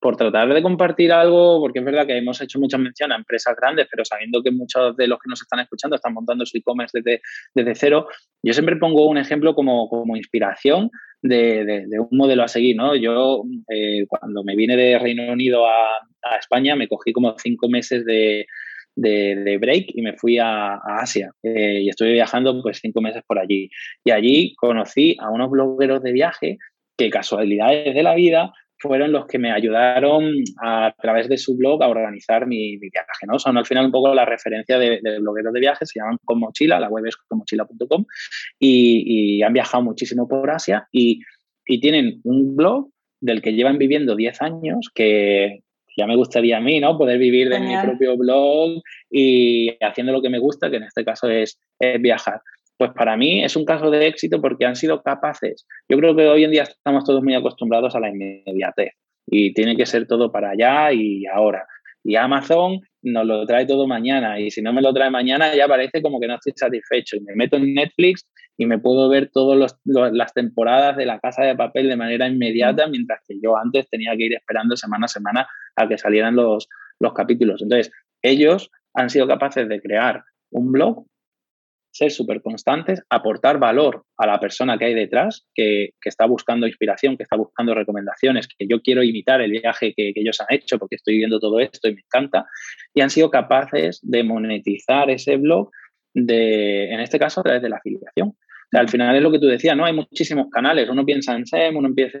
por, 0.00 0.16
tratar 0.16 0.52
de 0.52 0.62
compartir 0.62 1.12
algo, 1.12 1.60
porque 1.60 1.80
es 1.80 1.84
verdad 1.84 2.06
que 2.06 2.16
hemos 2.16 2.40
hecho 2.40 2.58
muchas 2.58 2.80
menciones 2.80 3.16
a 3.16 3.18
empresas 3.18 3.56
grandes, 3.56 3.86
pero 3.90 4.04
sabiendo 4.04 4.42
que 4.42 4.50
muchos 4.50 4.96
de 4.96 5.06
los 5.06 5.18
que 5.18 5.28
nos 5.28 5.40
están 5.40 5.60
escuchando 5.60 5.96
están 5.96 6.14
montando 6.14 6.46
su 6.46 6.58
e-commerce 6.58 7.00
desde, 7.00 7.20
desde 7.54 7.74
cero, 7.74 8.08
yo 8.42 8.52
siempre 8.52 8.76
pongo 8.76 9.08
un 9.08 9.18
ejemplo 9.18 9.54
como, 9.54 9.88
como 9.88 10.16
inspiración 10.16 10.90
de, 11.22 11.86
un 11.98 12.18
modelo 12.18 12.44
a 12.44 12.48
seguir. 12.48 12.76
¿no? 12.76 12.94
Yo, 12.94 13.42
eh, 13.68 14.04
cuando 14.08 14.44
me 14.44 14.56
vine 14.56 14.76
de 14.76 14.98
Reino 14.98 15.32
Unido 15.32 15.66
a, 15.66 15.88
a 16.22 16.36
España, 16.38 16.76
me 16.76 16.88
cogí 16.88 17.12
como 17.12 17.34
cinco 17.38 17.68
meses 17.68 18.04
de 18.04 18.46
de, 18.98 19.58
break 19.58 19.86
y 19.94 20.02
me 20.02 20.14
fui 20.14 20.38
a, 20.38 20.74
Asia 20.76 21.30
eh, 21.42 21.82
y 21.82 21.88
estuve 21.88 22.12
viajando 22.12 22.60
pues 22.62 22.78
cinco 22.80 23.00
meses 23.00 23.22
por 23.26 23.38
allí. 23.38 23.70
Y 24.04 24.10
allí 24.10 24.54
conocí 24.56 25.16
a 25.20 25.30
unos 25.30 25.50
blogueros 25.50 26.02
de 26.02 26.12
viaje 26.12 26.58
que 26.96 27.10
casualidades 27.10 27.94
de 27.94 28.02
la 28.02 28.14
vida 28.14 28.52
fueron 28.78 29.12
los 29.12 29.26
que 29.26 29.38
me 29.38 29.52
ayudaron 29.52 30.34
a, 30.62 30.94
través 31.00 31.28
de 31.28 31.36
su 31.36 31.56
blog 31.56 31.82
a 31.82 31.88
organizar 31.88 32.46
mi, 32.46 32.76
viaje. 32.76 33.26
¿no? 33.26 33.38
Son 33.38 33.56
al 33.56 33.66
final 33.66 33.86
un 33.86 33.92
poco 33.92 34.14
la 34.14 34.24
referencia 34.24 34.78
de, 34.78 35.00
blogueros 35.20 35.52
de 35.52 35.60
viaje, 35.60 35.86
se 35.86 35.98
llaman 35.98 36.18
Con 36.24 36.40
Mochila, 36.40 36.80
la 36.80 36.88
web 36.88 37.06
es 37.06 37.16
conmochila.com 37.16 38.04
y, 38.58 39.38
y, 39.38 39.42
han 39.42 39.52
viajado 39.52 39.82
muchísimo 39.82 40.28
por 40.28 40.50
Asia 40.50 40.86
y, 40.92 41.20
y 41.66 41.80
tienen 41.80 42.20
un 42.24 42.56
blog 42.56 42.88
del 43.20 43.42
que 43.42 43.52
llevan 43.52 43.78
viviendo 43.78 44.14
10 44.14 44.42
años, 44.42 44.90
que, 44.94 45.62
ya 45.98 46.06
me 46.06 46.16
gustaría 46.16 46.58
a 46.58 46.60
mí, 46.60 46.78
¿no? 46.78 46.96
Poder 46.96 47.18
vivir 47.18 47.48
de 47.48 47.58
mi 47.58 47.74
propio 47.82 48.16
blog 48.16 48.80
y 49.10 49.76
haciendo 49.84 50.12
lo 50.12 50.22
que 50.22 50.30
me 50.30 50.38
gusta, 50.38 50.70
que 50.70 50.76
en 50.76 50.84
este 50.84 51.04
caso 51.04 51.28
es, 51.28 51.58
viajar. 52.00 52.40
Pues 52.78 52.92
para 52.92 53.16
mí 53.16 53.44
es 53.44 53.56
un 53.56 53.64
caso 53.64 53.90
de 53.90 54.06
éxito 54.06 54.40
porque 54.40 54.64
han 54.64 54.76
sido 54.76 55.02
capaces. 55.02 55.66
Yo 55.88 55.98
creo 55.98 56.14
que 56.14 56.28
hoy 56.28 56.44
en 56.44 56.52
día 56.52 56.62
estamos 56.62 57.04
todos 57.04 57.22
muy 57.24 57.34
acostumbrados 57.34 57.96
a 57.96 58.00
la 58.00 58.08
inmediatez 58.08 58.92
y 59.26 59.52
tiene 59.52 59.76
que 59.76 59.84
ser 59.84 60.06
todo 60.06 60.30
para 60.30 60.50
allá 60.50 60.92
y 60.92 61.26
ahora. 61.26 61.66
Y 62.04 62.14
Amazon 62.14 62.80
nos 63.02 63.26
lo 63.26 63.44
trae 63.46 63.66
todo 63.66 63.88
mañana 63.88 64.38
y 64.38 64.52
si 64.52 64.62
no 64.62 64.72
me 64.72 64.80
lo 64.80 64.94
trae 64.94 65.10
mañana 65.10 65.54
ya 65.54 65.66
parece 65.66 66.00
como 66.02 66.20
que 66.20 66.28
no 66.28 66.36
estoy 66.36 66.52
satisfecho 66.54 67.16
y 67.16 67.20
me 67.20 67.34
meto 67.34 67.56
en 67.56 67.74
Netflix 67.74 68.24
y 68.56 68.66
me 68.66 68.78
puedo 68.78 69.08
ver 69.08 69.30
todas 69.32 69.76
las 69.84 70.32
temporadas 70.32 70.96
de 70.96 71.06
la 71.06 71.18
casa 71.18 71.42
de 71.44 71.56
papel 71.56 71.88
de 71.88 71.96
manera 71.96 72.28
inmediata 72.28 72.86
mientras 72.86 73.20
que 73.26 73.40
yo 73.42 73.56
antes 73.56 73.88
tenía 73.90 74.16
que 74.16 74.24
ir 74.24 74.34
esperando 74.34 74.76
semana 74.76 75.06
a 75.06 75.08
semana 75.08 75.48
a 75.74 75.88
que 75.88 75.98
salieran 75.98 76.36
los, 76.36 76.68
los 77.00 77.12
capítulos. 77.12 77.60
Entonces, 77.62 77.92
ellos 78.22 78.70
han 78.94 79.10
sido 79.10 79.26
capaces 79.26 79.68
de 79.68 79.80
crear 79.80 80.24
un 80.50 80.72
blog 80.72 81.06
ser 81.90 82.10
súper 82.10 82.42
constantes, 82.42 83.02
aportar 83.08 83.58
valor 83.58 84.04
a 84.16 84.26
la 84.26 84.38
persona 84.38 84.78
que 84.78 84.86
hay 84.86 84.94
detrás, 84.94 85.46
que, 85.54 85.90
está 86.04 86.26
buscando 86.26 86.66
inspiración, 86.66 87.16
que 87.16 87.24
está 87.24 87.36
buscando 87.36 87.74
recomendaciones, 87.74 88.48
que 88.48 88.66
yo 88.66 88.80
quiero 88.80 89.02
imitar 89.02 89.40
el 89.40 89.50
viaje 89.50 89.92
que, 89.96 90.12
ellos 90.14 90.40
han 90.40 90.46
hecho 90.50 90.78
porque 90.78 90.96
estoy 90.96 91.16
viendo 91.16 91.38
todo 91.38 91.60
esto 91.60 91.88
y 91.88 91.94
me 91.94 92.00
encanta, 92.00 92.46
y 92.94 93.00
han 93.00 93.10
sido 93.10 93.30
capaces 93.30 94.00
de 94.02 94.22
monetizar 94.22 95.10
ese 95.10 95.36
blog, 95.36 95.70
de, 96.14 96.92
en 96.92 97.00
este 97.00 97.18
caso 97.18 97.40
a 97.40 97.44
través 97.44 97.62
de 97.62 97.68
la 97.68 97.76
afiliación. 97.76 98.34
al 98.72 98.88
final 98.88 99.14
es 99.16 99.22
lo 99.22 99.30
que 99.30 99.38
tú 99.38 99.46
decías, 99.46 99.76
¿no? 99.76 99.84
Hay 99.84 99.92
muchísimos 99.92 100.48
canales, 100.50 100.88
uno 100.88 101.04
piensa 101.04 101.34
en 101.34 101.46
SEM, 101.46 101.76
uno, 101.76 101.94
piensa, 101.94 102.18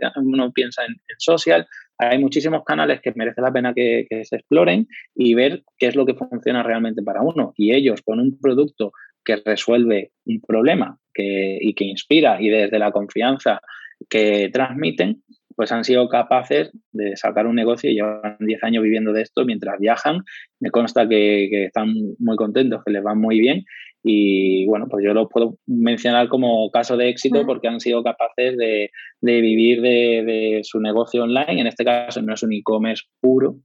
piensa 0.54 0.84
en, 0.84 0.96
social, 1.18 1.66
hay 1.98 2.18
muchísimos 2.18 2.62
canales 2.64 3.00
que 3.00 3.12
merece 3.16 3.40
la 3.40 3.52
pena 3.52 3.72
que, 3.74 4.06
que, 4.08 4.24
se 4.24 4.36
exploren 4.36 4.86
y 5.14 5.34
ver 5.34 5.62
qué 5.78 5.88
es 5.88 5.96
lo 5.96 6.06
que 6.06 6.14
funciona 6.14 6.62
realmente 6.62 7.02
para 7.02 7.22
uno. 7.22 7.52
Y 7.56 7.74
ellos 7.74 8.02
con 8.02 8.20
un 8.20 8.38
producto 8.40 8.92
que 9.28 9.42
resuelve 9.44 10.12
un 10.24 10.40
problema 10.40 10.98
y 11.14 11.74
que 11.74 11.84
inspira 11.84 12.40
y 12.40 12.48
desde 12.48 12.78
la 12.78 12.92
confianza 12.92 13.60
que 14.08 14.48
transmiten, 14.50 15.22
pues 15.54 15.70
han 15.72 15.84
sido 15.84 16.08
capaces 16.08 16.70
de 16.92 17.16
sacar 17.16 17.46
un 17.46 17.56
negocio 17.56 17.90
y 17.90 17.94
llevan 17.94 18.36
10 18.38 18.64
años 18.64 18.82
viviendo 18.82 19.12
de 19.12 19.22
esto 19.22 19.44
mientras 19.44 19.78
viajan. 19.80 20.22
Me 20.60 20.70
consta 20.70 21.06
que, 21.06 21.64
están 21.64 21.92
muy 22.18 22.36
contentos, 22.36 22.80
que 22.86 22.92
les 22.92 23.04
va 23.04 23.14
muy 23.14 23.38
bien 23.40 23.64
y 24.02 24.64
bueno, 24.66 24.86
pues 24.88 25.04
yo 25.04 25.12
lo 25.12 25.28
puedo 25.28 25.58
mencionar 25.66 26.28
como 26.28 26.70
caso 26.70 26.96
de 26.96 27.10
éxito 27.10 27.44
porque 27.44 27.68
han 27.68 27.80
sido 27.80 28.02
capaces 28.02 28.56
de, 28.56 28.90
vivir 29.20 29.82
de, 29.82 30.60
su 30.62 30.80
negocio 30.80 31.24
online. 31.24 31.60
En 31.60 31.66
este 31.66 31.84
caso 31.84 32.22
no 32.22 32.32
es 32.32 32.42
un 32.42 32.54
e-commerce 32.54 33.04
puro, 33.20 33.56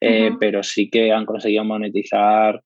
eh, 0.00 0.30
pero 0.38 0.62
sí 0.62 0.88
que 0.88 1.12
han 1.12 1.26
conseguido 1.26 1.64
monetizar 1.64 2.62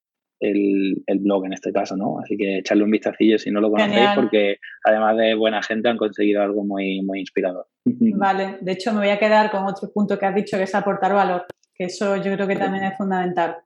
el, 0.50 1.18
blog 1.20 1.46
en 1.46 1.52
este 1.52 1.72
caso, 1.72 1.96
¿no? 1.96 2.18
Así 2.18 2.36
que 2.36 2.58
echarle 2.58 2.84
un 2.84 2.90
vistacillo 2.90 3.38
si 3.38 3.50
no 3.50 3.60
lo 3.60 3.70
conocéis, 3.70 4.10
porque 4.14 4.58
además 4.84 5.16
de 5.16 5.34
buena 5.34 5.62
gente 5.62 5.88
han 5.88 5.96
conseguido 5.96 6.42
algo 6.42 6.64
muy, 6.64 7.02
muy 7.02 7.20
inspirador. 7.20 7.66
Vale, 7.84 8.58
de 8.60 8.72
hecho 8.72 8.92
me 8.92 8.98
voy 8.98 9.10
a 9.10 9.18
quedar 9.18 9.50
con 9.50 9.64
otro 9.64 9.90
punto 9.92 10.18
que 10.18 10.26
has 10.26 10.34
dicho, 10.34 10.56
que 10.56 10.64
es 10.64 10.74
aportar 10.74 11.12
valor, 11.12 11.46
que 11.74 11.84
eso 11.84 12.16
yo 12.16 12.34
creo 12.34 12.46
que 12.46 12.56
también 12.56 12.84
es 12.84 12.96
fundamental, 12.96 13.56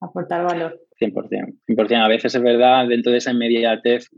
aportar 0.00 0.44
valor. 0.44 0.80
100%. 1.00 1.54
100%. 1.68 2.04
A 2.04 2.08
veces 2.08 2.34
es 2.34 2.42
verdad, 2.42 2.88
dentro 2.88 3.12
de 3.12 3.18
esa 3.18 3.30
inmediatez, 3.30 4.10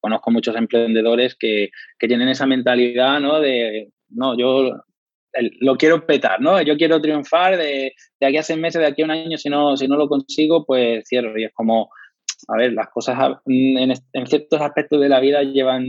conozco 0.00 0.30
muchos 0.30 0.56
emprendedores 0.56 1.36
que, 1.36 1.70
que 1.98 2.08
tienen 2.08 2.28
esa 2.28 2.46
mentalidad, 2.46 3.20
¿no? 3.20 3.38
De, 3.40 3.92
no, 4.08 4.36
yo 4.36 4.72
lo 5.60 5.76
quiero 5.76 6.06
petar, 6.06 6.40
¿no? 6.40 6.60
Yo 6.62 6.76
quiero 6.76 7.00
triunfar 7.00 7.56
de, 7.56 7.94
de, 8.18 8.26
aquí 8.26 8.36
a 8.36 8.42
seis 8.42 8.58
meses, 8.58 8.80
de 8.80 8.86
aquí 8.86 9.02
a 9.02 9.04
un 9.04 9.10
año, 9.10 9.38
si 9.38 9.48
no, 9.48 9.76
si 9.76 9.86
no 9.86 9.96
lo 9.96 10.08
consigo, 10.08 10.64
pues 10.64 11.04
cierro. 11.08 11.38
Y 11.38 11.44
es 11.44 11.52
como, 11.52 11.90
a 12.48 12.56
ver, 12.56 12.72
las 12.72 12.88
cosas 12.90 13.38
en, 13.46 13.92
en, 14.12 14.26
ciertos 14.26 14.60
aspectos 14.60 15.00
de 15.00 15.08
la 15.08 15.20
vida 15.20 15.42
llevan, 15.42 15.84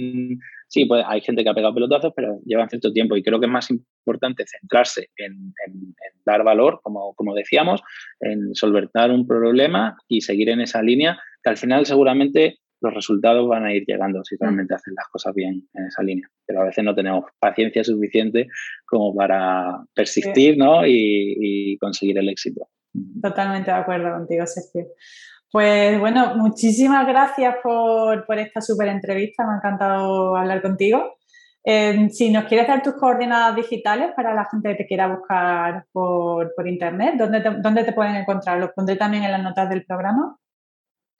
sí, 0.68 0.86
pues 0.86 1.04
hay 1.08 1.22
gente 1.22 1.44
que 1.44 1.50
ha 1.50 1.54
pegado 1.54 1.74
pelotazos, 1.74 2.14
pero 2.16 2.40
llevan 2.46 2.70
cierto 2.70 2.92
tiempo 2.92 3.16
y 3.16 3.24
creo 3.24 3.40
que 3.40 3.48
es 3.48 3.52
más 3.52 3.70
importante 3.72 4.46
centrarse 4.48 5.10
en, 5.18 5.54
en 5.68 5.96
dar 6.26 6.44
valor, 6.44 6.80
como, 6.84 7.14
como 7.16 7.34
decíamos, 7.34 7.82
en 8.20 8.54
solventar 8.54 9.12
un 9.12 9.28
problema 9.28 9.98
y 10.08 10.22
seguir 10.22 10.50
en 10.50 10.62
esa 10.62 10.82
línea, 10.82 11.20
que 11.44 11.50
al 11.50 11.58
final 11.58 11.86
seguramente 11.86 12.60
los 12.82 12.94
resultados 12.94 13.48
van 13.48 13.66
a 13.66 13.74
ir 13.74 13.86
llegando 13.86 14.24
si 14.24 14.36
realmente 14.40 14.74
hacen 14.74 14.96
las 14.96 15.08
cosas 15.08 15.34
bien 15.36 15.68
en 15.74 15.86
esa 15.86 16.02
línea. 16.02 16.28
Pero 16.46 16.62
a 16.62 16.66
veces 16.66 16.84
no 16.84 16.96
tenemos 16.96 17.26
paciencia 17.40 17.84
suficiente 17.84 18.48
como 18.86 19.16
para 19.16 19.84
persistir 19.94 20.58
¿no? 20.58 20.86
y, 20.86 21.78
conseguir 21.80 22.18
el 22.18 22.30
éxito. 22.30 22.68
Totalmente 23.22 23.72
de 23.72 23.78
acuerdo 23.78 24.12
contigo, 24.12 24.46
Sergio. 24.48 24.92
Pues 25.52 26.00
bueno, 26.00 26.36
muchísimas 26.38 27.08
gracias 27.08 27.56
por, 27.62 28.26
esta 28.40 28.62
súper 28.62 28.88
entrevista, 28.88 29.46
me 29.46 29.54
ha 29.54 29.58
encantado 29.58 30.36
hablar 30.36 30.62
contigo. 30.62 31.18
Em, 31.64 32.10
si 32.10 32.32
nos 32.32 32.46
quieres 32.46 32.68
dar 32.68 32.82
tus 32.82 32.94
coordenadas 32.96 33.56
digitales 33.56 34.12
para 34.16 34.34
la 34.34 34.46
gente 34.50 34.70
que 34.70 34.76
te 34.76 34.88
quiera 34.88 35.08
buscar 35.08 35.86
por, 35.92 36.52
internet, 36.66 37.16
¿dónde 37.18 37.42
te, 37.42 37.52
¿dónde 37.62 37.84
te 37.84 37.94
pueden 37.94 38.16
encontrar? 38.16 38.60
Los 38.60 38.72
pondré 38.72 38.96
también 38.96 39.24
en 39.24 39.32
las 39.32 39.44
notas 39.44 39.70
del 39.70 39.86
programa. 39.86 40.38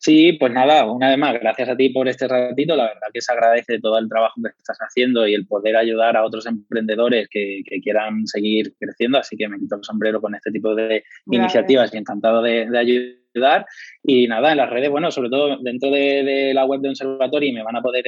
Sí, 0.04 0.34
pues 0.34 0.52
nada, 0.52 0.92
una 0.92 1.10
vez 1.10 1.18
más, 1.20 1.40
gracias 1.40 1.70
a 1.70 1.76
ti 1.78 1.90
por 1.90 2.08
este 2.08 2.28
ratito. 2.28 2.76
La 2.76 2.86
verdad 2.86 3.10
que 3.14 3.22
se 3.22 3.32
agradece 3.32 3.80
todo 3.80 4.00
el 4.00 4.10
trabajo 4.10 4.42
que 4.42 4.50
estás 4.58 4.80
haciendo 4.80 5.28
y 5.28 5.36
el 5.36 5.46
poder 5.46 5.76
ayudar 5.76 6.18
a 6.18 6.26
otros 6.26 6.48
emprendedores 6.48 7.30
que, 7.30 7.62
quieran 7.84 8.26
seguir 8.26 8.74
creciendo. 8.80 9.20
Así 9.20 9.38
que 9.38 9.48
me 9.48 9.60
quito 9.60 9.76
el 9.76 9.84
sombrero 9.84 10.20
con 10.20 10.34
este 10.34 10.50
tipo 10.50 10.74
de 10.74 11.04
iniciativas 11.28 11.94
y 11.94 11.98
encantado 12.00 12.42
de, 12.42 12.68
ayudar. 12.76 13.68
Y 14.02 14.26
nada, 14.26 14.52
en 14.52 14.58
las 14.58 14.72
redes, 14.72 14.90
bueno, 14.90 15.12
sobre 15.12 15.30
todo 15.30 15.60
dentro 15.62 15.92
de, 15.92 16.52
la 16.56 16.66
web 16.66 16.82
de 16.82 16.90
Observatory 16.90 17.52
me 17.52 17.62
van 17.62 17.76
a 17.76 17.84
poder 17.84 18.06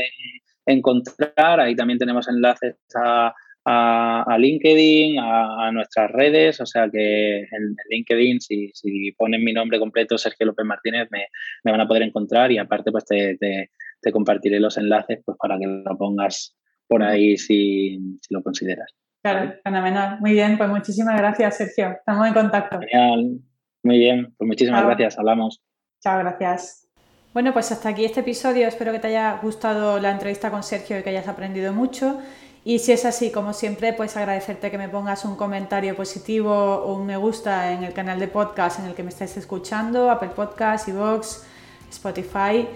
encontrar. 0.65 1.59
Ahí 1.59 1.75
también 1.75 1.99
tenemos 1.99 2.27
enlaces 2.27 2.75
a, 2.95 3.35
a, 3.65 4.37
LinkedIn, 4.37 5.19
a, 5.19 5.71
nuestras 5.71 6.11
redes, 6.11 6.59
o 6.59 6.65
sea 6.65 6.89
que 6.89 7.39
en, 7.39 7.75
LinkedIn, 7.89 8.41
si, 8.41 8.71
si, 8.73 9.11
ponen 9.13 9.43
mi 9.43 9.53
nombre 9.53 9.79
completo, 9.79 10.17
Sergio 10.17 10.47
López 10.47 10.65
Martínez, 10.65 11.07
me, 11.11 11.27
van 11.71 11.81
a 11.81 11.87
poder 11.87 12.03
encontrar 12.03 12.51
y 12.51 12.57
aparte 12.57 12.91
pues 12.91 13.05
te, 13.05 13.37
te, 13.37 14.11
compartiré 14.11 14.59
los 14.59 14.77
enlaces 14.77 15.21
pues 15.25 15.37
para 15.37 15.57
que 15.57 15.65
lo 15.65 15.97
pongas 15.97 16.55
por 16.87 17.03
ahí 17.03 17.37
si, 17.37 17.99
lo 18.29 18.43
consideras. 18.43 18.93
Claro, 19.23 19.53
fenomenal. 19.63 20.19
Muy 20.19 20.33
bien, 20.33 20.57
pues 20.57 20.69
muchísimas 20.69 21.17
gracias, 21.17 21.57
Sergio. 21.57 21.91
Estamos 21.91 22.27
en 22.27 22.33
contacto. 22.33 22.79
Genial. 22.79 23.39
Muy 23.83 23.97
bien, 23.97 24.33
pues 24.37 24.47
muchísimas 24.47 24.83
gracias. 24.85 25.17
Hablamos. 25.17 25.61
Chao, 26.01 26.19
gracias. 26.19 26.89
Bueno, 27.33 27.53
pues 27.53 27.71
hasta 27.71 27.89
aquí 27.89 28.03
este 28.03 28.19
episodio. 28.19 28.67
Espero 28.67 28.91
que 28.91 28.99
te 28.99 29.07
haya 29.07 29.39
gustado 29.41 29.99
la 29.99 30.11
entrevista 30.11 30.51
con 30.51 30.61
Sergio 30.61 30.99
y 30.99 31.03
que 31.03 31.09
hayas 31.09 31.27
aprendido 31.27 31.73
mucho. 31.73 32.19
Y 32.65 32.79
si 32.79 32.93
es 32.93 33.03
así, 33.03 33.29
como 33.29 33.51
siempre, 33.51 33.91
pues 33.91 34.15
agradecerte 34.15 34.71
que 34.71 34.77
me 34.77 34.87
pongas 34.87 35.25
un 35.25 35.35
comentario 35.35 35.95
positivo 35.95 36.53
o 36.53 36.95
un 36.95 37.05
me 37.05 37.17
gusta 37.17 37.71
en 37.73 37.83
el 37.83 37.93
canal 37.93 38.19
de 38.19 38.29
podcast 38.29 38.79
en 38.79 38.85
el 38.85 38.93
que 38.93 39.03
me 39.03 39.09
estáis 39.09 39.35
escuchando, 39.35 40.09
Apple 40.09 40.29
Podcast, 40.29 40.87
Evox, 40.87 41.43
Spotify, 41.91 42.67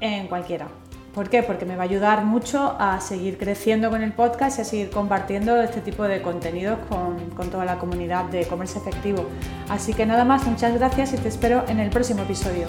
en 0.00 0.26
cualquiera. 0.28 0.68
¿Por 1.14 1.30
qué? 1.30 1.42
Porque 1.42 1.64
me 1.64 1.76
va 1.76 1.82
a 1.82 1.86
ayudar 1.86 2.24
mucho 2.24 2.76
a 2.78 3.00
seguir 3.00 3.38
creciendo 3.38 3.88
con 3.88 4.02
el 4.02 4.12
podcast 4.12 4.58
y 4.58 4.62
a 4.62 4.64
seguir 4.64 4.90
compartiendo 4.90 5.62
este 5.62 5.80
tipo 5.80 6.02
de 6.02 6.20
contenidos 6.20 6.78
con, 6.88 7.30
con 7.30 7.50
toda 7.50 7.64
la 7.64 7.78
comunidad 7.78 8.24
de 8.26 8.46
comercio 8.46 8.80
efectivo. 8.80 9.24
Así 9.70 9.94
que 9.94 10.04
nada 10.04 10.24
más, 10.24 10.44
muchas 10.44 10.74
gracias 10.74 11.14
y 11.14 11.16
te 11.16 11.28
espero 11.28 11.64
en 11.68 11.78
el 11.78 11.88
próximo 11.88 12.22
episodio. 12.22 12.66